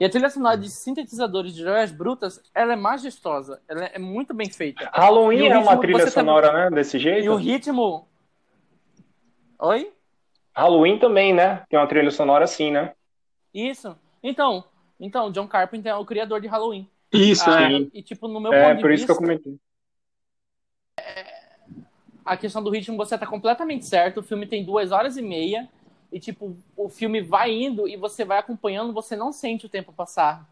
E 0.00 0.04
a 0.04 0.08
trilha 0.08 0.30
sonora 0.30 0.56
de 0.56 0.70
sintetizadores 0.70 1.52
de 1.52 1.62
joias 1.62 1.90
brutas, 1.90 2.40
ela 2.54 2.72
é 2.72 2.76
majestosa, 2.76 3.60
ela 3.68 3.86
é 3.86 3.98
muito 3.98 4.32
bem 4.32 4.48
feita. 4.48 4.88
Halloween 4.92 5.48
é 5.48 5.58
uma 5.58 5.76
trilha 5.76 6.08
sonora, 6.08 6.52
né? 6.52 6.70
Desse 6.70 6.98
jeito. 6.98 7.24
E 7.24 7.28
o 7.28 7.34
ritmo. 7.34 8.06
Oi? 9.58 9.92
Halloween 10.54 10.98
também, 10.98 11.34
né? 11.34 11.64
Tem 11.68 11.78
uma 11.78 11.88
trilha 11.88 12.10
sonora 12.12 12.44
assim, 12.44 12.70
né? 12.70 12.92
Isso. 13.52 13.96
Então, 14.22 14.64
então, 15.00 15.32
John 15.32 15.48
Carpenter 15.48 15.90
é 15.90 15.96
o 15.96 16.04
criador 16.04 16.40
de 16.40 16.46
Halloween. 16.46 16.88
Isso, 17.12 17.48
ah, 17.50 17.72
é. 17.72 17.86
E, 17.92 18.02
tipo, 18.02 18.28
no 18.28 18.40
meu 18.40 18.52
é, 18.52 18.64
ponto 18.64 18.76
de 18.76 18.82
por 18.82 18.92
isso 18.92 19.04
que 19.04 19.10
eu 19.10 19.16
comentei. 19.16 19.56
É, 20.98 21.34
a 22.24 22.36
questão 22.36 22.62
do 22.62 22.70
ritmo, 22.70 22.96
você 22.96 23.16
tá 23.18 23.26
completamente 23.26 23.86
certo. 23.86 24.18
O 24.18 24.22
filme 24.22 24.46
tem 24.46 24.64
duas 24.64 24.92
horas 24.92 25.16
e 25.16 25.22
meia 25.22 25.68
e 26.10 26.18
tipo, 26.18 26.56
o 26.76 26.88
filme 26.88 27.20
vai 27.20 27.52
indo 27.52 27.86
e 27.88 27.96
você 27.96 28.24
vai 28.24 28.38
acompanhando, 28.38 28.92
você 28.92 29.14
não 29.14 29.32
sente 29.32 29.66
o 29.66 29.68
tempo 29.68 29.92
passar. 29.92 30.48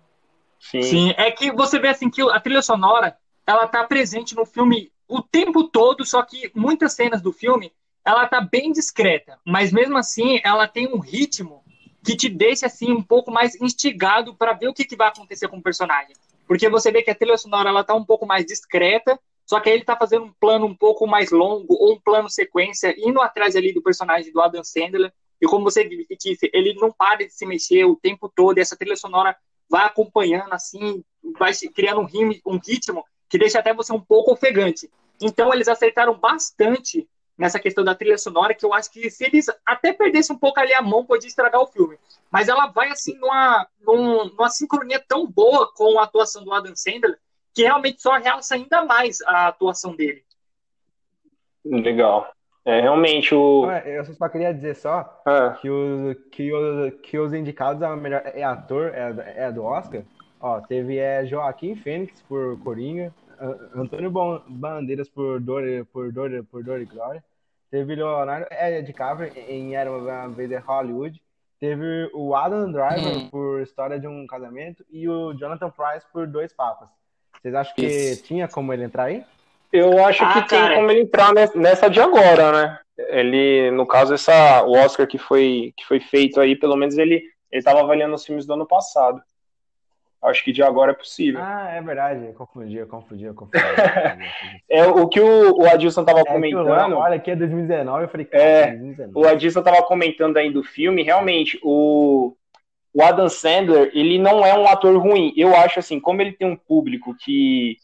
Sim. 0.59 0.83
Sim, 0.83 1.14
é 1.16 1.31
que 1.31 1.51
você 1.53 1.79
vê 1.79 1.88
assim 1.88 2.11
que 2.11 2.23
a 2.23 2.40
trilha 2.40 2.62
sonora, 2.62 3.16
ela 3.47 3.66
tá 3.66 3.85
presente 3.85 4.35
no 4.35 4.45
filme 4.45 4.92
o 5.09 5.23
tempo 5.23 5.64
todo, 5.64 6.05
só 6.05 6.23
que 6.23 6.51
muitas 6.55 6.95
cenas 6.95 7.23
do 7.23 7.33
filme, 7.33 7.73
ela 8.05 8.27
tá 8.27 8.40
bem 8.40 8.73
discreta, 8.73 9.38
mas 9.45 9.73
mesmo 9.73 9.97
assim, 9.97 10.40
ela 10.45 10.66
tem 10.66 10.88
um 10.88 10.99
ritmo 10.99 11.62
que 12.05 12.16
te 12.16 12.29
deixa 12.29 12.66
assim 12.66 12.92
um 12.92 13.03
pouco 13.03 13.31
mais 13.31 13.61
instigado 13.61 14.35
para 14.35 14.53
ver 14.53 14.69
o 14.69 14.75
que, 14.75 14.85
que 14.85 14.97
vai 14.97 15.09
acontecer 15.09 15.49
com 15.49 15.59
o 15.59 15.62
personagem. 15.62 16.14
Porque 16.47 16.69
você 16.69 16.92
vê 16.92 17.03
que 17.03 17.11
a 17.11 17.14
trilha 17.14 17.37
sonora 17.37 17.69
ela 17.69 17.83
tá 17.83 17.95
um 17.95 18.05
pouco 18.05 18.25
mais 18.25 18.47
discreta, 18.47 19.19
só 19.45 19.59
que 19.59 19.69
aí 19.69 19.77
ele 19.77 19.85
tá 19.85 19.97
fazendo 19.97 20.27
um 20.27 20.33
plano 20.33 20.66
um 20.66 20.75
pouco 20.75 21.07
mais 21.07 21.31
longo 21.31 21.75
ou 21.75 21.95
um 21.95 22.01
plano 22.01 22.31
sequência 22.31 22.95
indo 22.97 23.21
atrás 23.21 23.57
ali 23.57 23.73
do 23.73 23.83
personagem 23.83 24.33
do 24.33 24.40
Adam 24.40 24.62
Sandler 24.62 25.12
e 25.40 25.46
como 25.46 25.64
você 25.64 25.88
disse, 26.18 26.51
ele 26.53 26.75
não 26.75 26.90
para 26.90 27.27
de 27.27 27.31
se 27.31 27.44
mexer 27.46 27.85
o 27.85 27.96
tempo 27.96 28.31
todo, 28.35 28.59
e 28.59 28.61
essa 28.61 28.77
trilha 28.77 28.96
sonora 28.96 29.37
vai 29.68 29.85
acompanhando, 29.85 30.53
assim, 30.53 31.05
vai 31.38 31.53
criando 31.75 32.01
um, 32.01 32.05
ritmo, 32.05 32.40
um 32.46 32.59
ritmo 32.59 33.05
que 33.29 33.38
deixa 33.38 33.59
até 33.59 33.75
você 33.75 33.92
um 33.92 34.01
pouco 34.01 34.33
ofegante. 34.33 34.90
Então, 35.20 35.53
eles 35.53 35.68
acertaram 35.68 36.18
bastante 36.18 37.09
nessa 37.37 37.59
questão 37.59 37.85
da 37.85 37.94
trilha 37.94 38.16
sonora, 38.16 38.55
que 38.55 38.64
eu 38.64 38.72
acho 38.72 38.90
que 38.90 39.11
se 39.11 39.25
eles 39.25 39.46
até 39.64 39.92
perdessem 39.92 40.35
um 40.35 40.38
pouco 40.38 40.59
ali 40.59 40.72
a 40.72 40.81
mão, 40.81 41.05
podia 41.05 41.29
estragar 41.29 41.61
o 41.61 41.66
filme. 41.66 41.99
Mas 42.31 42.49
ela 42.49 42.68
vai, 42.68 42.88
assim, 42.90 43.14
numa, 43.18 43.66
numa 43.81 44.49
sincronia 44.49 45.05
tão 45.07 45.27
boa 45.27 45.70
com 45.75 45.99
a 45.99 46.05
atuação 46.05 46.44
do 46.44 46.53
Adam 46.53 46.75
Sandler, 46.75 47.18
que 47.53 47.62
realmente 47.62 48.01
só 48.01 48.16
realça 48.16 48.55
ainda 48.55 48.85
mais 48.85 49.20
a 49.22 49.49
atuação 49.49 49.94
dele. 49.94 50.25
Legal. 51.64 52.36
É, 52.66 52.81
realmente, 52.81 53.33
o. 53.33 53.70
Eu 53.70 54.05
só 54.05 54.29
queria 54.29 54.52
dizer 54.52 54.74
só 54.74 55.22
é. 55.24 55.50
que, 55.61 55.70
os, 55.70 56.16
que, 56.33 56.52
os, 56.52 56.94
que 57.00 57.16
os 57.16 57.33
indicados 57.33 57.81
a 57.81 57.94
melhor 57.94 58.22
é 58.24 58.42
ator, 58.42 58.92
é, 58.92 59.44
é 59.46 59.52
do 59.52 59.62
Oscar. 59.62 60.02
Ó, 60.40 60.61
teve 60.61 60.98
é, 60.98 61.24
Joaquim 61.24 61.76
Fênix 61.76 62.20
por 62.22 62.59
Coringa, 62.64 63.14
Antônio 63.72 64.11
Bandeiras 64.11 65.09
por 65.09 65.40
Dor, 65.40 65.62
por 65.92 66.12
Dor, 66.12 66.44
por 66.50 66.64
Dor 66.64 66.81
e 66.81 66.85
Glória. 66.85 67.22
Teve 67.70 67.94
Leonardo 67.94 68.46
é, 68.50 68.83
DiCaprio 68.83 69.33
em 69.48 69.76
Era 69.76 69.90
uma 69.90 70.29
vez 70.29 70.50
em 70.50 70.57
Hollywood. 70.57 71.22
Teve 71.61 72.10
o 72.12 72.35
Adam 72.35 72.71
Driver 72.73 73.17
hum. 73.17 73.31
por 73.31 73.62
História 73.62 73.98
de 73.98 74.08
um 74.08 74.27
Casamento 74.27 74.85
e 74.90 75.08
o 75.08 75.33
Jonathan 75.35 75.71
Price 75.71 76.06
por 76.12 76.27
Dois 76.27 76.52
Papas. 76.52 76.88
Vocês 77.40 77.54
acham 77.54 77.75
que 77.75 77.87
Isso. 77.87 78.25
tinha 78.25 78.48
como 78.48 78.73
ele 78.73 78.85
entrar 78.85 79.04
aí? 79.04 79.25
Eu 79.77 80.04
acho 80.04 80.24
ah, 80.24 80.33
que 80.33 80.48
cara. 80.48 80.68
tem 80.68 80.77
como 80.77 80.90
ele 80.90 81.00
entrar 81.00 81.33
nessa 81.54 81.88
de 81.88 82.00
agora, 82.00 82.52
né? 82.52 82.79
Ele, 83.10 83.70
no 83.70 83.87
caso, 83.87 84.14
essa, 84.14 84.62
o 84.64 84.72
Oscar 84.72 85.06
que 85.06 85.18
foi, 85.18 85.72
que 85.77 85.85
foi 85.85 86.00
feito 86.00 86.40
aí, 86.40 86.56
pelo 86.56 86.77
menos 86.77 86.96
ele 86.96 87.22
estava 87.52 87.81
avaliando 87.81 88.14
os 88.14 88.24
filmes 88.24 88.46
do 88.46 88.54
ano 88.54 88.66
passado. 88.66 89.20
Acho 90.22 90.42
que 90.42 90.50
de 90.50 90.62
agora 90.62 90.92
é 90.92 90.94
possível. 90.94 91.40
Ah, 91.42 91.70
é 91.70 91.81
verdade. 91.81 92.27
Eu 92.27 92.33
confundi, 92.33 92.77
eu 92.77 92.87
confundi, 92.87 93.24
eu 93.24 93.35
confundi. 93.35 93.62
é 94.68 94.85
o 94.87 95.06
que 95.08 95.20
o, 95.20 95.58
o 95.58 95.68
Adilson 95.68 96.00
estava 96.00 96.20
é 96.20 96.24
comentando. 96.24 96.66
Lá, 96.66 96.88
olha, 96.88 97.16
aqui 97.16 97.31
é 97.31 97.37
2019, 97.37 98.04
eu 98.04 98.08
falei, 98.08 98.27
cara, 98.27 98.42
é, 98.42 98.66
2019. 98.68 99.12
O 99.14 99.29
Adilson 99.29 99.60
estava 99.60 99.83
comentando 99.83 100.37
aí 100.37 100.50
do 100.50 100.64
filme, 100.64 101.02
realmente, 101.02 101.60
o, 101.62 102.35
o 102.92 103.02
Adam 103.02 103.29
Sandler, 103.29 103.90
ele 103.94 104.18
não 104.18 104.44
é 104.44 104.58
um 104.58 104.66
ator 104.66 104.96
ruim. 104.98 105.33
Eu 105.37 105.54
acho 105.54 105.79
assim, 105.79 106.00
como 106.00 106.20
ele 106.22 106.33
tem 106.33 106.48
um 106.48 106.56
público 106.56 107.14
que, 107.14 107.77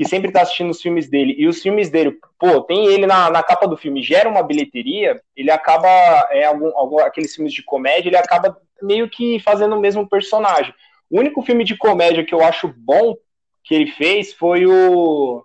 que 0.00 0.08
sempre 0.08 0.32
tá 0.32 0.40
assistindo 0.40 0.70
os 0.70 0.80
filmes 0.80 1.10
dele, 1.10 1.34
e 1.36 1.46
os 1.46 1.60
filmes 1.60 1.90
dele, 1.90 2.18
pô, 2.38 2.62
tem 2.62 2.86
ele 2.86 3.06
na, 3.06 3.28
na 3.28 3.42
capa 3.42 3.68
do 3.68 3.76
filme, 3.76 4.02
gera 4.02 4.30
uma 4.30 4.42
bilheteria, 4.42 5.20
ele 5.36 5.50
acaba, 5.50 5.86
é, 6.30 6.46
algum, 6.46 6.74
algum, 6.74 7.00
aqueles 7.00 7.34
filmes 7.34 7.52
de 7.52 7.62
comédia, 7.62 8.08
ele 8.08 8.16
acaba 8.16 8.56
meio 8.80 9.10
que 9.10 9.38
fazendo 9.40 9.76
o 9.76 9.78
mesmo 9.78 10.08
personagem. 10.08 10.72
O 11.10 11.18
único 11.18 11.42
filme 11.42 11.64
de 11.64 11.76
comédia 11.76 12.24
que 12.24 12.32
eu 12.32 12.42
acho 12.42 12.72
bom 12.78 13.14
que 13.62 13.74
ele 13.74 13.90
fez 13.90 14.32
foi 14.32 14.64
o 14.64 15.44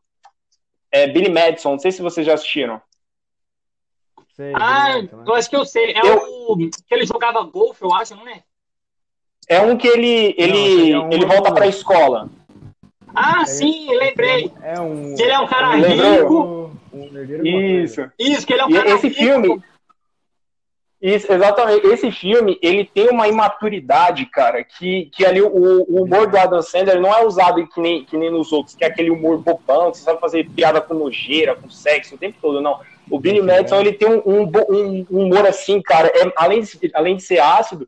é, 0.90 1.06
Billy 1.06 1.30
Madison. 1.30 1.72
Não 1.72 1.80
sei 1.80 1.92
se 1.92 2.02
vocês 2.02 2.26
já 2.26 2.36
assistiram. 2.36 2.82
Sei, 4.38 4.54
ah, 4.56 5.02
né? 5.02 5.10
eu 5.28 5.34
acho 5.34 5.50
que 5.50 5.56
eu 5.58 5.66
sei. 5.66 5.92
É 5.92 6.00
eu... 6.00 6.16
o 6.48 6.58
que 6.58 6.94
ele 6.94 7.06
jogava 7.06 7.44
golfe, 7.44 7.84
eu 7.84 7.94
acho, 7.94 8.16
não 8.16 8.26
é? 8.26 8.42
É 9.50 9.60
um 9.60 9.76
que 9.76 9.88
ele 9.90 10.34
ele, 10.38 10.94
não, 10.94 11.02
é 11.02 11.08
um 11.08 11.12
ele 11.12 11.26
volta 11.26 11.54
para 11.54 11.66
a 11.66 11.68
escola. 11.68 12.30
Ah, 13.16 13.42
é, 13.42 13.46
sim, 13.46 13.88
lembrei. 13.96 14.52
É 14.62 14.80
um. 14.80 15.16
Que 15.16 15.24
ele 15.24 15.32
é 15.32 15.40
um 15.40 15.48
cara 15.48 15.76
rico. 15.76 16.72
Um, 16.94 17.44
Isso. 17.44 18.10
Isso, 18.20 18.46
que 18.46 18.54
ele 18.54 18.62
é 18.62 18.66
um 18.66 18.72
cara 18.72 18.90
esse 18.92 19.08
rico. 19.08 19.20
filme. 19.20 19.64
Isso, 21.02 21.32
exatamente. 21.32 21.86
Esse 21.88 22.12
filme, 22.12 22.58
ele 22.62 22.84
tem 22.86 23.10
uma 23.10 23.28
imaturidade, 23.28 24.26
cara, 24.26 24.64
que, 24.64 25.06
que 25.14 25.26
ali 25.26 25.42
o, 25.42 25.48
o 25.48 26.04
humor 26.04 26.28
do 26.28 26.38
Adam 26.38 26.62
Sandler 26.62 27.00
não 27.00 27.14
é 27.14 27.24
usado 27.24 27.68
que 27.68 27.80
nem, 27.80 28.04
que 28.04 28.18
nem 28.18 28.32
nos 28.32 28.52
outros, 28.52 28.76
que 28.76 28.84
é 28.84 28.88
aquele 28.88 29.12
humor 29.12 29.38
bobão, 29.38 29.92
que 29.92 29.98
você 29.98 30.04
sabe 30.04 30.20
fazer 30.20 30.50
piada 30.50 30.82
com 30.82 30.94
nojeira, 30.94 31.56
com 31.56 31.70
sexo 31.70 32.16
o 32.16 32.18
tempo 32.18 32.38
todo, 32.42 32.62
não. 32.62 32.80
O 33.10 33.20
Billy 33.20 33.42
Madison, 33.42 33.82
ele 33.82 33.94
tem 33.94 34.10
um, 34.10 34.22
um, 34.26 35.06
um 35.12 35.26
humor 35.26 35.46
assim, 35.46 35.80
cara, 35.82 36.08
é, 36.08 36.32
além, 36.36 36.62
de, 36.62 36.92
além 36.94 37.18
de 37.18 37.24
ser 37.24 37.40
ácido, 37.40 37.88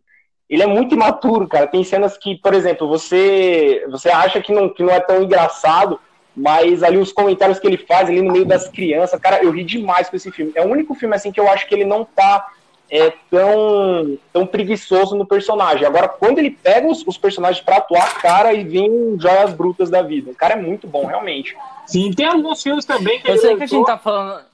ele 0.49 0.63
é 0.63 0.67
muito 0.67 0.95
imaturo, 0.95 1.47
cara. 1.47 1.67
Tem 1.67 1.83
cenas 1.83 2.17
que, 2.17 2.35
por 2.35 2.53
exemplo, 2.53 2.87
você 2.87 3.85
você 3.89 4.09
acha 4.09 4.41
que 4.41 4.53
não, 4.53 4.69
que 4.69 4.83
não 4.83 4.93
é 4.93 4.99
tão 4.99 5.23
engraçado, 5.23 5.99
mas 6.35 6.83
ali 6.83 6.97
os 6.97 7.11
comentários 7.11 7.59
que 7.59 7.67
ele 7.67 7.77
faz 7.77 8.09
ali 8.09 8.21
no 8.21 8.31
meio 8.31 8.45
das 8.45 8.67
crianças, 8.69 9.19
cara, 9.19 9.43
eu 9.43 9.51
ri 9.51 9.63
demais 9.63 10.09
com 10.09 10.15
esse 10.15 10.31
filme. 10.31 10.51
É 10.55 10.61
o 10.61 10.69
único 10.69 10.93
filme 10.93 11.15
assim 11.15 11.31
que 11.31 11.39
eu 11.39 11.49
acho 11.49 11.67
que 11.67 11.75
ele 11.75 11.85
não 11.85 12.05
tá 12.05 12.47
é, 12.89 13.11
tão, 13.29 14.17
tão 14.31 14.45
preguiçoso 14.45 15.15
no 15.15 15.25
personagem. 15.25 15.85
Agora, 15.85 16.07
quando 16.07 16.39
ele 16.39 16.51
pega 16.51 16.87
os, 16.87 17.05
os 17.05 17.17
personagens 17.17 17.63
para 17.63 17.77
atuar, 17.77 18.21
cara, 18.21 18.53
e 18.53 18.63
vem 18.63 19.17
joias 19.19 19.53
brutas 19.53 19.89
da 19.89 20.01
vida. 20.01 20.31
O 20.31 20.35
cara 20.35 20.53
é 20.53 20.61
muito 20.61 20.87
bom, 20.87 21.05
realmente. 21.05 21.55
Sim, 21.85 22.11
tem 22.13 22.25
alguns 22.25 22.61
filmes 22.61 22.85
também 22.85 23.19
que 23.19 23.29
Eu 23.29 23.37
sei 23.37 23.55
que 23.55 23.63
a 23.63 23.67
gente 23.67 23.85
tá 23.85 23.97
falando. 23.97 24.45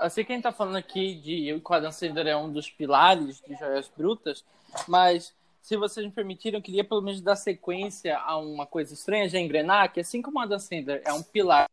Eu 0.00 0.10
sei 0.10 0.24
que 0.24 0.32
a 0.32 0.34
gente 0.34 0.42
tá 0.42 0.52
falando 0.52 0.76
aqui 0.76 1.14
de 1.14 1.48
Eu 1.48 1.58
e 1.58 1.62
o 1.64 1.72
Adam 1.72 1.92
Sandler 1.92 2.26
é 2.26 2.36
um 2.36 2.50
dos 2.50 2.68
pilares 2.68 3.40
de 3.46 3.54
Joias 3.54 3.90
Brutas, 3.96 4.44
mas 4.88 5.34
se 5.62 5.76
vocês 5.76 6.04
me 6.04 6.12
permitirem, 6.12 6.58
eu 6.58 6.62
queria 6.62 6.84
pelo 6.84 7.00
menos 7.02 7.20
dar 7.20 7.36
sequência 7.36 8.18
a 8.18 8.36
uma 8.36 8.66
coisa 8.66 8.92
estranha 8.94 9.28
de 9.28 9.38
engrenar, 9.38 9.92
que 9.92 10.00
assim 10.00 10.20
como 10.20 10.38
o 10.38 10.42
Adam 10.42 10.58
Sandler 10.58 11.02
é 11.04 11.12
um 11.12 11.22
pilar 11.22 11.68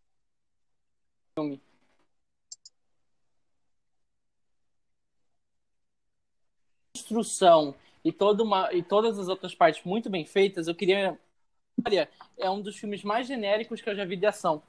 do 1.36 1.44
filme 1.44 1.62
construção 7.12 7.76
e, 8.04 8.12
toda 8.12 8.44
uma, 8.44 8.74
e 8.74 8.82
todas 8.82 9.20
as 9.20 9.28
outras 9.28 9.54
partes 9.54 9.84
muito 9.84 10.10
bem 10.10 10.26
feitas, 10.26 10.68
eu 10.68 10.76
queria. 10.76 11.18
É 12.38 12.50
um 12.50 12.62
dos 12.62 12.78
filmes 12.78 13.04
mais 13.04 13.28
genéricos 13.28 13.82
que 13.82 13.90
eu 13.90 13.96
já 13.96 14.06
vi 14.06 14.16
de 14.16 14.26
ação. 14.26 14.62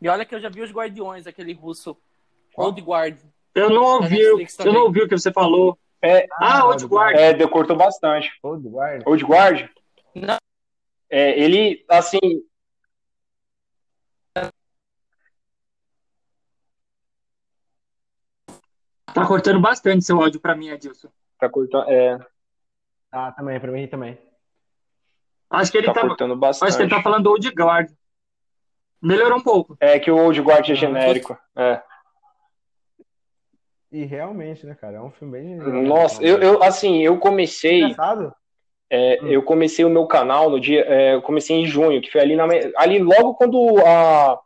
E 0.00 0.08
olha 0.08 0.24
que 0.24 0.34
eu 0.34 0.40
já 0.40 0.48
vi 0.48 0.62
os 0.62 0.70
Guardiões, 0.70 1.26
aquele 1.26 1.52
russo. 1.52 1.96
Old 2.56 2.80
Guard. 2.80 3.18
Eu 3.54 3.70
não 3.70 3.82
ouvi, 3.82 4.20
eu 4.20 4.72
não 4.72 4.82
ouvi 4.84 5.02
o 5.02 5.08
que 5.08 5.16
você 5.16 5.32
falou. 5.32 5.78
É, 6.04 6.26
ah, 6.38 6.66
Old 6.66 6.86
Guard. 6.86 7.16
É, 7.16 7.32
decortou 7.32 7.76
bastante. 7.76 8.30
Old 8.42 8.68
Guard. 8.68 9.02
Old 9.06 9.24
Guard? 9.24 9.68
Não. 10.14 10.36
É, 11.08 11.40
ele, 11.40 11.84
assim, 11.88 12.18
Tá 19.14 19.24
cortando 19.24 19.60
bastante 19.60 20.04
seu 20.04 20.20
áudio 20.20 20.40
pra 20.40 20.56
mim, 20.56 20.70
Adilson. 20.70 21.08
Tá 21.38 21.48
cortando, 21.48 21.88
é. 21.88 22.18
Ah, 23.12 23.30
também, 23.30 23.60
pra 23.60 23.70
mim 23.70 23.86
também. 23.86 24.18
Acho 25.48 25.70
que 25.70 25.78
ele 25.78 25.86
tá, 25.86 25.94
tá 25.94 26.00
cortando 26.00 26.34
bastante. 26.34 26.68
Acho 26.68 26.76
que 26.78 26.82
ele 26.82 26.90
tá 26.90 27.00
falando 27.00 27.28
Old 27.28 27.48
Guard. 27.50 27.92
Melhorou 29.00 29.38
um 29.38 29.42
pouco. 29.42 29.76
É 29.78 30.00
que 30.00 30.10
o 30.10 30.16
Old 30.16 30.40
Guard 30.40 30.68
é 30.68 30.74
genérico. 30.74 31.38
É. 31.54 31.80
E 33.94 34.04
realmente, 34.04 34.66
né, 34.66 34.74
cara? 34.74 34.96
É 34.96 35.00
um 35.00 35.12
filme 35.12 35.38
bem. 35.38 35.56
Nossa, 35.56 36.20
eu, 36.20 36.38
eu 36.38 36.62
assim, 36.64 37.00
eu 37.04 37.16
comecei. 37.18 37.82
Engraçado. 37.82 38.34
É, 38.90 39.20
hum. 39.22 39.28
Eu 39.28 39.42
comecei 39.44 39.84
o 39.84 39.90
meu 39.90 40.04
canal 40.06 40.50
no 40.50 40.58
dia. 40.58 40.84
É, 40.88 41.14
eu 41.14 41.22
comecei 41.22 41.56
em 41.56 41.64
junho, 41.64 42.02
que 42.02 42.10
foi 42.10 42.20
ali 42.20 42.34
na. 42.34 42.44
Ali 42.76 42.98
logo 42.98 43.34
quando 43.34 43.78
a 43.86 44.40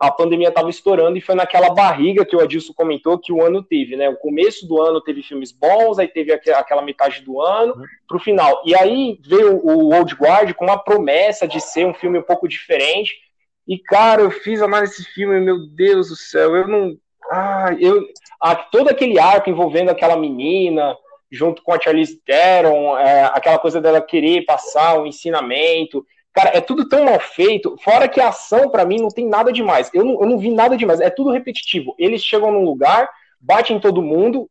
a 0.00 0.10
pandemia 0.10 0.48
estava 0.48 0.70
estourando 0.70 1.18
e 1.18 1.20
foi 1.20 1.34
naquela 1.34 1.74
barriga 1.74 2.24
que 2.24 2.34
o 2.34 2.40
Adilson 2.40 2.72
comentou 2.72 3.18
que 3.18 3.30
o 3.30 3.44
ano 3.44 3.62
teve, 3.62 3.96
né? 3.96 4.08
O 4.08 4.16
começo 4.16 4.66
do 4.66 4.80
ano 4.80 4.98
teve 4.98 5.22
filmes 5.22 5.52
bons, 5.52 5.98
aí 5.98 6.08
teve 6.08 6.32
aquela 6.32 6.80
metade 6.80 7.20
do 7.20 7.38
ano 7.38 7.74
uhum. 7.74 7.84
para 8.08 8.16
o 8.16 8.20
final. 8.20 8.62
E 8.64 8.74
aí 8.74 9.20
veio 9.22 9.60
o 9.62 9.94
Old 9.94 10.14
Guard 10.14 10.54
com 10.54 10.64
uma 10.64 10.82
promessa 10.82 11.46
de 11.46 11.60
ser 11.60 11.84
um 11.84 11.92
filme 11.92 12.18
um 12.18 12.22
pouco 12.22 12.48
diferente. 12.48 13.14
E, 13.68 13.78
cara, 13.78 14.22
eu 14.22 14.30
fiz 14.30 14.62
análise 14.62 14.96
desse 14.96 15.12
filme, 15.12 15.38
meu 15.38 15.66
Deus 15.68 16.08
do 16.08 16.16
céu, 16.16 16.56
eu 16.56 16.66
não. 16.66 16.96
Ah, 17.30 17.74
eu. 17.78 18.06
Ah, 18.40 18.54
todo 18.54 18.88
aquele 18.88 19.18
arco 19.18 19.50
envolvendo 19.50 19.90
aquela 19.90 20.16
menina, 20.16 20.96
junto 21.30 21.62
com 21.62 21.72
a 21.72 21.80
Charlize 21.80 22.20
Theron, 22.24 22.98
é, 22.98 23.24
aquela 23.24 23.58
coisa 23.58 23.80
dela 23.80 24.00
querer 24.00 24.44
passar 24.44 24.98
o 24.98 25.02
um 25.02 25.06
ensinamento. 25.06 26.04
Cara, 26.32 26.50
é 26.54 26.60
tudo 26.60 26.88
tão 26.88 27.04
mal 27.04 27.18
feito, 27.18 27.76
fora 27.82 28.08
que 28.08 28.20
a 28.20 28.28
ação, 28.28 28.70
para 28.70 28.84
mim, 28.84 28.98
não 28.98 29.08
tem 29.08 29.26
nada 29.26 29.52
demais. 29.52 29.90
Eu 29.92 30.04
não, 30.04 30.20
eu 30.20 30.26
não 30.26 30.38
vi 30.38 30.50
nada 30.50 30.76
demais, 30.76 31.00
é 31.00 31.10
tudo 31.10 31.30
repetitivo. 31.30 31.94
Eles 31.98 32.22
chegam 32.22 32.52
num 32.52 32.64
lugar, 32.64 33.08
batem 33.40 33.76
em 33.76 33.80
todo 33.80 34.02
mundo, 34.02 34.48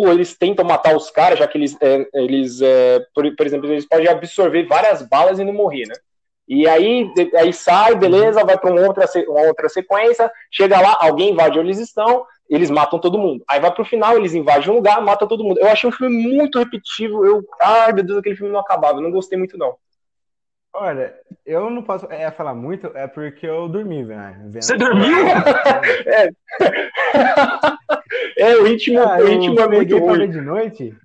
ou 0.00 0.10
eles 0.10 0.36
tentam 0.36 0.64
matar 0.64 0.96
os 0.96 1.10
caras, 1.10 1.38
já 1.38 1.46
que 1.46 1.58
eles, 1.58 1.76
é, 1.80 2.06
eles 2.14 2.62
é, 2.62 3.00
por, 3.14 3.36
por, 3.36 3.46
exemplo, 3.46 3.70
eles 3.70 3.86
podem 3.86 4.08
absorver 4.08 4.64
várias 4.66 5.02
balas 5.02 5.38
e 5.38 5.44
não 5.44 5.52
morrer, 5.52 5.86
né? 5.86 5.94
E 6.48 6.66
aí, 6.66 7.12
aí 7.36 7.52
sai, 7.52 7.94
beleza, 7.94 8.42
vai 8.42 8.56
para 8.56 8.72
uma 8.72 8.80
outra, 8.80 9.04
uma 9.28 9.42
outra 9.42 9.68
sequência, 9.68 10.30
chega 10.50 10.80
lá, 10.80 10.96
alguém 10.98 11.32
invade 11.32 11.58
onde 11.58 11.68
eles 11.68 11.78
estão, 11.78 12.24
eles 12.48 12.70
matam 12.70 12.98
todo 12.98 13.18
mundo. 13.18 13.44
Aí 13.48 13.60
vai 13.60 13.70
pro 13.70 13.84
final, 13.84 14.16
eles 14.16 14.32
invadem 14.32 14.70
um 14.70 14.76
lugar, 14.76 15.02
matam 15.02 15.28
todo 15.28 15.44
mundo. 15.44 15.60
Eu 15.60 15.68
achei 15.68 15.88
um 15.88 15.92
filme 15.92 16.16
muito 16.16 16.58
repetitivo, 16.58 17.26
eu, 17.26 17.44
ai 17.60 17.92
meu 17.92 18.02
Deus, 18.02 18.18
aquele 18.18 18.36
filme 18.36 18.50
não 18.50 18.60
acabava, 18.60 18.96
eu 18.96 19.02
não 19.02 19.10
gostei 19.10 19.36
muito 19.36 19.58
não. 19.58 19.76
Olha, 20.72 21.14
eu 21.44 21.68
não 21.68 21.82
posso 21.82 22.06
é, 22.10 22.30
falar 22.30 22.54
muito, 22.54 22.86
é 22.94 23.06
porque 23.06 23.46
eu 23.46 23.68
dormi, 23.68 24.04
velho. 24.04 24.52
Você 24.52 24.76
dormiu? 24.76 25.26
é. 26.06 26.30
é, 28.38 28.56
o 28.56 28.64
ritmo, 28.64 29.00
ah, 29.00 29.18
o 29.18 29.26
ritmo 29.26 29.60
é 29.60 29.68
muito 29.68 29.98
ruim. 29.98 30.30
de 30.30 30.40
noite. 30.40 30.96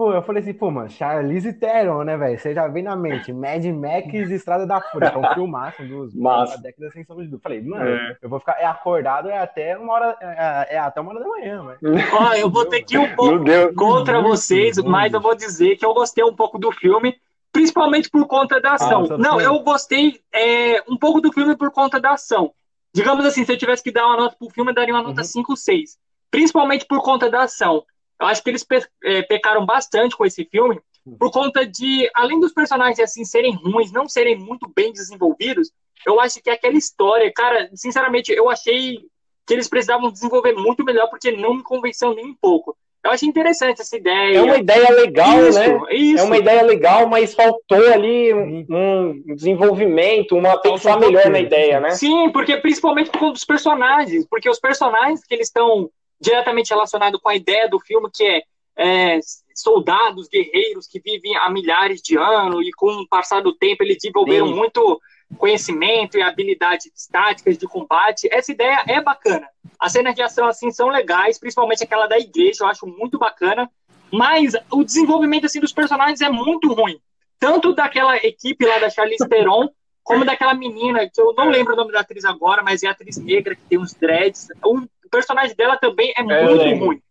Pô, 0.00 0.14
eu 0.14 0.22
falei 0.22 0.40
assim, 0.40 0.54
pô, 0.54 0.70
mano, 0.70 0.88
Charlize 0.88 1.52
Theron, 1.52 2.04
né, 2.04 2.16
velho? 2.16 2.38
Você 2.38 2.54
já 2.54 2.66
vem 2.66 2.82
na 2.82 2.96
mente, 2.96 3.34
Mad 3.34 3.62
Max 3.66 4.06
e 4.14 4.32
Estrada 4.32 4.66
da 4.66 4.80
Fúria, 4.80 5.10
que 5.10 5.16
é 5.18 5.20
um 5.20 5.28
filmaço 5.34 5.84
dos 5.84 6.14
Massa. 6.14 6.56
da 6.56 6.62
década 6.62 6.90
sem 6.90 7.04
sombra 7.04 7.22
de 7.22 7.30
dúvida. 7.30 7.42
Falei, 7.42 7.60
mano, 7.60 7.84
é. 7.84 8.16
eu 8.22 8.30
vou 8.30 8.40
ficar 8.40 8.58
é 8.58 8.64
acordado 8.64 9.28
é 9.28 9.36
até 9.36 9.76
uma 9.76 9.92
hora, 9.92 10.16
é, 10.18 10.76
é 10.76 10.78
até 10.78 11.02
uma 11.02 11.10
hora 11.10 11.20
da 11.20 11.28
manhã, 11.28 11.66
velho. 11.66 11.78
Ó, 12.18 12.32
eu 12.32 12.48
vou 12.48 12.64
ter 12.64 12.82
que 12.82 12.94
ir 12.94 12.98
um 12.98 13.14
pouco 13.14 13.44
contra 13.76 14.22
vocês, 14.22 14.78
mas 14.78 15.12
eu 15.12 15.20
vou 15.20 15.34
dizer 15.34 15.76
que 15.76 15.84
eu 15.84 15.92
gostei 15.92 16.24
um 16.24 16.34
pouco 16.34 16.58
do 16.58 16.72
filme 16.72 17.14
principalmente 17.52 18.08
por 18.08 18.26
conta 18.26 18.58
da 18.58 18.76
ação. 18.76 19.06
Ah, 19.10 19.18
não, 19.18 19.38
eu 19.38 19.58
gostei 19.58 20.18
é, 20.32 20.82
um 20.88 20.96
pouco 20.96 21.20
do 21.20 21.30
filme 21.30 21.54
por 21.58 21.70
conta 21.70 22.00
da 22.00 22.12
ação. 22.12 22.54
Digamos 22.94 23.26
assim, 23.26 23.44
se 23.44 23.52
eu 23.52 23.58
tivesse 23.58 23.82
que 23.82 23.92
dar 23.92 24.06
uma 24.06 24.16
nota 24.16 24.36
pro 24.38 24.48
filme, 24.48 24.70
eu 24.70 24.74
daria 24.74 24.94
uma 24.94 25.02
nota 25.02 25.20
uhum. 25.20 25.26
5 25.26 25.52
ou 25.52 25.56
6. 25.58 25.98
Principalmente 26.30 26.86
por 26.86 27.02
conta 27.02 27.28
da 27.28 27.42
ação. 27.42 27.84
Eu 28.20 28.26
acho 28.26 28.42
que 28.42 28.50
eles 28.50 28.62
pe 28.62 28.80
é, 29.04 29.22
pecaram 29.22 29.64
bastante 29.64 30.16
com 30.16 30.26
esse 30.26 30.44
filme, 30.44 30.78
por 31.18 31.30
conta 31.30 31.66
de, 31.66 32.10
além 32.14 32.38
dos 32.38 32.52
personagens 32.52 33.00
assim 33.00 33.24
serem 33.24 33.54
ruins, 33.54 33.90
não 33.92 34.08
serem 34.08 34.38
muito 34.38 34.70
bem 34.74 34.92
desenvolvidos, 34.92 35.72
eu 36.06 36.20
acho 36.20 36.42
que 36.42 36.50
aquela 36.50 36.76
história, 36.76 37.30
cara, 37.34 37.70
sinceramente, 37.74 38.32
eu 38.32 38.48
achei 38.48 38.98
que 39.46 39.54
eles 39.54 39.68
precisavam 39.68 40.10
desenvolver 40.10 40.52
muito 40.52 40.84
melhor, 40.84 41.08
porque 41.08 41.32
não 41.32 41.54
me 41.54 41.62
convenceu 41.62 42.14
nem 42.14 42.26
um 42.26 42.34
pouco. 42.34 42.76
Eu 43.02 43.10
achei 43.10 43.26
interessante 43.26 43.80
essa 43.80 43.96
ideia. 43.96 44.36
É 44.36 44.42
uma 44.42 44.58
ideia 44.58 44.90
legal, 44.90 45.48
isso, 45.48 45.58
né? 45.58 45.80
Isso. 45.90 46.22
É 46.22 46.26
uma 46.26 46.36
ideia 46.36 46.62
legal, 46.62 47.08
mas 47.08 47.34
faltou 47.34 47.92
ali 47.92 48.32
um, 48.34 48.66
um 48.68 49.34
desenvolvimento, 49.34 50.36
uma 50.36 50.60
pensar 50.60 51.00
melhor 51.00 51.30
na 51.30 51.40
ideia, 51.40 51.80
né? 51.80 51.90
Sim, 51.90 52.30
porque 52.30 52.58
principalmente 52.58 53.10
por 53.10 53.18
conta 53.18 53.32
dos 53.32 53.44
personagens, 53.44 54.26
porque 54.28 54.50
os 54.50 54.60
personagens 54.60 55.24
que 55.24 55.34
eles 55.34 55.48
estão 55.48 55.90
diretamente 56.20 56.70
relacionados 56.70 57.20
com 57.20 57.28
a 57.28 57.36
ideia 57.36 57.68
do 57.68 57.80
filme, 57.80 58.10
que 58.12 58.24
é, 58.24 58.42
é 58.76 59.20
soldados, 59.54 60.28
guerreiros 60.28 60.86
que 60.86 61.00
vivem 61.00 61.36
há 61.36 61.50
milhares 61.50 62.00
de 62.00 62.16
anos 62.16 62.66
e 62.66 62.70
com 62.72 62.90
o 62.90 63.08
passar 63.08 63.42
do 63.42 63.54
tempo 63.54 63.82
eles 63.82 63.98
desenvolveram 64.00 64.48
Sim. 64.48 64.54
muito 64.54 65.00
conhecimento 65.36 66.18
e 66.18 66.22
habilidades 66.22 66.90
táticas 67.10 67.56
de 67.56 67.66
combate. 67.66 68.28
Essa 68.32 68.52
ideia 68.52 68.82
é 68.88 69.00
bacana. 69.00 69.48
As 69.78 69.92
cenas 69.92 70.14
de 70.14 70.22
ação 70.22 70.46
assim 70.46 70.70
são 70.70 70.88
legais, 70.88 71.38
principalmente 71.38 71.84
aquela 71.84 72.06
da 72.06 72.18
igreja, 72.18 72.64
eu 72.64 72.68
acho 72.68 72.86
muito 72.86 73.18
bacana. 73.18 73.70
mas 74.12 74.54
o 74.72 74.82
desenvolvimento 74.82 75.46
assim 75.46 75.60
dos 75.60 75.72
personagens 75.72 76.20
é 76.20 76.28
muito 76.28 76.72
ruim. 76.72 76.98
Tanto 77.38 77.72
daquela 77.72 78.16
equipe 78.16 78.66
lá 78.66 78.78
da 78.78 78.90
Charlize 78.90 79.26
Theron, 79.28 79.68
como 80.02 80.24
daquela 80.24 80.52
menina, 80.52 81.08
que 81.08 81.20
eu 81.20 81.32
não 81.34 81.48
lembro 81.48 81.74
o 81.74 81.76
nome 81.76 81.92
da 81.92 82.00
atriz 82.00 82.24
agora, 82.24 82.62
mas 82.62 82.82
é 82.82 82.88
a 82.88 82.90
atriz 82.90 83.16
negra 83.18 83.54
que 83.54 83.62
tem 83.62 83.78
uns 83.78 83.94
dreads. 83.94 84.48
O 84.64 84.80
personagem 85.10 85.54
dela 85.56 85.76
também 85.76 86.12
é, 86.16 86.20
é 86.20 86.22
muito 86.22 86.84
ruim. 86.84 87.02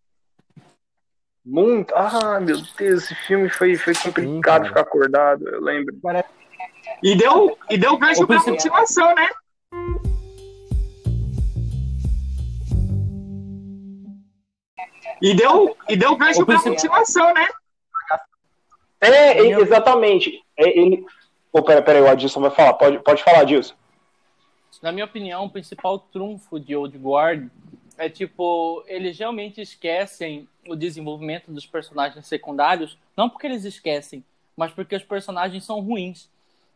Muito. 1.46 1.96
Ah, 1.96 2.40
meu 2.40 2.58
Deus, 2.58 2.76
esse 2.80 3.16
filme 3.16 3.50
foi, 3.50 3.76
foi 3.76 3.94
complicado 3.96 4.64
Sim, 4.64 4.68
ficar 4.70 4.82
acordado, 4.82 5.48
eu 5.48 5.62
lembro. 5.62 5.96
E 7.02 7.16
deu, 7.16 7.58
e 7.70 7.78
deu 7.78 7.98
gancho 7.98 8.28
pra 8.28 8.42
continuação, 8.42 9.16
né? 9.16 9.30
E 15.22 15.34
deu, 15.34 15.76
e 15.88 15.98
deu 15.98 16.16
gancho 16.16 16.46
pra 16.46 16.62
continuação, 16.62 17.34
né? 17.34 17.48
É, 19.02 19.40
exatamente. 19.40 20.44
É, 20.58 20.78
ele... 20.78 21.06
Oh, 21.52 21.64
peraí, 21.64 21.82
peraí, 21.82 22.02
o 22.02 22.08
Adilson 22.08 22.42
vai 22.42 22.52
falar. 22.52 22.74
Pode, 22.74 23.00
pode 23.00 23.24
falar, 23.24 23.42
Adilson. 23.42 23.74
Na 24.82 24.92
minha 24.92 25.06
opinião, 25.06 25.46
o 25.46 25.50
principal 25.50 26.00
trunfo 26.00 26.60
de 26.60 26.76
Old 26.76 26.98
Guard 26.98 27.50
é 28.00 28.10
tipo, 28.10 28.82
eles 28.88 29.20
realmente 29.20 29.60
esquecem 29.60 30.48
o 30.66 30.74
desenvolvimento 30.74 31.52
dos 31.52 31.66
personagens 31.66 32.26
secundários, 32.26 32.98
não 33.16 33.30
porque 33.30 33.46
eles 33.46 33.66
esquecem, 33.66 34.24
mas 34.56 34.72
porque 34.72 34.96
os 34.96 35.04
personagens 35.04 35.66
são 35.66 35.82
ruins. 35.82 36.30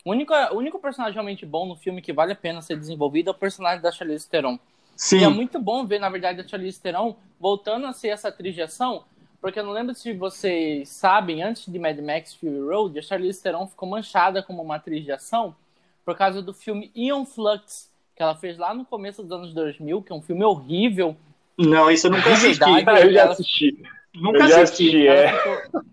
O 0.03 0.11
único, 0.11 0.34
o 0.34 0.57
único 0.57 0.80
personagem 0.80 1.13
realmente 1.13 1.45
bom 1.45 1.65
no 1.65 1.78
filme 1.78 2.01
que 2.01 2.11
vale 2.11 2.34
a 2.34 2.36
pena 2.36 2.61
ser 2.61 2.78
desenvolvido 2.78 3.30
é 3.30 3.32
o 3.32 3.34
personagem 3.34 3.82
da 3.82 3.89
Charlize 3.89 4.30
Theron. 4.30 4.59
Sim. 4.97 5.19
E 5.19 5.24
é 5.24 5.30
muito 5.30 5.59
bom 5.59 5.86
ver, 5.86 5.97
na 5.97 6.09
verdade, 6.09 6.41
a 6.41 6.47
Charlize 6.47 6.82
Theron 6.82 7.15
voltando 7.39 7.88
a 7.88 7.93
ser 7.93 8.09
essa 8.09 8.28
atriz 8.28 8.53
de 8.53 8.61
ação, 8.61 9.05
porque 9.39 9.57
eu 9.57 9.63
não 9.63 9.71
lembro 9.71 9.95
se 9.95 10.11
vocês 10.11 10.89
sabem, 10.89 11.41
antes 11.41 11.71
de 11.71 11.80
Mad 11.80 11.97
Max 11.99 12.36
Fury 12.36 12.59
Road, 12.59 12.99
a 12.99 13.01
Charlize 13.01 13.41
Theron 13.41 13.65
ficou 13.65 13.88
manchada 13.88 14.43
como 14.43 14.61
uma 14.61 14.76
atriz 14.76 15.05
de 15.05 15.11
ação 15.13 15.55
por 16.03 16.17
causa 16.17 16.41
do 16.41 16.53
filme 16.53 16.91
Ion 16.93 17.24
Flux, 17.24 17.89
que 18.16 18.22
ela 18.22 18.36
fez 18.36 18.57
lá 18.57 18.74
no 18.74 18.86
começo 18.86 19.24
dos 19.24 19.32
anos 19.32 19.53
2000, 19.53 20.01
que 20.01 20.11
é 20.11 20.16
um 20.16 20.22
filme 20.22 20.43
horrível. 20.43 21.16
Não, 21.57 21.89
isso 21.89 22.07
eu 22.07 22.11
nunca 22.11 22.32
assisti. 22.32 22.64
Verdade, 22.64 23.07
eu 23.07 23.14
já 23.14 23.30
assisti. 23.30 23.84
Nunca 24.14 24.39
eu 24.39 24.47
já 24.47 24.61
assisti. 24.61 25.07
é. 25.07 25.38
Ficou... 25.38 25.84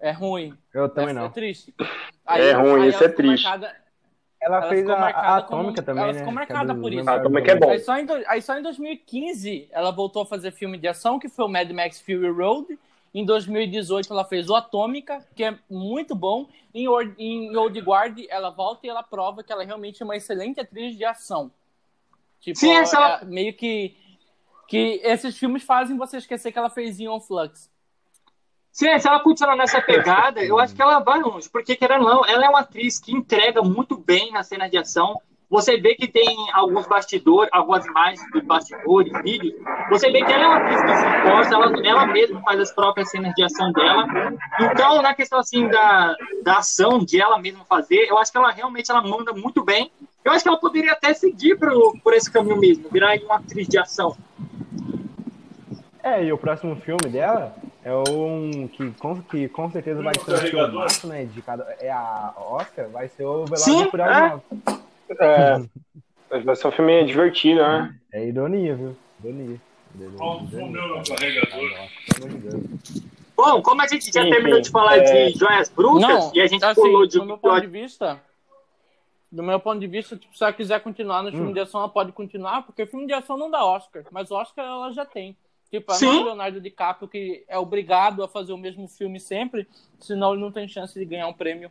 é 0.00 0.10
ruim. 0.12 0.54
Eu 0.72 0.88
também 0.88 1.10
é, 1.10 1.12
não. 1.12 1.26
É 1.26 1.28
triste. 1.30 1.74
Aí, 2.26 2.42
é 2.42 2.52
ruim, 2.52 2.88
isso 2.88 3.02
é 3.02 3.08
triste. 3.08 3.44
Marcada... 3.44 3.74
Ela, 4.40 4.58
ela, 4.58 4.68
fez 4.68 4.88
a, 4.88 4.94
a 4.94 5.36
Atômica 5.38 5.82
como... 5.82 5.86
também, 5.86 6.02
ela 6.04 6.12
né? 6.12 6.18
ficou 6.20 6.32
marcada 6.32 6.74
por 6.74 6.92
isso. 6.92 7.10
A 7.10 7.14
Atômica 7.14 7.50
é 7.50 7.56
bom. 7.56 7.70
Aí 7.70 7.80
só, 7.80 7.98
em 7.98 8.06
do... 8.06 8.12
Aí 8.28 8.40
só 8.40 8.56
em 8.56 8.62
2015 8.62 9.68
ela 9.72 9.90
voltou 9.90 10.22
a 10.22 10.26
fazer 10.26 10.52
filme 10.52 10.78
de 10.78 10.86
ação, 10.86 11.18
que 11.18 11.28
foi 11.28 11.44
o 11.44 11.48
Mad 11.48 11.68
Max 11.72 12.00
Fury 12.00 12.30
Road. 12.30 12.78
Em 13.14 13.24
2018 13.24 14.12
ela 14.12 14.24
fez 14.24 14.48
o 14.48 14.54
Atômica, 14.54 15.26
que 15.34 15.42
é 15.44 15.58
muito 15.68 16.14
bom. 16.14 16.48
Em, 16.74 16.86
em 17.18 17.56
Old 17.56 17.80
Guard 17.80 18.18
ela 18.28 18.50
volta 18.50 18.86
e 18.86 18.90
ela 18.90 19.02
prova 19.02 19.42
que 19.42 19.52
ela 19.52 19.64
realmente 19.64 20.02
é 20.02 20.04
uma 20.04 20.16
excelente 20.16 20.60
atriz 20.60 20.96
de 20.96 21.04
ação. 21.04 21.50
Tipo, 22.40 22.58
Sim, 22.58 22.72
essa 22.72 22.96
ela... 22.96 23.20
é 23.20 23.24
meio 23.24 23.54
que 23.54 23.96
que 24.68 25.00
esses 25.02 25.36
filmes 25.36 25.64
fazem 25.64 25.96
você 25.96 26.18
esquecer 26.18 26.52
que 26.52 26.58
ela 26.58 26.68
fez 26.68 27.00
Ion 27.00 27.18
Flux. 27.18 27.70
Sim, 28.70 28.96
se 28.98 29.08
ela 29.08 29.18
continuar 29.18 29.56
nessa 29.56 29.80
pegada, 29.80 30.44
eu 30.44 30.58
acho 30.58 30.74
que 30.74 30.82
ela 30.82 31.00
vai 31.00 31.20
longe, 31.20 31.48
porque 31.48 31.74
querendo 31.74 32.04
ou 32.04 32.14
não, 32.14 32.26
ela 32.26 32.44
é 32.44 32.48
uma 32.48 32.60
atriz 32.60 32.98
que 32.98 33.12
entrega 33.12 33.62
muito 33.62 33.96
bem 33.96 34.30
na 34.30 34.44
cena 34.44 34.68
de 34.68 34.76
ação. 34.76 35.20
Você 35.50 35.78
vê 35.80 35.94
que 35.94 36.06
tem 36.06 36.36
alguns 36.52 36.86
bastidores, 36.86 37.48
algumas 37.54 37.86
imagens 37.86 38.20
dos 38.32 38.44
bastidores, 38.44 39.10
vídeos. 39.22 39.54
Você 39.88 40.10
vê 40.10 40.22
que 40.22 40.30
ela 40.30 40.44
é 40.44 40.46
uma 40.46 40.56
atriz 40.58 40.82
que 40.82 40.96
se 40.96 41.06
esforça, 41.06 41.54
ela, 41.54 41.86
ela 41.86 42.06
mesma 42.06 42.42
faz 42.42 42.60
as 42.60 42.72
próprias 42.72 43.10
cenas 43.10 43.32
de 43.34 43.42
ação 43.42 43.72
dela. 43.72 44.06
Então, 44.60 45.00
na 45.00 45.14
questão 45.14 45.38
assim 45.38 45.66
da, 45.68 46.14
da 46.42 46.58
ação, 46.58 46.98
de 46.98 47.18
ela 47.18 47.38
mesma 47.38 47.64
fazer, 47.64 48.06
eu 48.10 48.18
acho 48.18 48.30
que 48.30 48.36
ela 48.36 48.50
realmente 48.50 48.90
ela 48.90 49.00
manda 49.00 49.32
muito 49.32 49.64
bem. 49.64 49.90
Eu 50.22 50.32
acho 50.32 50.42
que 50.42 50.48
ela 50.48 50.60
poderia 50.60 50.92
até 50.92 51.14
seguir 51.14 51.58
por, 51.58 51.98
por 52.00 52.12
esse 52.12 52.30
caminho 52.30 52.58
mesmo, 52.58 52.86
virar 52.90 53.16
uma 53.24 53.36
atriz 53.36 53.66
de 53.66 53.78
ação. 53.78 54.14
É, 56.02 56.24
e 56.24 56.30
o 56.30 56.36
próximo 56.36 56.76
filme 56.76 57.08
dela 57.10 57.56
é 57.82 57.94
um 57.94 58.68
que 58.68 58.90
com, 58.92 59.22
que 59.22 59.48
com 59.48 59.70
certeza 59.70 60.02
vai 60.02 60.14
ser 60.14 60.34
um 60.34 60.36
filmaço, 60.36 61.06
né? 61.06 61.22
Indicado, 61.22 61.64
é 61.80 61.90
a 61.90 62.34
Oscar, 62.36 62.88
vai 62.90 63.08
ser 63.08 63.24
o 63.24 63.46
Velozes 63.46 63.66
e 63.66 63.90
Furiosos 63.90 64.42
é. 65.10 66.40
Vai 66.44 66.56
ser 66.56 66.68
um 66.68 66.72
filme 66.72 67.04
divertido, 67.04 67.60
né? 67.60 67.94
É 68.12 68.26
ironia, 68.26 68.74
viu? 68.74 68.96
Ironia. 69.24 69.60
Bom, 73.36 73.62
como 73.62 73.82
a 73.82 73.86
gente 73.86 74.12
já 74.12 74.22
terminou 74.22 74.60
de 74.60 74.70
falar 74.70 74.98
é... 74.98 75.30
de 75.30 75.38
joias 75.38 75.68
brutas 75.68 76.08
Não, 76.08 76.32
e 76.34 76.40
a 76.40 76.46
gente 76.46 76.64
assim, 76.64 76.80
pulou 76.80 77.06
de... 77.06 77.18
Do 77.18 77.24
meu 77.24 77.38
ponto 77.38 77.60
de 77.60 77.66
vista, 77.66 78.20
do 79.30 79.42
meu 79.42 79.60
ponto 79.60 79.78
de 79.78 79.86
vista, 79.86 80.16
tipo, 80.16 80.36
se 80.36 80.42
ela 80.42 80.52
quiser 80.52 80.80
continuar 80.80 81.22
no 81.22 81.30
filme 81.30 81.50
hum. 81.50 81.52
de 81.52 81.60
ação, 81.60 81.80
ela 81.80 81.88
pode 81.88 82.12
continuar, 82.12 82.62
porque 82.62 82.86
filme 82.86 83.06
de 83.06 83.12
ação 83.12 83.36
não 83.36 83.50
dá 83.50 83.64
Oscar, 83.64 84.04
mas 84.10 84.30
Oscar 84.30 84.64
ela 84.64 84.92
já 84.92 85.04
tem. 85.04 85.36
Tipo, 85.70 85.92
é 85.92 86.06
o 86.06 86.24
Leonardo 86.24 86.60
DiCaprio 86.60 87.08
que 87.08 87.44
é 87.46 87.58
obrigado 87.58 88.22
a 88.22 88.28
fazer 88.28 88.52
o 88.52 88.58
mesmo 88.58 88.88
filme 88.88 89.20
sempre, 89.20 89.68
senão 90.00 90.32
ele 90.32 90.40
não 90.40 90.50
tem 90.50 90.66
chance 90.66 90.98
de 90.98 91.04
ganhar 91.04 91.28
um 91.28 91.32
prêmio. 91.32 91.70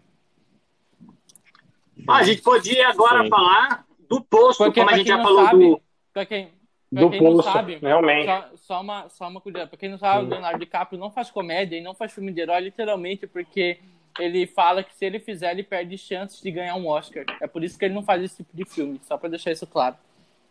Ah, 2.08 2.18
a 2.18 2.24
gente 2.24 2.42
podia 2.42 2.90
agora 2.90 3.24
Sim. 3.24 3.30
falar 3.30 3.86
do 4.10 4.22
posto, 4.22 4.64
Porque, 4.64 4.80
como 4.80 4.92
a 4.92 4.98
gente 4.98 5.08
já 5.08 5.22
falou 5.22 5.46
sabe, 5.46 5.70
do. 5.70 5.82
Pra 6.14 6.26
quem, 6.26 6.50
pra 6.94 7.02
do 7.02 7.10
quem 7.10 7.20
posto, 7.20 7.36
não 7.36 7.44
sabe, 7.44 7.78
realmente. 7.78 8.26
Só, 8.26 8.50
só, 8.56 8.82
uma, 8.82 9.10
só 9.10 9.28
uma 9.28 9.42
curiosidade. 9.42 9.70
Pra 9.70 9.80
quem 9.80 9.90
não 9.90 9.98
sabe, 9.98 10.26
o 10.26 10.30
Leonardo 10.30 10.60
DiCaprio 10.60 11.00
não 11.00 11.12
faz 11.12 11.30
comédia 11.30 11.78
e 11.78 11.82
não 11.82 11.94
faz 11.94 12.14
filme 12.14 12.32
de 12.32 12.42
herói, 12.42 12.62
literalmente, 12.62 13.28
porque 13.28 13.80
ele 14.20 14.48
fala 14.48 14.84
que 14.84 14.96
se 14.96 15.06
ele 15.06 15.20
fizer, 15.20 15.52
ele 15.52 15.64
perde 15.64 15.98
chances 15.98 16.42
de 16.42 16.52
ganhar 16.52 16.76
um 16.76 16.88
Oscar. 16.88 17.26
É 17.42 17.48
por 17.48 17.64
isso 17.64 17.78
que 17.78 17.86
ele 17.86 17.94
não 17.94 18.04
faz 18.04 18.24
esse 18.24 18.38
tipo 18.38 18.56
de 18.56 18.66
filme, 18.66 19.00
só 19.04 19.18
pra 19.18 19.30
deixar 19.30 19.52
isso 19.52 19.68
claro. 19.68 19.96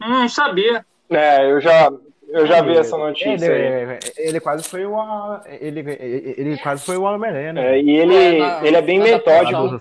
Hum, 0.02 0.28
sabia. 0.28 0.84
É, 1.08 1.50
eu 1.50 1.60
já, 1.60 1.90
eu 2.28 2.46
já 2.46 2.60
vi 2.60 2.76
essa 2.76 2.96
notícia. 2.96 3.46
Ele, 3.46 3.98
ele 4.16 4.40
quase 4.40 4.68
foi 4.68 4.84
o 4.84 4.96
ele, 5.46 5.80
ele 6.36 6.58
quase 6.58 6.84
foi 6.84 6.96
o 6.96 7.02
Homem-Aranha, 7.02 7.52
né? 7.52 7.76
É, 7.76 7.82
e 7.82 7.90
ele 7.90 8.14
é, 8.14 8.38
na, 8.38 8.66
ele 8.66 8.76
é 8.76 8.82
bem 8.82 8.98
metódico. 8.98 9.80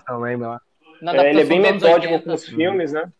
É, 1.02 1.30
ele 1.30 1.40
é 1.40 1.44
bem 1.44 1.60
metódico 1.60 2.12
80, 2.14 2.24
com 2.24 2.34
os 2.34 2.46
filmes, 2.46 2.92
né? 2.92 3.10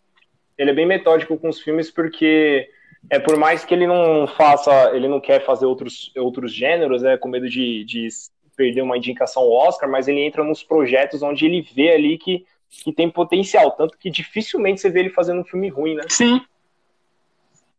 Ele 0.56 0.70
é 0.70 0.74
bem 0.74 0.86
metódico 0.86 1.36
com 1.36 1.48
os 1.48 1.60
filmes 1.60 1.90
porque 1.90 2.68
é 3.10 3.18
por 3.18 3.36
mais 3.36 3.64
que 3.64 3.74
ele 3.74 3.86
não 3.86 4.26
faça, 4.26 4.90
ele 4.94 5.08
não 5.08 5.20
quer 5.20 5.44
fazer 5.44 5.66
outros, 5.66 6.12
outros 6.16 6.52
gêneros, 6.52 7.04
é 7.04 7.16
com 7.16 7.28
medo 7.28 7.48
de, 7.48 7.84
de 7.84 8.08
perder 8.56 8.82
uma 8.82 8.96
indicação 8.96 9.48
Oscar, 9.48 9.88
mas 9.88 10.08
ele 10.08 10.20
entra 10.20 10.42
nos 10.42 10.62
projetos 10.62 11.22
onde 11.22 11.44
ele 11.44 11.60
vê 11.60 11.92
ali 11.92 12.18
que, 12.18 12.44
que 12.70 12.92
tem 12.92 13.10
potencial, 13.10 13.70
tanto 13.72 13.98
que 13.98 14.10
dificilmente 14.10 14.80
você 14.80 14.90
vê 14.90 15.00
ele 15.00 15.10
fazendo 15.10 15.40
um 15.40 15.44
filme 15.44 15.68
ruim, 15.68 15.94
né? 15.94 16.02
Sim. 16.08 16.40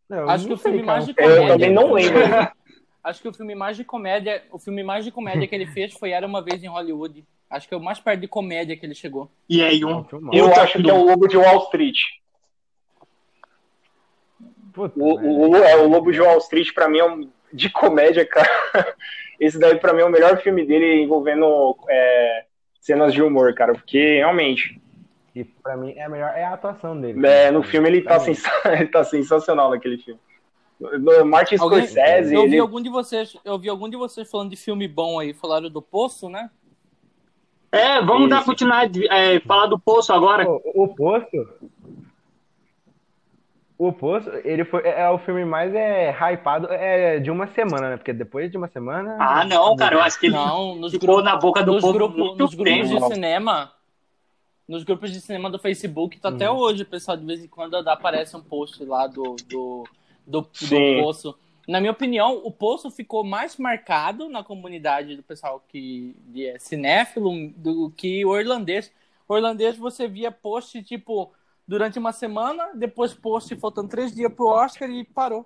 Não, 0.07 0.29
Acho 0.29 0.47
que 0.47 0.53
o 0.53 0.57
filme 0.57 0.83
mais 0.83 1.05
de 1.05 1.13
comédia. 1.13 1.41
Eu 1.41 1.47
também 1.47 1.73
não 1.73 1.91
lembro. 1.91 2.21
Acho 3.03 3.21
que 3.21 3.27
o 3.27 3.33
filme 3.33 3.55
mais 3.55 3.77
de 3.77 3.83
comédia, 3.83 4.43
o 4.51 4.59
filme 4.59 4.83
mais 4.83 5.05
de 5.05 5.11
comédia 5.11 5.47
que 5.47 5.55
ele 5.55 5.65
fez 5.67 5.93
foi 5.93 6.11
Era 6.11 6.27
uma 6.27 6.41
vez 6.41 6.63
em 6.63 6.67
Hollywood. 6.67 7.25
Acho 7.49 7.67
que 7.67 7.73
é 7.73 7.77
o 7.77 7.83
mais 7.83 7.99
perto 7.99 8.21
de 8.21 8.27
comédia 8.27 8.75
que 8.75 8.85
ele 8.85 8.95
chegou. 8.95 9.29
E 9.49 9.63
aí, 9.63 9.83
um. 9.83 10.05
Eu 10.33 10.53
acho 10.53 10.81
que 10.81 10.89
é 10.89 10.93
o 10.93 11.05
Lobo 11.05 11.27
de 11.27 11.37
Wall 11.37 11.63
Street. 11.63 11.97
Puta, 14.73 14.99
o, 14.99 15.49
o, 15.49 15.55
é, 15.55 15.75
o 15.77 15.87
Lobo 15.87 16.11
de 16.11 16.21
Wall 16.21 16.37
Street, 16.39 16.73
pra 16.73 16.89
mim, 16.89 16.99
é 16.99 17.05
um. 17.05 17.29
De 17.51 17.69
comédia, 17.69 18.25
cara. 18.25 18.49
Esse 19.39 19.57
daí, 19.57 19.79
pra 19.79 19.93
mim, 19.93 20.01
é 20.01 20.05
o 20.05 20.11
melhor 20.11 20.41
filme 20.41 20.65
dele 20.65 21.01
envolvendo 21.01 21.77
é, 21.87 22.45
cenas 22.81 23.13
de 23.13 23.21
humor, 23.21 23.53
cara. 23.53 23.73
Porque, 23.73 24.17
realmente, 24.17 24.81
que 25.43 25.51
pra 25.61 25.77
mim 25.77 25.93
é 25.95 26.03
a 26.03 26.09
melhor 26.09 26.33
é 26.35 26.43
a 26.43 26.53
atuação 26.53 26.99
dele. 26.99 27.25
É, 27.27 27.51
no 27.51 27.61
filme 27.61 27.87
ele 27.87 28.01
tá, 28.01 28.19
sens... 28.19 28.43
ele 28.65 28.87
tá 28.87 29.03
sensacional 29.03 29.69
naquele 29.69 29.97
filme. 29.97 30.19
No 30.79 31.25
Martin 31.25 31.57
Scorsese. 31.57 32.33
Eu 32.33 32.43
ele... 32.43 32.51
vi 32.51 32.59
algum 32.59 32.81
de 32.81 32.89
vocês, 32.89 33.35
eu 33.43 33.57
vi 33.57 33.69
algum 33.69 33.89
de 33.89 33.97
vocês 33.97 34.29
falando 34.29 34.49
de 34.49 34.55
filme 34.55 34.87
bom 34.87 35.19
aí, 35.19 35.33
falaram 35.33 35.69
do 35.69 35.81
Poço, 35.81 36.29
né? 36.29 36.49
É, 37.71 38.01
vamos 38.01 38.21
Isso. 38.21 38.29
dar 38.29 38.45
continuidade, 38.45 39.07
é, 39.07 39.39
falar 39.41 39.67
do 39.67 39.77
Poço 39.77 40.13
agora. 40.13 40.47
O, 40.49 40.83
o 40.83 40.87
Poço. 40.95 41.47
O 43.77 43.93
Poço, 43.93 44.29
ele 44.43 44.65
foi 44.65 44.81
é, 44.81 45.01
é 45.01 45.09
o 45.09 45.19
filme 45.19 45.45
mais 45.45 45.73
é 45.75 46.09
hypado 46.09 46.67
é, 46.71 47.19
de 47.19 47.29
uma 47.29 47.47
semana, 47.47 47.91
né? 47.91 47.97
Porque 47.97 48.13
depois 48.13 48.49
de 48.49 48.57
uma 48.57 48.67
semana. 48.67 49.17
Ah, 49.19 49.45
não, 49.45 49.75
cara, 49.75 49.95
eu 49.95 50.01
acho 50.01 50.19
que 50.19 50.27
ele 50.27 50.35
não, 50.35 50.75
nos 50.75 50.91
ficou 50.91 51.07
grupos, 51.07 51.25
na 51.25 51.35
boca 51.35 51.63
do 51.63 51.73
nos 51.73 51.81
povo 51.81 51.93
grupo, 51.93 52.35
nos 52.35 52.55
grupos 52.55 52.89
de 52.89 53.13
cinema 53.13 53.71
nos 54.67 54.83
grupos 54.83 55.11
de 55.11 55.21
cinema 55.21 55.49
do 55.49 55.57
Facebook, 55.57 56.19
tá 56.19 56.29
uhum. 56.29 56.35
até 56.35 56.51
hoje, 56.51 56.83
o 56.83 56.85
pessoal 56.85 57.15
de 57.15 57.25
vez 57.25 57.41
em 57.41 57.47
quando 57.47 57.75
aparece 57.75 58.35
um 58.35 58.41
post 58.41 58.83
lá 58.83 59.07
do, 59.07 59.37
do, 59.47 59.85
do, 60.25 60.41
do 60.41 61.01
Poço. 61.01 61.35
Na 61.67 61.81
minha 61.81 61.91
opinião, 61.91 62.41
o 62.45 62.51
Poço 62.51 62.89
ficou 62.89 63.25
mais 63.25 63.57
marcado 63.57 64.29
na 64.29 64.41
comunidade 64.41 65.17
do 65.17 65.23
pessoal 65.23 65.61
que 65.67 66.15
é 66.37 66.57
cinéfilo 66.57 67.51
do 67.57 67.91
que 67.91 68.25
o 68.25 68.39
irlandês. 68.39 68.89
O 69.27 69.35
irlandês 69.35 69.77
você 69.77 70.07
via 70.07 70.31
post, 70.31 70.81
tipo, 70.83 71.33
durante 71.67 71.99
uma 71.99 72.13
semana, 72.13 72.71
depois 72.73 73.13
post 73.13 73.53
faltando 73.57 73.89
três 73.89 74.15
dias 74.15 74.31
pro 74.33 74.47
Oscar 74.47 74.89
e 74.89 75.03
parou. 75.03 75.45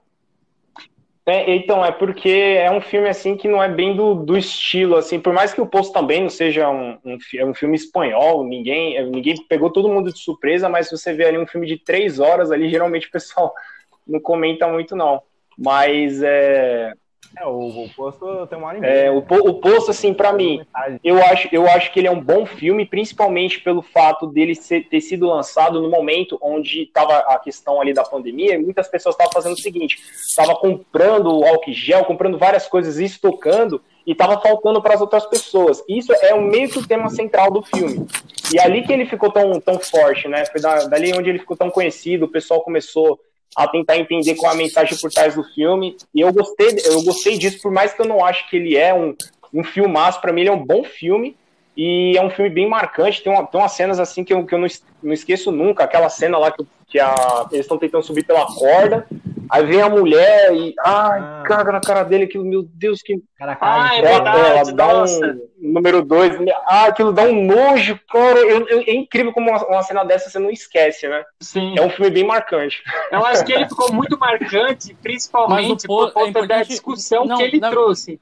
É, 1.25 1.55
então, 1.55 1.83
é 1.83 1.91
porque 1.91 2.29
é 2.29 2.69
um 2.71 2.81
filme 2.81 3.07
assim 3.07 3.35
que 3.35 3.47
não 3.47 3.61
é 3.61 3.69
bem 3.69 3.95
do, 3.95 4.13
do 4.13 4.37
estilo, 4.37 4.97
assim, 4.97 5.19
por 5.19 5.33
mais 5.33 5.53
que 5.53 5.61
o 5.61 5.67
Poço 5.67 5.91
também 5.91 6.21
não 6.21 6.29
seja 6.29 6.69
um, 6.69 6.99
um, 7.03 7.17
é 7.35 7.45
um 7.45 7.53
filme 7.53 7.75
espanhol, 7.75 8.43
ninguém, 8.43 9.03
ninguém 9.09 9.35
pegou 9.47 9.71
todo 9.71 9.89
mundo 9.89 10.11
de 10.11 10.19
surpresa, 10.19 10.67
mas 10.67 10.87
se 10.87 10.97
você 10.97 11.13
vê 11.13 11.25
ali 11.25 11.37
um 11.37 11.47
filme 11.47 11.65
de 11.65 11.77
três 11.77 12.19
horas 12.19 12.51
ali, 12.51 12.69
geralmente 12.69 13.07
o 13.07 13.11
pessoal 13.11 13.53
não 14.05 14.19
comenta 14.19 14.67
muito, 14.67 14.95
não. 14.95 15.21
Mas 15.57 16.21
é, 16.23 16.93
é, 17.37 17.45
o, 17.45 17.85
o 17.85 17.89
Poço 17.89 18.47
tem 18.47 18.57
uma 18.57 18.67
hora 18.67 18.77
e 18.77 18.81
meia. 18.81 18.91
É, 18.91 19.11
o, 19.11 19.19
o 19.19 19.53
Poço, 19.55 19.91
assim, 19.91 20.13
para 20.13 20.33
mim, 20.33 20.65
eu 21.03 21.23
acho, 21.23 21.47
eu 21.51 21.65
acho 21.65 21.91
que 21.91 21.99
ele 21.99 22.07
é 22.07 22.11
um 22.11 22.19
bom 22.19 22.45
filme, 22.45 22.85
principalmente 22.85 23.61
pelo 23.61 23.81
fato 23.81 24.27
dele 24.27 24.53
ser, 24.53 24.87
ter 24.89 24.99
sido 24.99 25.27
lançado 25.27 25.81
no 25.81 25.89
momento 25.89 26.37
onde 26.41 26.83
estava 26.83 27.19
a 27.19 27.39
questão 27.39 27.79
ali 27.79 27.93
da 27.93 28.03
pandemia, 28.03 28.55
e 28.55 28.57
muitas 28.57 28.87
pessoas 28.89 29.15
estavam 29.15 29.31
fazendo 29.31 29.53
o 29.53 29.61
seguinte, 29.61 29.97
estava 30.27 30.55
comprando 30.55 31.43
álcool 31.45 31.71
gel, 31.71 32.03
comprando 32.03 32.37
várias 32.37 32.67
coisas 32.67 32.99
e 32.99 33.05
estocando, 33.05 33.81
e 34.05 34.11
estava 34.11 34.39
faltando 34.41 34.81
para 34.81 34.95
as 34.95 35.01
outras 35.01 35.25
pessoas. 35.25 35.81
Isso 35.87 36.11
é 36.13 36.33
o 36.33 36.41
meio 36.41 36.69
que 36.69 36.79
o 36.79 36.87
tema 36.87 37.09
central 37.09 37.51
do 37.51 37.61
filme. 37.61 38.07
E 38.53 38.59
ali 38.59 38.83
que 38.83 38.91
ele 38.91 39.05
ficou 39.05 39.31
tão, 39.31 39.59
tão 39.61 39.79
forte, 39.79 40.27
né? 40.27 40.43
Foi 40.45 40.59
dali 40.59 41.13
onde 41.13 41.29
ele 41.29 41.39
ficou 41.39 41.55
tão 41.55 41.69
conhecido, 41.69 42.25
o 42.25 42.31
pessoal 42.31 42.61
começou 42.61 43.19
a 43.55 43.67
tentar 43.67 43.97
entender 43.97 44.35
qual 44.35 44.51
é 44.51 44.55
a 44.55 44.57
mensagem 44.57 44.97
por 44.97 45.11
trás 45.11 45.35
do 45.35 45.43
filme. 45.43 45.97
E 46.13 46.21
eu 46.21 46.31
gostei, 46.31 46.75
eu 46.85 47.03
gostei 47.03 47.37
disso, 47.37 47.61
por 47.61 47.71
mais 47.71 47.93
que 47.93 48.01
eu 48.01 48.07
não 48.07 48.23
acho 48.23 48.49
que 48.49 48.57
ele 48.57 48.77
é 48.77 48.93
um, 48.93 49.15
um 49.53 49.63
filmaço, 49.63 50.21
para 50.21 50.31
mim 50.31 50.41
ele 50.41 50.49
é 50.49 50.53
um 50.53 50.65
bom 50.65 50.83
filme. 50.83 51.35
E 51.75 52.17
é 52.17 52.21
um 52.21 52.29
filme 52.29 52.49
bem 52.49 52.67
marcante, 52.67 53.23
tem, 53.23 53.31
uma, 53.31 53.47
tem 53.47 53.59
umas 53.59 53.71
cenas 53.71 53.97
assim 53.97 54.25
que 54.25 54.33
eu, 54.33 54.45
que 54.45 54.53
eu 54.53 54.59
não, 54.59 54.67
não 55.01 55.13
esqueço 55.13 55.53
nunca, 55.53 55.85
aquela 55.85 56.09
cena 56.09 56.37
lá 56.37 56.51
que, 56.51 56.65
que 56.85 56.99
a, 56.99 57.47
eles 57.49 57.65
estão 57.65 57.77
tentando 57.77 58.03
subir 58.03 58.25
pela 58.25 58.45
corda, 58.45 59.07
Aí 59.51 59.65
vem 59.65 59.81
a 59.81 59.89
mulher 59.89 60.53
e. 60.53 60.73
Ai, 60.79 61.19
ah. 61.19 61.43
caga 61.45 61.73
na 61.73 61.81
cara 61.81 62.03
dele, 62.03 62.23
aquilo, 62.23 62.45
meu 62.45 62.63
Deus, 62.63 63.01
que. 63.01 63.21
Cara, 63.37 63.57
ah, 63.59 63.97
é 63.97 64.01
verdade, 64.01 64.39
ela 64.39 64.73
dá 64.73 64.93
nossa. 64.93 65.25
um 65.25 65.47
número 65.61 66.03
dois. 66.03 66.33
Ah, 66.65 66.85
aquilo 66.85 67.13
dá 67.13 67.23
um 67.23 67.45
nojo, 67.45 67.99
cara. 68.09 68.39
Eu, 68.39 68.67
eu, 68.67 68.79
é 68.81 68.93
incrível 68.93 69.31
como 69.31 69.49
uma, 69.49 69.63
uma, 69.65 69.83
cena 69.83 70.03
dessa 70.03 70.29
você 70.29 70.39
não 70.39 70.49
esquece, 70.49 71.07
né? 71.07 71.23
Sim. 71.39 71.77
É 71.77 71.81
um 71.81 71.89
filme 71.89 72.09
bem 72.09 72.25
marcante. 72.25 72.81
Eu 73.11 73.23
acho 73.25 73.45
que 73.45 73.53
ele 73.53 73.69
ficou 73.69 73.93
muito 73.93 74.17
marcante, 74.17 74.95
principalmente 74.95 75.85
por 75.85 76.11
conta 76.11 76.39
é 76.39 76.47
da 76.47 76.63
discussão 76.63 77.25
não, 77.25 77.37
que 77.37 77.43
ele 77.43 77.59
na... 77.59 77.69
trouxe. 77.69 78.19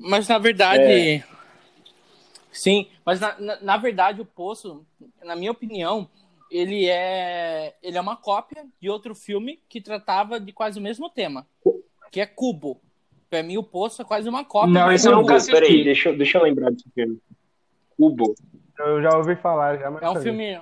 Mas 0.00 0.26
na 0.26 0.38
verdade. 0.38 0.82
É. 0.82 1.24
Sim, 2.50 2.88
mas 3.04 3.20
na, 3.20 3.38
na, 3.38 3.60
na 3.60 3.76
verdade 3.76 4.22
o 4.22 4.24
Poço, 4.24 4.86
na 5.22 5.36
minha 5.36 5.50
opinião, 5.50 6.08
ele 6.50 6.88
é 6.88 7.74
ele 7.82 7.98
é 7.98 8.00
uma 8.00 8.16
cópia 8.16 8.64
de 8.80 8.88
outro 8.88 9.14
filme 9.14 9.60
que 9.68 9.78
tratava 9.78 10.40
de 10.40 10.52
quase 10.52 10.78
o 10.78 10.82
mesmo 10.82 11.10
tema, 11.10 11.46
que 12.10 12.18
é 12.18 12.24
Cubo. 12.24 12.80
Pra 13.36 13.42
mim, 13.42 13.58
o 13.58 13.62
Poço 13.62 14.00
é 14.00 14.04
quase 14.04 14.26
uma 14.26 14.46
cópia. 14.46 14.72
Não, 14.72 14.90
esse 14.90 15.06
eu 15.06 15.14
nunca 15.14 15.34
assisti. 15.34 15.52
Peraí, 15.52 15.84
deixa, 15.84 16.10
deixa 16.14 16.38
eu 16.38 16.42
lembrar 16.42 16.70
desse 16.70 16.88
filme. 16.94 17.20
Cubo. 17.94 18.34
Eu 18.78 19.02
já 19.02 19.14
ouvi 19.14 19.36
falar. 19.36 19.76
Já 19.76 19.92
é 20.00 20.08
um 20.08 20.22
filme... 20.22 20.58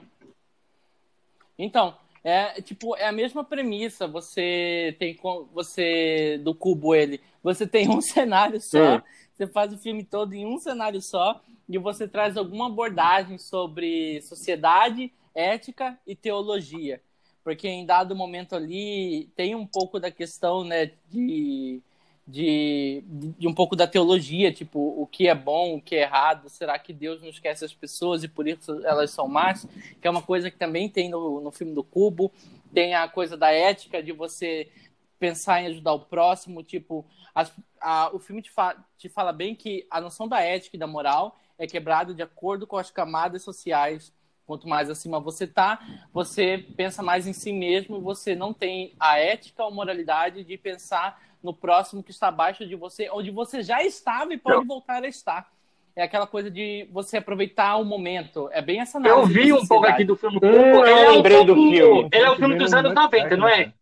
Então, 1.57 1.95
é 2.25 2.61
tipo, 2.61 2.97
é 2.97 3.07
a 3.07 3.13
mesma 3.13 3.45
premissa. 3.45 4.09
Você 4.09 4.97
tem 4.99 5.17
você 5.53 6.41
do 6.43 6.53
cubo 6.53 6.97
ele, 6.97 7.21
você 7.45 7.65
tem 7.65 7.89
um 7.89 8.01
cenário 8.03 8.61
só, 8.61 8.97
hum. 8.97 9.03
você 9.33 9.47
faz 9.47 9.73
o 9.73 9.79
filme 9.79 10.03
todo 10.03 10.35
em 10.35 10.45
um 10.45 10.59
cenário 10.59 11.01
só 11.01 11.41
e 11.69 11.79
você 11.79 12.09
traz 12.09 12.37
alguma 12.37 12.67
abordagem 12.67 13.39
sobre 13.39 14.21
sociedade 14.23 15.13
ética 15.33 15.97
e 16.05 16.17
teologia, 16.17 17.01
porque 17.45 17.69
em 17.69 17.87
dado 17.87 18.17
momento 18.17 18.57
ali 18.57 19.31
tem 19.37 19.55
um 19.55 19.67
pouco 19.67 20.01
da 20.01 20.11
questão 20.11 20.65
né, 20.65 20.91
de, 21.09 21.81
de, 22.27 23.05
de, 23.39 23.47
um 23.47 23.55
pouco 23.55 23.77
da 23.77 23.87
teologia, 23.87 24.53
tipo, 24.53 24.79
o 24.79 25.07
que 25.07 25.29
é 25.29 25.35
bom, 25.35 25.77
o 25.77 25.81
que 25.81 25.95
é 25.97 26.03
errado, 26.03 26.49
será 26.49 26.79
que 26.79 26.93
Deus 26.93 27.21
não 27.21 27.29
esquece 27.29 27.65
as 27.65 27.75
pessoas 27.75 28.25
e 28.25 28.29
por 28.29 28.49
isso 28.49 28.81
elas 28.85 29.11
são 29.11 29.29
más? 29.29 29.67
Que 30.01 30.09
é 30.09 30.11
uma 30.11 30.23
coisa 30.23 30.51
que 30.51 30.57
também 30.57 30.89
tem 30.89 31.11
no, 31.11 31.41
no 31.41 31.51
filme 31.51 31.75
do 31.75 31.85
Cubo, 31.85 32.33
tem 32.73 32.95
a 32.95 33.07
coisa 33.09 33.37
da 33.37 33.51
ética, 33.51 34.03
de 34.03 34.13
você 34.13 34.71
pensar 35.19 35.63
em 35.63 35.67
ajudar 35.67 35.93
o 35.93 36.01
próximo, 36.01 36.63
tipo, 36.63 37.05
as, 37.35 37.53
a, 37.81 38.11
o 38.13 38.19
filme 38.19 38.43
te, 38.43 38.51
fa, 38.51 38.77
te 38.97 39.09
fala 39.09 39.33
bem 39.33 39.55
que 39.55 39.87
a 39.91 40.01
noção 40.01 40.27
da 40.27 40.41
ética 40.41 40.77
e 40.77 40.79
da 40.79 40.87
moral 40.87 41.39
é 41.59 41.67
quebrada 41.67 42.15
de 42.15 42.23
acordo 42.23 42.67
com 42.67 42.77
as 42.77 42.91
camadas 42.91 43.43
sociais 43.43 44.13
Quanto 44.47 44.69
mais 44.69 44.91
acima 44.91 45.19
você 45.19 45.47
tá, 45.47 45.81
você 46.13 46.59
pensa 46.77 47.03
mais 47.03 47.27
em 47.27 47.33
si 47.33 47.51
mesmo, 47.51 48.01
você 48.01 48.35
não 48.35 48.53
tem 48.53 48.95
a 49.01 49.19
ética 49.19 49.65
ou 49.65 49.73
moralidade 49.73 50.45
de 50.45 50.59
pensar 50.59 51.19
no 51.45 51.53
próximo 51.53 52.03
que 52.03 52.11
está 52.11 52.29
abaixo 52.29 52.67
de 52.67 52.75
você, 52.75 53.11
onde 53.11 53.31
você 53.31 53.63
já 53.63 53.85
estava 53.85 54.33
e 54.33 54.39
pode 54.39 54.57
não. 54.57 54.65
voltar 54.65 55.05
a 55.05 55.09
estar. 55.09 55.53
É 55.95 56.03
aquela 56.03 56.27
coisa 56.27 56.51
de 56.51 56.89
você 56.91 57.19
aproveitar 57.19 57.77
o 57.77 57.85
momento. 57.85 58.49
É 58.51 58.63
bem 58.63 58.81
essa 58.81 58.99
Eu 58.99 59.27
vi 59.27 59.53
um 59.53 59.65
pouco 59.65 59.87
aqui 59.87 60.05
do 60.05 60.17
filme. 60.17 60.39
Hum, 60.43 60.49
eu 60.49 60.87
é 60.87 61.11
lembrei 61.11 61.37
um 61.37 61.47
pouco, 61.47 61.61
do 61.61 61.71
filme. 61.71 62.09
Ele 62.11 62.25
é 62.25 62.31
o 62.31 62.37
filme 62.37 62.57
dos 62.57 62.73
anos 62.73 62.95
90, 62.95 63.37
não 63.37 63.47
é? 63.47 63.73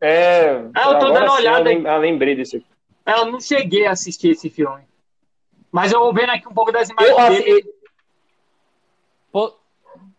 É. 0.00 0.64
Ah, 0.72 0.92
eu 0.92 0.98
tô 1.00 1.10
dando 1.10 1.24
uma 1.24 1.34
olhada. 1.34 1.70
Eu 1.70 1.90
ah, 1.90 1.98
lembrei 1.98 2.34
desse 2.36 2.52
filme. 2.52 2.66
Eu 3.04 3.26
não 3.26 3.40
cheguei 3.40 3.86
a 3.86 3.90
assistir 3.90 4.30
esse 4.30 4.48
filme. 4.48 4.82
Mas 5.70 5.92
eu 5.92 5.98
vou 5.98 6.14
vendo 6.14 6.30
aqui 6.30 6.48
um 6.48 6.54
pouco 6.54 6.70
das 6.70 6.88
imagens 6.88 7.18
eu, 7.18 7.44
dele. 7.44 7.74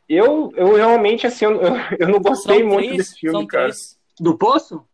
Eu, 0.07 0.51
eu 0.55 0.75
realmente, 0.75 1.25
assim, 1.25 1.45
eu, 1.45 1.59
eu 1.97 2.07
não 2.09 2.19
gostei 2.19 2.59
são 2.59 2.67
muito 2.67 2.87
três, 2.87 2.97
desse 2.97 3.19
filme, 3.19 3.47
cara. 3.47 3.63
Três. 3.63 3.97
Do 4.19 4.37
Poço? 4.37 4.85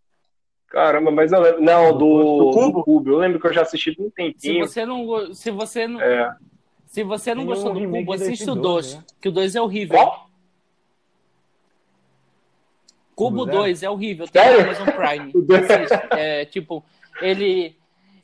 Caramba, 0.72 1.12
mas 1.12 1.34
eu 1.34 1.42
lembro. 1.42 1.62
Não, 1.62 1.92
do, 1.92 1.98
do, 1.98 2.52
Cubo? 2.52 2.72
do 2.80 2.84
Cubo. 2.84 3.10
Eu 3.12 3.18
lembro 3.18 3.40
que 3.40 3.46
eu 3.46 3.54
já 3.54 3.62
assisti 3.62 3.94
um 4.00 4.10
tempinho. 4.10 4.66
Se 4.66 4.74
você 4.74 4.86
não, 4.86 5.34
se 5.34 5.52
você 5.52 5.86
não, 5.86 6.02
é. 6.02 6.34
se 6.86 7.04
você 7.04 7.36
não 7.36 7.46
gostou 7.46 7.74
do 7.74 7.90
Cubo, 7.90 8.14
assiste 8.14 8.50
o 8.50 8.56
2, 8.56 8.96
né? 8.96 9.04
que 9.20 9.28
o 9.28 9.32
2 9.34 9.56
é 9.56 9.62
horrível. 9.62 9.98
Qual? 9.98 10.32
Cubo 13.14 13.46
2 13.46 13.84
é 13.84 13.90
horrível, 13.90 14.28
tem 14.30 14.42
Sério? 14.42 14.62
Amazon 14.64 14.88
Prime. 14.88 15.34
é, 16.18 16.46
tipo, 16.46 16.84
ele, 17.22 17.76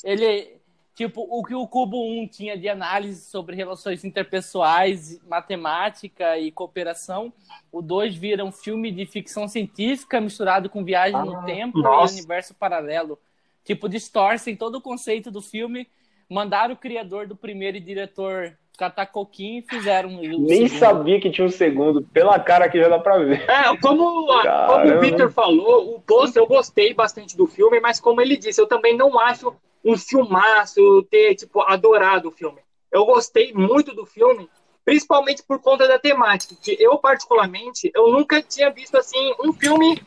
ele, 0.01 0.56
Tipo, 0.97 1.27
o 1.29 1.43
que 1.43 1.53
o 1.53 1.67
Cubo 1.67 2.03
1 2.23 2.27
tinha 2.27 2.57
de 2.57 2.67
análise 2.67 3.29
sobre 3.29 3.55
relações 3.55 4.03
interpessoais, 4.03 5.21
matemática 5.29 6.39
e 6.39 6.51
cooperação, 6.51 7.31
o 7.71 7.83
2 7.83 8.15
vira 8.15 8.43
um 8.43 8.51
filme 8.51 8.91
de 8.91 9.05
ficção 9.05 9.47
científica 9.47 10.19
misturado 10.19 10.71
com 10.71 10.83
viagem 10.83 11.15
ah, 11.15 11.23
no 11.23 11.45
tempo 11.45 11.77
nossa. 11.77 12.15
e 12.15 12.17
universo 12.17 12.55
paralelo. 12.55 13.19
Tipo, 13.63 13.87
distorcem 13.87 14.55
todo 14.55 14.79
o 14.79 14.81
conceito 14.81 15.29
do 15.29 15.39
filme, 15.39 15.87
mandaram 16.27 16.73
o 16.73 16.77
criador 16.77 17.27
do 17.27 17.35
primeiro 17.35 17.77
e 17.77 17.79
diretor 17.79 18.57
catar 18.75 19.05
coquinho 19.05 19.59
e 19.59 19.69
fizeram 19.69 20.09
um 20.09 20.17
Nem 20.19 20.67
segundo. 20.67 20.79
sabia 20.79 21.21
que 21.21 21.29
tinha 21.29 21.45
um 21.45 21.51
segundo, 21.51 22.01
pela 22.11 22.39
cara 22.39 22.67
que 22.69 22.79
já 22.79 22.89
dá 22.89 22.97
pra 22.97 23.19
ver. 23.19 23.47
É, 23.47 23.65
como, 23.77 24.25
como 24.25 24.95
o 24.95 24.99
Peter 24.99 25.29
falou, 25.29 25.93
o 25.95 26.01
post 26.01 26.35
eu 26.35 26.47
gostei 26.47 26.91
bastante 26.95 27.37
do 27.37 27.45
filme, 27.45 27.79
mas 27.79 27.99
como 27.99 28.19
ele 28.19 28.35
disse, 28.35 28.59
eu 28.59 28.67
também 28.67 28.97
não 28.97 29.19
acho 29.19 29.55
um 29.87 29.97
filmaço, 29.97 31.03
ter, 31.09 31.35
tipo, 31.35 31.61
adorado 31.61 32.27
o 32.27 32.31
filme. 32.31 32.59
Eu 32.91 33.05
gostei 33.05 33.53
muito 33.53 33.95
do 33.95 34.05
filme, 34.05 34.49
principalmente 34.83 35.41
por 35.43 35.59
conta 35.59 35.87
da 35.87 35.97
temática, 35.97 36.55
que 36.61 36.75
eu, 36.79 36.97
particularmente, 36.97 37.89
eu 37.95 38.11
nunca 38.11 38.41
tinha 38.41 38.69
visto, 38.69 38.97
assim, 38.97 39.33
um 39.39 39.53
filme 39.53 40.01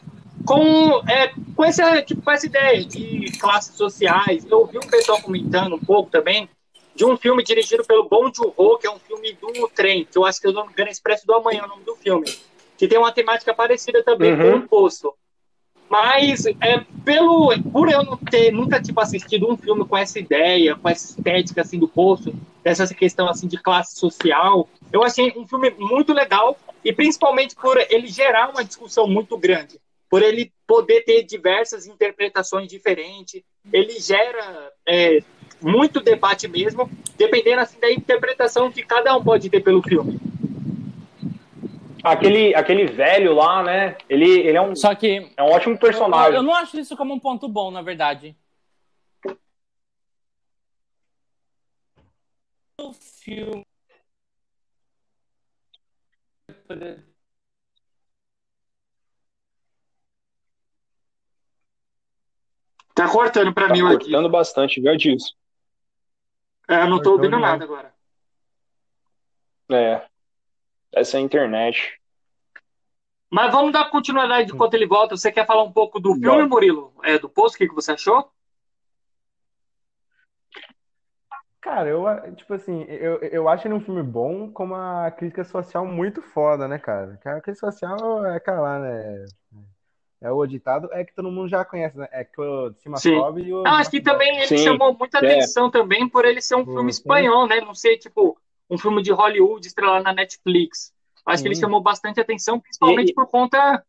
com, 0.45 1.01
é, 1.09 1.33
com, 1.57 1.65
essa, 1.65 2.03
tipo, 2.03 2.21
com 2.23 2.31
essa 2.31 2.47
ideia 2.47 2.85
de 2.85 3.39
classes 3.39 3.75
sociais. 3.75 4.45
Eu 4.51 4.67
vi 4.67 4.79
um 4.79 4.89
pessoal 4.89 5.21
comentando 5.23 5.77
um 5.77 5.81
pouco 5.81 6.11
também 6.11 6.49
de 6.95 7.05
um 7.07 7.17
filme 7.17 7.43
dirigido 7.43 7.85
pelo 7.85 8.09
Bong 8.09 8.31
Joon-ho, 8.37 8.79
que 8.79 8.87
é 8.87 8.91
um 8.91 8.99
filme 8.99 9.33
do 9.33 9.69
trem, 9.69 10.05
que 10.05 10.19
eu 10.19 10.27
acho 10.27 10.41
que 10.41 10.47
eu 10.47 10.53
não 10.53 10.67
me 10.67 10.73
engano, 10.73 10.91
Expresso 10.91 11.27
do 11.27 11.35
Amanhã 11.35 11.63
é 11.63 11.65
o 11.65 11.69
nome 11.69 11.85
do 11.85 11.97
filme, 11.97 12.27
que 12.77 12.87
tem 12.87 12.99
uma 12.99 13.13
temática 13.13 13.55
parecida 13.55 14.03
também 14.03 14.35
uhum. 14.35 14.53
com 14.53 14.59
o 14.59 14.69
Poço. 14.69 15.15
Mas 15.91 16.47
é, 16.47 16.85
pelo, 17.05 17.53
por 17.73 17.91
eu 17.91 18.05
não 18.05 18.17
ter 18.17 18.53
nunca 18.53 18.81
tipo, 18.81 19.01
assistido 19.01 19.51
um 19.51 19.57
filme 19.57 19.85
com 19.85 19.97
essa 19.97 20.21
ideia, 20.21 20.77
com 20.77 20.89
essa 20.89 21.11
estética 21.19 21.63
assim, 21.63 21.81
do 21.81 21.89
poço, 21.89 22.33
dessa 22.63 22.95
questão 22.95 23.29
assim, 23.29 23.49
de 23.49 23.57
classe 23.57 23.99
social, 23.99 24.69
eu 24.93 25.03
achei 25.03 25.35
um 25.37 25.49
filme 25.49 25.69
muito 25.77 26.13
legal 26.13 26.57
e 26.85 26.93
principalmente 26.93 27.57
por 27.57 27.77
ele 27.91 28.07
gerar 28.07 28.51
uma 28.51 28.65
discussão 28.65 29.09
muito 29.09 29.37
grande, 29.37 29.81
por 30.09 30.23
ele 30.23 30.53
poder 30.65 31.01
ter 31.01 31.25
diversas 31.25 31.89
interpretações 31.89 32.69
diferentes, 32.69 33.43
ele 33.73 33.99
gera 33.99 34.71
é, 34.89 35.19
muito 35.61 35.99
debate 35.99 36.47
mesmo, 36.47 36.89
dependendo 37.19 37.63
assim, 37.63 37.81
da 37.81 37.91
interpretação 37.91 38.71
que 38.71 38.85
cada 38.85 39.17
um 39.17 39.25
pode 39.25 39.51
ter 39.51 39.61
pelo 39.61 39.83
filme 39.83 40.21
aquele, 42.03 42.55
aquele 42.55 42.87
velho 42.87 43.35
lá, 43.35 43.63
né? 43.63 43.97
Ele, 44.09 44.29
ele 44.41 44.57
é 44.57 44.61
um, 44.61 44.75
Só 44.75 44.95
que 44.95 45.33
é 45.37 45.43
um 45.43 45.51
ótimo 45.51 45.79
personagem. 45.79 46.31
Eu, 46.31 46.37
eu 46.37 46.43
não 46.43 46.55
acho 46.55 46.79
isso 46.79 46.97
como 46.97 47.15
um 47.15 47.19
ponto 47.21 47.49
bom, 47.49 47.71
na 47.71 47.83
verdade. 47.83 48.37
O 52.79 52.93
filme 52.93 53.65
Tá 62.95 63.09
cortando 63.09 63.55
pra 63.55 63.69
tá 63.69 63.73
mim 63.73 63.81
cortando 63.81 63.97
aqui. 63.97 64.11
cortando 64.11 64.31
bastante, 64.31 64.81
viu, 64.81 64.97
disso. 64.97 65.35
É, 66.69 66.83
eu 66.83 66.89
não 66.89 67.01
tô 67.01 67.13
ouvindo 67.13 67.39
nada 67.39 67.65
agora. 67.65 67.95
É. 69.71 70.10
Essa 70.93 71.17
é 71.17 71.21
a 71.21 71.23
internet. 71.23 72.01
Mas 73.31 73.53
vamos 73.53 73.73
dar 73.73 73.91
continuidade 73.91 74.53
enquanto 74.53 74.75
ele 74.75 74.87
volta. 74.87 75.17
Você 75.17 75.31
quer 75.31 75.47
falar 75.47 75.63
um 75.63 75.73
pouco 75.73 76.01
do 76.01 76.15
filme, 76.15 76.47
Murilo? 76.47 76.93
É, 77.05 77.19
do 77.19 77.29
post, 77.29 77.55
o 77.55 77.59
que, 77.59 77.69
que 77.69 77.75
você 77.75 77.93
achou? 77.93 78.29
Cara, 81.61 81.89
eu, 81.89 82.05
tipo 82.35 82.55
assim, 82.55 82.83
eu, 82.85 83.19
eu 83.19 83.49
acho 83.49 83.69
ele 83.69 83.75
um 83.75 83.81
filme 83.81 84.03
bom 84.03 84.51
com 84.51 84.65
uma 84.65 85.11
crítica 85.11 85.45
social 85.45 85.87
muito 85.87 86.23
foda, 86.23 86.67
né, 86.67 86.79
cara? 86.79 87.21
A 87.25 87.41
crítica 87.41 87.71
social 87.71 88.25
é 88.27 88.37
aquela 88.37 88.61
lá, 88.61 88.79
né? 88.79 89.27
É 90.23 90.31
o 90.31 90.47
ditado, 90.47 90.89
é 90.93 91.05
que 91.05 91.15
todo 91.15 91.31
mundo 91.31 91.49
já 91.49 91.65
conhece, 91.65 91.97
né? 91.97 92.09
É 92.13 92.25
que 92.25 92.41
o 92.41 92.73
Simascov 92.75 93.39
e 93.39 93.55
o. 93.55 93.63
Ah, 93.67 93.77
acho 93.77 93.91
que 93.91 94.03
também 94.03 94.37
ele 94.37 94.47
Sim. 94.49 94.59
chamou 94.59 94.95
muita 94.95 95.19
é. 95.19 95.21
atenção 95.21 95.69
é. 95.69 95.71
também 95.71 96.09
por 96.09 96.25
ele 96.25 96.43
ser 96.43 96.57
um 96.57 96.65
filme 96.65 96.91
espanhol, 96.91 97.47
né? 97.47 97.61
Não 97.61 97.75
sei, 97.75 97.97
tipo, 97.97 98.37
um 98.71 98.79
filme 98.79 99.03
de 99.03 99.13
Hollywood 99.13 99.67
estrelado 99.67 100.05
na 100.05 100.13
Netflix. 100.13 100.93
Acho 101.27 101.39
Sim. 101.39 101.43
que 101.43 101.49
ele 101.49 101.61
chamou 101.61 101.81
bastante 101.81 102.21
atenção, 102.21 102.61
principalmente 102.61 103.11
e... 103.11 103.15
por 103.15 103.27
conta 103.27 103.85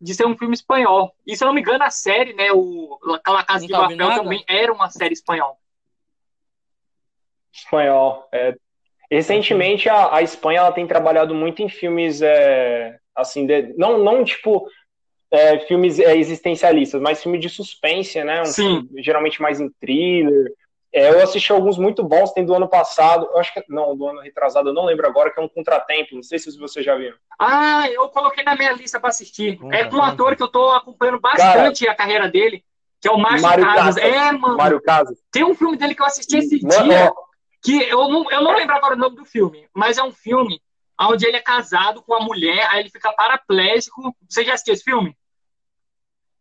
de 0.00 0.14
ser 0.14 0.26
um 0.26 0.36
filme 0.36 0.54
espanhol. 0.54 1.14
E 1.26 1.36
se 1.36 1.44
eu 1.44 1.46
não 1.46 1.54
me 1.54 1.60
engano, 1.60 1.84
a 1.84 1.90
série, 1.90 2.32
né? 2.32 2.50
O 2.52 2.98
La 3.04 3.44
Casa 3.44 3.66
de 3.66 3.72
Papel 3.72 3.96
também 3.96 4.44
era 4.48 4.72
uma 4.72 4.90
série 4.90 5.12
espanhol 5.12 5.56
espanhol. 7.52 8.26
É, 8.32 8.54
recentemente 9.10 9.88
a, 9.88 10.16
a, 10.16 10.22
Espanha 10.22 10.60
ela 10.60 10.72
tem 10.72 10.86
trabalhado 10.86 11.34
muito 11.34 11.62
em 11.62 11.68
filmes 11.68 12.22
é, 12.22 12.96
assim, 13.14 13.46
de, 13.46 13.74
não, 13.76 13.98
não 13.98 14.24
tipo 14.24 14.66
é, 15.30 15.60
filmes 15.60 15.98
é, 15.98 16.16
existencialistas, 16.16 17.00
mas 17.00 17.22
filme 17.22 17.38
de 17.38 17.48
suspense, 17.48 18.22
né? 18.24 18.42
Um 18.42 18.46
Sim. 18.46 18.86
Filme, 18.86 19.02
geralmente 19.02 19.40
mais 19.40 19.60
em 19.60 19.70
thriller. 19.80 20.52
É, 20.92 21.10
eu 21.10 21.22
assisti 21.22 21.50
alguns 21.50 21.78
muito 21.78 22.04
bons, 22.04 22.32
tem 22.32 22.44
do 22.44 22.54
ano 22.54 22.68
passado, 22.68 23.26
eu 23.32 23.38
acho 23.38 23.52
que 23.54 23.64
não, 23.68 23.96
do 23.96 24.06
ano 24.06 24.20
retrasado, 24.20 24.68
eu 24.68 24.74
não 24.74 24.84
lembro 24.84 25.06
agora, 25.06 25.30
que 25.30 25.40
é 25.40 25.42
um 25.42 25.48
contratempo, 25.48 26.14
não 26.14 26.22
sei 26.22 26.38
se 26.38 26.58
você 26.58 26.82
já 26.82 26.94
viu. 26.96 27.14
Ah, 27.38 27.88
eu 27.90 28.08
coloquei 28.10 28.44
na 28.44 28.54
minha 28.54 28.72
lista 28.72 29.00
para 29.00 29.08
assistir. 29.08 29.58
é 29.72 29.84
com 29.84 29.96
um 29.96 30.02
ator 30.02 30.36
que 30.36 30.42
eu 30.42 30.48
tô 30.48 30.70
acompanhando 30.70 31.18
bastante 31.20 31.84
Cara, 31.84 31.92
a 31.92 31.96
carreira 31.96 32.28
dele, 32.28 32.62
que 33.00 33.08
é 33.08 33.10
o 33.10 33.16
Márcio 33.16 33.48
Casas. 33.48 33.64
Casas. 33.74 33.96
É, 33.96 34.32
mano. 34.32 34.56
Mário 34.56 34.82
Casas. 34.82 35.18
Tem 35.32 35.44
um 35.44 35.54
filme 35.54 35.76
dele 35.76 35.94
que 35.94 36.02
eu 36.02 36.06
assisti 36.06 36.36
esse 36.36 36.62
mano, 36.62 36.84
dia 36.84 37.12
que 37.62 37.80
eu 37.88 38.08
não, 38.08 38.30
eu 38.30 38.42
não 38.42 38.56
lembro 38.56 38.74
agora 38.74 38.94
o 38.94 38.98
nome 38.98 39.16
do 39.16 39.24
filme, 39.24 39.68
mas 39.72 39.96
é 39.96 40.02
um 40.02 40.10
filme 40.10 40.60
onde 41.00 41.24
ele 41.24 41.36
é 41.36 41.40
casado 41.40 42.02
com 42.02 42.12
a 42.14 42.20
mulher, 42.20 42.68
aí 42.70 42.80
ele 42.80 42.90
fica 42.90 43.12
paraplégico. 43.12 44.14
Você 44.28 44.44
já 44.44 44.54
assistiu 44.54 44.74
esse 44.74 44.84
filme? 44.84 45.16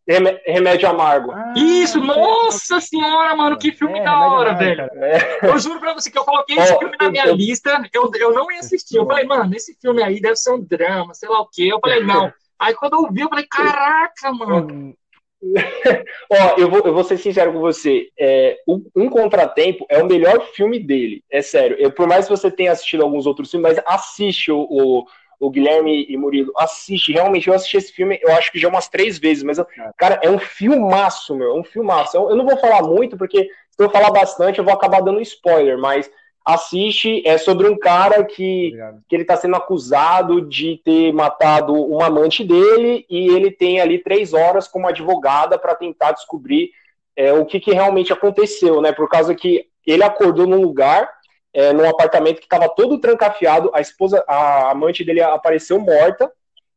Remédio 0.08 0.90
Amargo. 0.90 1.32
Ah, 1.32 1.54
Isso, 1.56 2.00
nossa 2.00 2.82
senhora, 2.82 3.36
mano, 3.36 3.58
que 3.58 3.72
filme 3.72 4.00
é, 4.00 4.04
da 4.04 4.20
hora, 4.20 4.54
velho. 4.54 4.82
É. 4.96 5.40
Eu 5.44 5.60
juro 5.60 5.80
pra 5.80 5.94
você 5.94 6.10
que 6.10 6.18
eu 6.18 6.26
coloquei 6.26 6.58
esse 6.58 6.78
filme 6.78 6.98
na 7.00 7.10
minha 7.10 7.28
eu, 7.28 7.36
lista, 7.36 7.82
eu, 7.94 8.10
eu 8.16 8.34
não 8.34 8.52
ia 8.52 8.60
assistir. 8.60 8.98
Eu 8.98 9.06
falei, 9.06 9.26
mano, 9.26 9.56
esse 9.56 9.78
filme 9.80 10.04
aí 10.04 10.20
deve 10.20 10.36
ser 10.36 10.52
um 10.52 10.62
drama, 10.62 11.14
sei 11.14 11.30
lá 11.30 11.40
o 11.40 11.48
quê. 11.48 11.70
Eu 11.72 11.80
falei, 11.80 12.04
não. 12.04 12.32
Aí 12.60 12.76
quando 12.76 12.94
eu 12.94 13.12
vi, 13.12 13.22
eu 13.22 13.30
falei, 13.30 13.48
caraca, 13.50 14.32
mano. 14.32 14.94
Ó, 16.30 16.56
eu 16.60 16.70
vou, 16.70 16.80
eu 16.82 16.94
vou 16.94 17.04
ser 17.04 17.18
sincero 17.18 17.52
com 17.52 17.60
você. 17.60 18.10
É, 18.20 18.60
um, 18.68 18.86
um, 18.96 19.10
Contratempo 19.10 19.84
é 19.90 20.02
o 20.02 20.06
melhor 20.06 20.46
filme 20.54 20.78
dele. 20.78 21.24
É 21.32 21.42
sério. 21.42 21.76
Eu, 21.80 21.92
por 21.92 22.08
mais 22.08 22.28
que 22.28 22.36
você 22.36 22.52
tenha 22.52 22.72
assistido 22.72 23.02
alguns 23.02 23.26
outros 23.26 23.50
filmes, 23.50 23.76
mas 23.76 23.84
assiste 23.88 24.52
o, 24.52 24.60
o, 24.70 25.06
o, 25.42 25.50
Guilherme 25.50 26.06
e 26.08 26.16
Murilo. 26.16 26.52
Assiste. 26.58 27.12
Realmente, 27.12 27.48
eu 27.48 27.54
assisti 27.54 27.78
esse 27.78 27.92
filme, 27.92 28.20
eu 28.22 28.32
acho 28.34 28.52
que 28.52 28.60
já 28.60 28.70
umas 28.70 28.88
três 28.88 29.18
vezes. 29.18 29.44
Mas, 29.44 29.58
cara, 29.98 30.20
é 30.22 30.30
um 30.30 30.40
filmaço, 30.40 31.36
meu. 31.36 31.56
É 31.56 31.60
um 31.60 31.64
filmaço. 31.64 32.16
Eu, 32.16 32.30
eu 32.30 32.36
não 32.36 32.46
vou 32.46 32.58
falar 32.58 32.84
muito, 32.84 33.18
porque 33.18 33.50
se 33.72 33.84
eu 33.84 33.90
falar 33.90 34.12
bastante, 34.12 34.60
eu 34.60 34.66
vou 34.66 34.74
acabar 34.74 35.02
dando 35.02 35.22
spoiler. 35.22 35.78
Mas 35.78 36.10
assiste 36.46 37.22
é 37.26 37.38
sobre 37.38 37.68
um 37.68 37.78
cara 37.78 38.24
que, 38.24 38.74
que 39.08 39.16
ele 39.16 39.24
está 39.24 39.36
sendo 39.38 39.56
acusado 39.56 40.42
de 40.42 40.82
ter 40.84 41.14
matado 41.14 41.74
uma 41.74 42.08
amante 42.08 42.44
dele 42.44 43.06
e 43.10 43.28
ele 43.30 43.52
tem 43.52 43.80
ali 43.80 44.00
três 44.00 44.34
horas 44.34 44.68
como 44.68 44.88
advogada 44.88 45.58
para 45.58 45.76
tentar 45.76 46.14
descobrir 46.14 46.72
é, 47.16 47.32
o 47.34 47.46
que, 47.46 47.60
que 47.60 47.72
realmente 47.72 48.12
aconteceu, 48.12 48.82
né? 48.82 48.92
Por 48.92 49.08
causa 49.08 49.36
que 49.36 49.68
ele 49.86 50.04
acordou 50.04 50.48
num 50.48 50.62
lugar, 50.62 51.10
é, 51.54 51.74
num 51.74 51.88
apartamento 51.88 52.40
que 52.40 52.46
estava 52.46 52.70
todo 52.70 53.00
trancafiado, 53.00 53.70
a 53.74 53.82
esposa, 53.82 54.24
a 54.28 54.72
amante 54.72 55.04
dele 55.04 55.22
apareceu 55.22 55.80
morta 55.80 56.32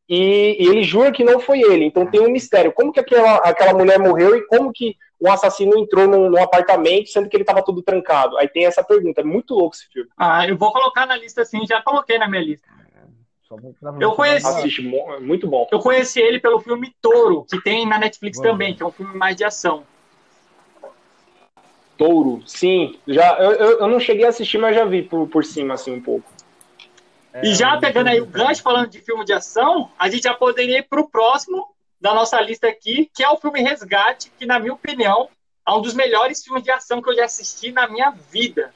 e, 0.09 0.57
e, 0.59 0.69
ele 0.69 0.83
jura 0.83 1.13
que 1.13 1.25
não 1.25 1.41
foi 1.41 1.61
ele. 1.61 1.85
Então 1.85 2.07
tem 2.07 2.21
um 2.21 2.31
mistério. 2.31 2.73
Como 2.73 2.93
que 2.93 3.01
aquela, 3.01 3.37
aquela 3.37 3.73
mulher 3.73 3.99
morreu 3.99 4.37
e 4.37 4.47
como 4.47 4.73
que 4.73 4.97
um 5.21 5.31
assassino 5.31 5.79
entrou 5.79 6.07
num, 6.07 6.29
num 6.29 6.43
apartamento, 6.43 7.09
sendo 7.09 7.29
que 7.29 7.37
ele 7.37 7.43
estava 7.43 7.63
tudo 7.63 7.83
trancado? 7.83 8.37
Aí 8.37 8.49
tem 8.49 8.67
essa 8.67 8.83
pergunta. 8.83 9.21
É 9.21 9.25
muito 9.25 9.55
louco 9.55 9.77
esse 9.77 9.87
filme. 9.89 10.11
Ah, 10.17 10.47
eu 10.47 10.57
vou 10.57 10.73
colocar 10.73 11.07
na 11.07 11.17
lista 11.17 11.43
assim, 11.43 11.67
já 11.67 11.81
coloquei 11.81 12.19
na 12.19 12.29
minha 12.29 12.43
lista. 12.43 12.69
Eu 14.01 14.13
conheci, 14.13 14.47
Assiste, 14.47 14.83
muito 15.21 15.47
bom. 15.47 15.69
Eu 15.71 15.79
conheci 15.79 16.21
ele 16.21 16.41
pelo 16.41 16.59
filme 16.59 16.93
Touro, 17.01 17.47
que 17.49 17.63
tem 17.63 17.87
na 17.87 17.99
Netflix 17.99 18.41
também, 18.41 18.75
que 18.75 18.83
é 18.83 18.87
um 18.87 18.91
filme 18.91 19.17
mais 19.17 19.37
de 19.37 19.45
ação. 19.45 19.85
Touro, 21.97 22.43
sim. 22.47 22.99
Já, 23.07 23.37
eu, 23.39 23.53
eu, 23.53 23.81
eu 23.81 23.89
não 23.89 24.01
cheguei 24.01 24.27
a 24.27 24.29
assistir, 24.29 24.59
mas 24.59 24.75
já 24.75 24.85
vi 24.85 25.03
por, 25.03 25.29
por 25.29 25.45
cima, 25.45 25.75
assim, 25.75 25.93
um 25.93 26.01
pouco. 26.01 26.29
É, 27.33 27.47
e 27.47 27.55
já 27.55 27.77
pegando 27.79 28.09
aí 28.09 28.21
o 28.21 28.27
gancho, 28.27 28.63
falando 28.63 28.89
de 28.89 29.01
filme 29.01 29.25
de 29.25 29.33
ação, 29.33 29.91
a 29.99 30.09
gente 30.09 30.25
já 30.25 30.35
poderia 30.35 30.79
ir 30.79 30.89
para 30.89 31.01
o 31.01 31.09
próximo 31.09 31.69
da 32.01 32.13
nossa 32.13 32.41
lista 32.41 32.69
aqui, 32.69 33.11
que 33.15 33.23
é 33.23 33.29
o 33.29 33.37
filme 33.37 33.63
Resgate, 33.63 34.31
que, 34.39 34.45
na 34.45 34.59
minha 34.59 34.73
opinião, 34.73 35.29
é 35.67 35.73
um 35.73 35.81
dos 35.81 35.95
melhores 35.95 36.43
filmes 36.45 36.63
de 36.63 36.71
ação 36.71 37.01
que 37.01 37.09
eu 37.09 37.17
já 37.17 37.25
assisti 37.25 37.73
na 37.73 37.89
minha 37.89 38.11
vida. 38.11 38.73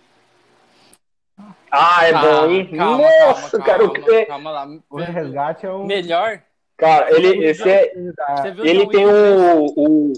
Ah, 1.70 2.06
é 2.06 2.12
calma, 2.12 2.28
bom, 2.28 2.50
hein? 2.50 2.66
Calma, 2.74 3.02
Nossa, 3.02 3.58
calma, 3.58 3.64
cara, 3.64 3.78
calma, 3.78 4.22
o 4.22 4.26
calma 4.26 4.50
lá. 4.50 4.68
O 4.88 4.96
Resgate 4.96 5.66
é 5.66 5.70
o 5.70 5.84
melhor. 5.84 6.42
Cara, 6.78 7.14
ele, 7.14 7.44
esse 7.44 7.68
é, 7.68 7.92
ele 8.62 8.88
tem 8.88 9.04
o, 9.04 9.66
o, 9.76 10.12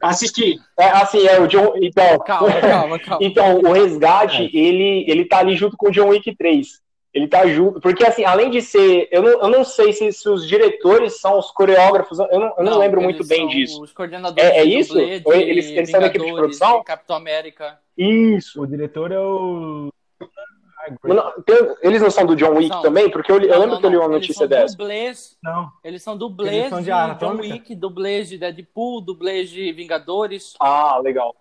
Assisti. 0.00 0.58
É, 0.78 0.84
assim, 0.84 1.26
é 1.26 1.38
o 1.40 1.46
John. 1.46 1.74
Então, 1.76 2.18
calma, 2.20 2.60
calma, 2.60 2.98
calma. 3.00 3.18
então 3.24 3.58
o 3.58 3.72
resgate, 3.72 4.42
é. 4.42 4.58
ele, 4.58 5.04
ele 5.06 5.24
tá 5.24 5.38
ali 5.38 5.54
junto 5.56 5.76
com 5.76 5.88
o 5.88 5.90
John 5.90 6.08
Wick 6.08 6.34
3. 6.34 6.80
Ele 7.12 7.26
tá 7.26 7.46
junto. 7.46 7.80
Porque, 7.80 8.04
assim, 8.04 8.24
além 8.24 8.50
de 8.50 8.62
ser. 8.62 9.08
Eu 9.10 9.22
não, 9.22 9.30
eu 9.30 9.48
não 9.48 9.64
sei 9.64 9.92
se, 9.92 10.12
se 10.12 10.28
os 10.28 10.46
diretores 10.46 11.20
são 11.20 11.38
os 11.38 11.50
coreógrafos. 11.50 12.18
Eu 12.20 12.26
não, 12.38 12.54
eu 12.56 12.64
não, 12.64 12.72
não 12.72 12.78
lembro 12.78 13.02
muito 13.02 13.26
bem 13.26 13.48
disso. 13.48 13.82
Os 13.82 13.92
coordenadores. 13.92 14.48
É, 14.48 14.58
é 14.58 14.64
isso? 14.64 14.98
Eles, 14.98 15.66
eles 15.66 15.90
são 15.90 16.00
da 16.00 16.06
equipe 16.06 16.24
de 16.24 16.32
produção? 16.32 16.84
Capitão 16.84 17.16
América. 17.16 17.78
Isso. 17.98 18.62
O 18.62 18.66
diretor 18.66 19.10
é 19.10 19.18
o. 19.18 19.92
Não, 21.02 21.42
tem, 21.42 21.56
eles 21.82 22.00
não 22.00 22.10
são 22.10 22.24
do 22.24 22.34
John 22.34 22.56
Wick 22.56 22.82
também? 22.82 23.10
Porque 23.10 23.30
eu, 23.30 23.40
eu 23.40 23.58
lembro 23.58 23.74
não, 23.74 23.80
que 23.80 23.86
eu 23.86 23.90
li 23.90 23.96
uma 23.96 24.08
notícia 24.08 24.44
eles 24.44 24.56
são 24.56 24.66
Dublês, 24.66 25.38
não. 25.42 25.72
Eles 25.84 26.02
são 26.02 26.16
dublês 26.16 26.54
eles 26.54 26.68
são 26.68 26.78
de, 26.78 26.84
de 26.84 27.18
John 27.18 27.36
Wick, 27.36 27.74
dublês 27.74 28.28
de 28.28 28.38
Deadpool, 28.38 29.00
dublês 29.00 29.50
de 29.50 29.72
Vingadores. 29.72 30.54
Ah, 30.58 30.98
legal. 30.98 31.34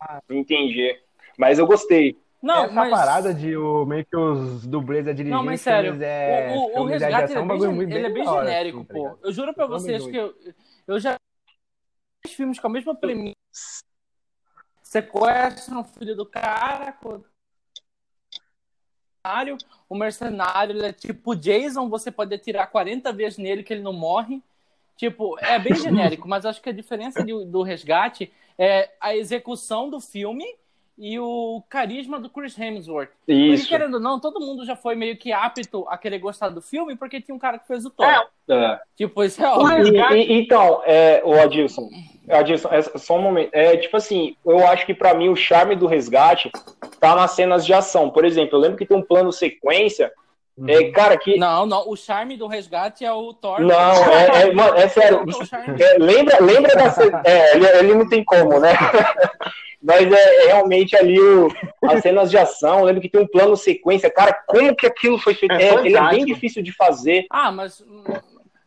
Ah, 0.00 0.20
entendi. 0.30 0.98
Mas 1.36 1.58
eu 1.58 1.66
gostei. 1.66 2.16
Não, 2.40 2.64
Essa 2.64 2.74
mas... 2.74 2.90
parada 2.90 3.34
de 3.34 3.56
o, 3.56 3.84
meio 3.84 4.04
que 4.04 4.16
os 4.16 4.66
dublês 4.66 5.08
a 5.08 5.12
dirigir 5.12 5.34
Não, 5.34 5.44
mas 5.44 5.60
sério, 5.60 6.00
é, 6.00 6.54
o, 6.54 6.78
o, 6.78 6.82
o 6.82 6.84
resgate 6.84 7.32
ele 7.32 7.40
é 7.40 7.44
bem, 7.44 7.82
ele 7.82 8.06
é 8.06 8.10
bem 8.10 8.24
genérico, 8.24 8.78
assim, 8.78 8.86
tá 8.86 8.94
pô. 8.94 9.10
Tá 9.10 9.16
eu 9.24 9.32
juro 9.32 9.52
pra 9.52 9.66
vocês 9.66 10.06
que 10.06 10.16
eu, 10.16 10.32
eu 10.86 11.00
já 11.00 11.16
vi 12.24 12.32
filmes 12.32 12.60
com 12.60 12.68
a 12.68 12.70
mesma 12.70 12.94
premissa 12.94 13.34
sequestram 14.88 15.80
o 15.80 15.84
filho 15.84 16.16
do 16.16 16.24
cara. 16.24 16.96
O 19.86 19.94
mercenário 19.94 20.74
ele 20.74 20.86
é 20.86 20.92
tipo 20.92 21.36
Jason, 21.36 21.90
você 21.90 22.10
pode 22.10 22.34
atirar 22.34 22.70
40 22.70 23.12
vezes 23.12 23.36
nele 23.36 23.62
que 23.62 23.74
ele 23.74 23.82
não 23.82 23.92
morre. 23.92 24.42
Tipo, 24.96 25.38
é 25.40 25.58
bem 25.58 25.74
genérico, 25.76 26.26
mas 26.26 26.46
acho 26.46 26.62
que 26.62 26.70
a 26.70 26.72
diferença 26.72 27.22
do, 27.22 27.44
do 27.44 27.62
resgate 27.62 28.32
é 28.56 28.90
a 28.98 29.14
execução 29.14 29.90
do 29.90 30.00
filme 30.00 30.46
e 30.98 31.18
o 31.18 31.62
carisma 31.68 32.18
do 32.18 32.28
Chris 32.28 32.58
Hemsworth. 32.58 33.10
Isso. 33.26 33.62
Porque, 33.62 33.68
querendo 33.68 33.94
ou 33.94 34.00
não, 34.00 34.18
todo 34.18 34.40
mundo 34.40 34.64
já 34.66 34.74
foi 34.74 34.96
meio 34.96 35.16
que 35.16 35.32
apto 35.32 35.86
a 35.88 35.96
querer 35.96 36.18
gostar 36.18 36.48
do 36.48 36.60
filme 36.60 36.96
porque 36.96 37.20
tinha 37.20 37.34
um 37.34 37.38
cara 37.38 37.58
que 37.58 37.66
fez 37.66 37.84
o 37.86 37.90
Thor. 37.90 38.06
É. 38.06 38.26
é. 38.50 38.80
Tipo, 38.96 39.22
isso 39.22 39.42
é 39.42 39.48
óbvio. 39.48 39.94
E, 39.94 40.16
e, 40.16 40.32
então, 40.32 40.82
é, 40.84 41.22
o 41.24 41.38
Adilson, 41.40 41.88
Adilson, 42.28 42.68
é, 42.72 42.82
só 42.82 43.16
um 43.16 43.22
momento. 43.22 43.50
É, 43.52 43.76
tipo 43.76 43.96
assim, 43.96 44.36
eu 44.44 44.66
acho 44.66 44.84
que 44.84 44.94
para 44.94 45.14
mim 45.14 45.28
o 45.28 45.36
charme 45.36 45.76
do 45.76 45.86
resgate 45.86 46.50
tá 46.98 47.14
nas 47.14 47.30
cenas 47.30 47.64
de 47.64 47.72
ação. 47.72 48.10
Por 48.10 48.24
exemplo, 48.24 48.56
eu 48.56 48.60
lembro 48.60 48.76
que 48.76 48.86
tem 48.86 48.96
um 48.96 49.02
plano 49.02 49.32
sequência 49.32 50.12
é, 50.66 50.78
uhum. 50.78 50.92
cara, 50.92 51.16
que. 51.16 51.36
Não, 51.36 51.64
não, 51.66 51.88
o 51.88 51.94
charme 51.94 52.36
do 52.36 52.48
resgate 52.48 53.04
é 53.04 53.12
o 53.12 53.32
Thor. 53.32 53.60
Não, 53.60 53.94
é, 54.12 54.48
é, 54.48 54.52
mano, 54.52 54.76
é 54.76 54.88
sério. 54.88 55.24
É, 55.78 55.98
lembra, 55.98 56.42
lembra 56.42 56.74
dessa. 56.74 56.98
É, 57.24 57.56
ele, 57.56 57.66
ele, 57.66 57.94
não 57.94 58.08
tem 58.08 58.24
como, 58.24 58.58
né? 58.58 58.72
Mas 59.82 60.12
é, 60.12 60.44
é, 60.44 60.46
realmente 60.46 60.96
ali 60.96 61.18
o, 61.20 61.48
as 61.84 62.00
cenas 62.02 62.30
de 62.30 62.36
ação. 62.36 62.82
lembro 62.82 63.00
que 63.00 63.08
tem 63.08 63.20
um 63.20 63.26
plano 63.26 63.56
sequência. 63.56 64.10
Cara, 64.10 64.32
como 64.46 64.74
que 64.74 64.86
aquilo 64.86 65.18
foi 65.18 65.34
feito? 65.34 65.54
É, 65.54 65.74
ele 65.74 65.96
é 65.96 66.10
bem 66.10 66.24
difícil 66.24 66.62
de 66.62 66.72
fazer. 66.72 67.26
Ah, 67.30 67.52
mas 67.52 67.84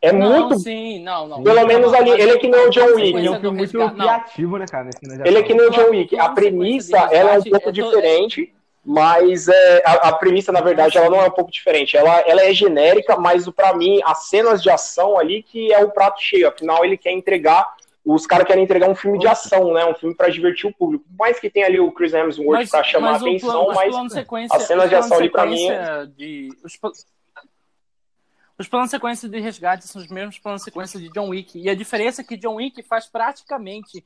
É 0.00 0.10
não, 0.10 0.48
muito. 0.48 0.58
Sim, 0.60 1.02
não, 1.02 1.28
não. 1.28 1.42
Pelo 1.42 1.66
menos 1.66 1.92
ali, 1.92 2.10
ele 2.10 2.32
é 2.32 2.38
que 2.38 2.48
nem 2.48 2.66
o 2.66 2.70
John 2.70 2.94
Wick. 2.94 3.16
Ele 3.16 3.26
é 3.26 3.30
um 3.30 3.40
filme 3.40 3.58
muito 3.58 3.90
criativo, 3.90 4.58
né, 4.58 4.66
cara? 4.70 4.90
Ele 5.24 5.38
é 5.38 5.42
que 5.42 5.54
nem 5.54 5.66
o 5.66 5.70
John 5.70 5.90
Wick. 5.90 6.18
A 6.18 6.30
premissa, 6.30 6.98
ela 7.12 7.34
é 7.34 7.38
um 7.38 7.42
pouco 7.42 7.70
diferente, 7.70 8.52
mas 8.84 9.46
é, 9.48 9.82
a, 9.84 10.08
a, 10.08 10.12
premissa, 10.12 10.50
na 10.50 10.60
verdade, 10.60 10.98
ela 10.98 11.08
não 11.08 11.20
é 11.20 11.26
um 11.26 11.30
pouco 11.30 11.52
diferente. 11.52 11.96
Ela, 11.96 12.20
ela 12.20 12.42
é 12.42 12.52
genérica, 12.52 13.16
mas 13.16 13.48
para 13.50 13.74
mim, 13.74 14.00
as 14.04 14.28
cenas 14.28 14.62
de 14.62 14.70
ação 14.70 15.18
ali 15.18 15.42
que 15.42 15.72
é 15.72 15.84
o 15.84 15.90
prato 15.90 16.20
cheio. 16.20 16.48
Afinal, 16.48 16.84
ele 16.84 16.96
quer 16.96 17.12
entregar 17.12 17.64
os 18.04 18.26
caras 18.26 18.46
querem 18.46 18.64
entregar 18.64 18.90
um 18.90 18.94
filme 18.94 19.18
de 19.18 19.28
ação, 19.28 19.72
né? 19.72 19.84
Um 19.86 19.94
filme 19.94 20.14
para 20.14 20.28
divertir 20.28 20.68
o 20.68 20.74
público. 20.74 21.04
Por 21.04 21.16
mais 21.16 21.38
que 21.38 21.48
tenha 21.48 21.66
ali 21.66 21.78
o 21.78 21.92
Chris 21.92 22.12
Hemsworth 22.12 22.68
para 22.68 22.82
chamar 22.82 23.12
mas 23.12 23.22
a 23.22 23.26
atenção, 23.26 23.64
plano, 23.66 23.74
mas 23.74 24.50
as 24.50 24.62
cenas 24.64 24.88
de 24.88 24.94
ação 24.96 25.18
ali 25.18 25.30
para 25.30 25.46
mim. 25.46 25.68
De, 26.16 26.48
os, 26.64 26.78
os 28.58 28.68
planos 28.68 28.88
de 28.88 28.96
sequência 28.96 29.28
de 29.28 29.40
resgate 29.40 29.86
são 29.86 30.02
os 30.02 30.08
mesmos 30.08 30.38
planos 30.38 30.62
de 30.62 30.64
sequência 30.64 30.98
de 30.98 31.08
John 31.10 31.28
Wick. 31.28 31.58
E 31.58 31.70
a 31.70 31.74
diferença 31.74 32.22
é 32.22 32.24
que 32.24 32.36
John 32.36 32.56
Wick 32.56 32.82
faz 32.82 33.06
praticamente. 33.06 34.04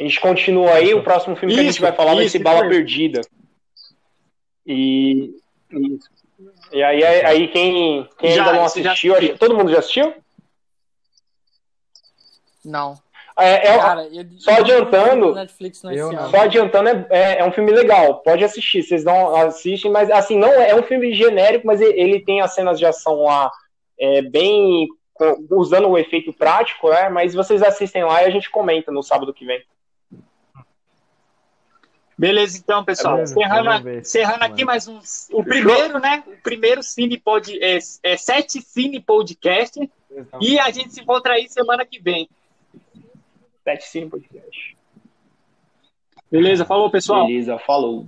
A 0.00 0.02
gente 0.02 0.18
continua 0.18 0.72
aí, 0.72 0.94
o 0.94 1.04
próximo 1.04 1.36
filme 1.36 1.52
isso, 1.52 1.62
que 1.62 1.68
a 1.68 1.72
gente 1.72 1.80
vai 1.82 1.92
falar 1.92 2.12
isso, 2.12 2.20
vai 2.20 2.28
ser 2.28 2.38
Bala 2.38 2.68
Perdida. 2.68 3.20
E. 4.66 5.34
Isso. 5.70 6.08
E 6.72 6.82
aí, 6.82 7.02
aí 7.02 7.48
quem, 7.48 8.08
quem 8.18 8.30
já, 8.32 8.44
ainda 8.44 8.52
não 8.58 8.64
assistiu, 8.64 9.20
já... 9.20 9.36
todo 9.36 9.56
mundo 9.56 9.70
já 9.70 9.78
assistiu? 9.78 10.14
Não. 12.64 12.98
É, 13.38 13.68
é, 13.68 13.78
Cara, 13.78 14.06
eu, 14.12 14.24
só 14.38 14.50
adiantando, 14.50 15.34
só 16.30 16.40
adiantando 16.42 16.88
é, 16.90 17.06
é, 17.10 17.38
é, 17.38 17.44
um 17.44 17.52
filme 17.52 17.72
legal, 17.72 18.20
pode 18.22 18.44
assistir, 18.44 18.82
vocês 18.82 19.02
não 19.02 19.34
assistem, 19.34 19.90
mas 19.90 20.10
assim, 20.10 20.38
não 20.38 20.48
é, 20.48 20.70
é 20.70 20.74
um 20.74 20.82
filme 20.82 21.14
genérico, 21.14 21.66
mas 21.66 21.80
ele, 21.80 21.98
ele 21.98 22.20
tem 22.20 22.42
as 22.42 22.54
cenas 22.54 22.78
de 22.78 22.84
ação 22.84 23.22
lá 23.22 23.50
é, 23.98 24.20
bem 24.20 24.86
usando 25.50 25.88
o 25.88 25.98
efeito 25.98 26.32
prático, 26.32 26.88
né? 26.90 27.08
Mas 27.08 27.34
vocês 27.34 27.62
assistem 27.62 28.04
lá 28.04 28.22
e 28.22 28.26
a 28.26 28.30
gente 28.30 28.50
comenta 28.50 28.90
no 28.90 29.02
sábado 29.02 29.34
que 29.34 29.44
vem. 29.44 29.62
Beleza, 32.20 32.58
então, 32.58 32.84
pessoal. 32.84 33.18
É 33.18 33.22
encerrando, 33.22 33.90
encerrando 33.92 34.44
aqui 34.44 34.62
mais 34.62 34.86
um. 34.86 35.00
O 35.32 35.42
primeiro, 35.42 35.98
né? 35.98 36.22
O 36.26 36.42
primeiro 36.42 36.82
Cine 36.82 37.16
Pod, 37.16 37.58
é, 37.64 37.78
é 38.02 38.16
Sete 38.18 38.60
Cine 38.60 39.00
Podcast. 39.00 39.90
E 40.38 40.58
a 40.58 40.70
gente 40.70 40.92
se 40.92 41.00
encontra 41.00 41.32
aí 41.32 41.48
semana 41.48 41.86
que 41.86 41.98
vem. 41.98 42.28
Sete 43.64 43.84
Cine 43.86 44.10
Podcast. 44.10 44.76
Beleza, 46.30 46.66
falou, 46.66 46.90
pessoal. 46.90 47.26
Beleza, 47.26 47.58
falou. 47.58 48.06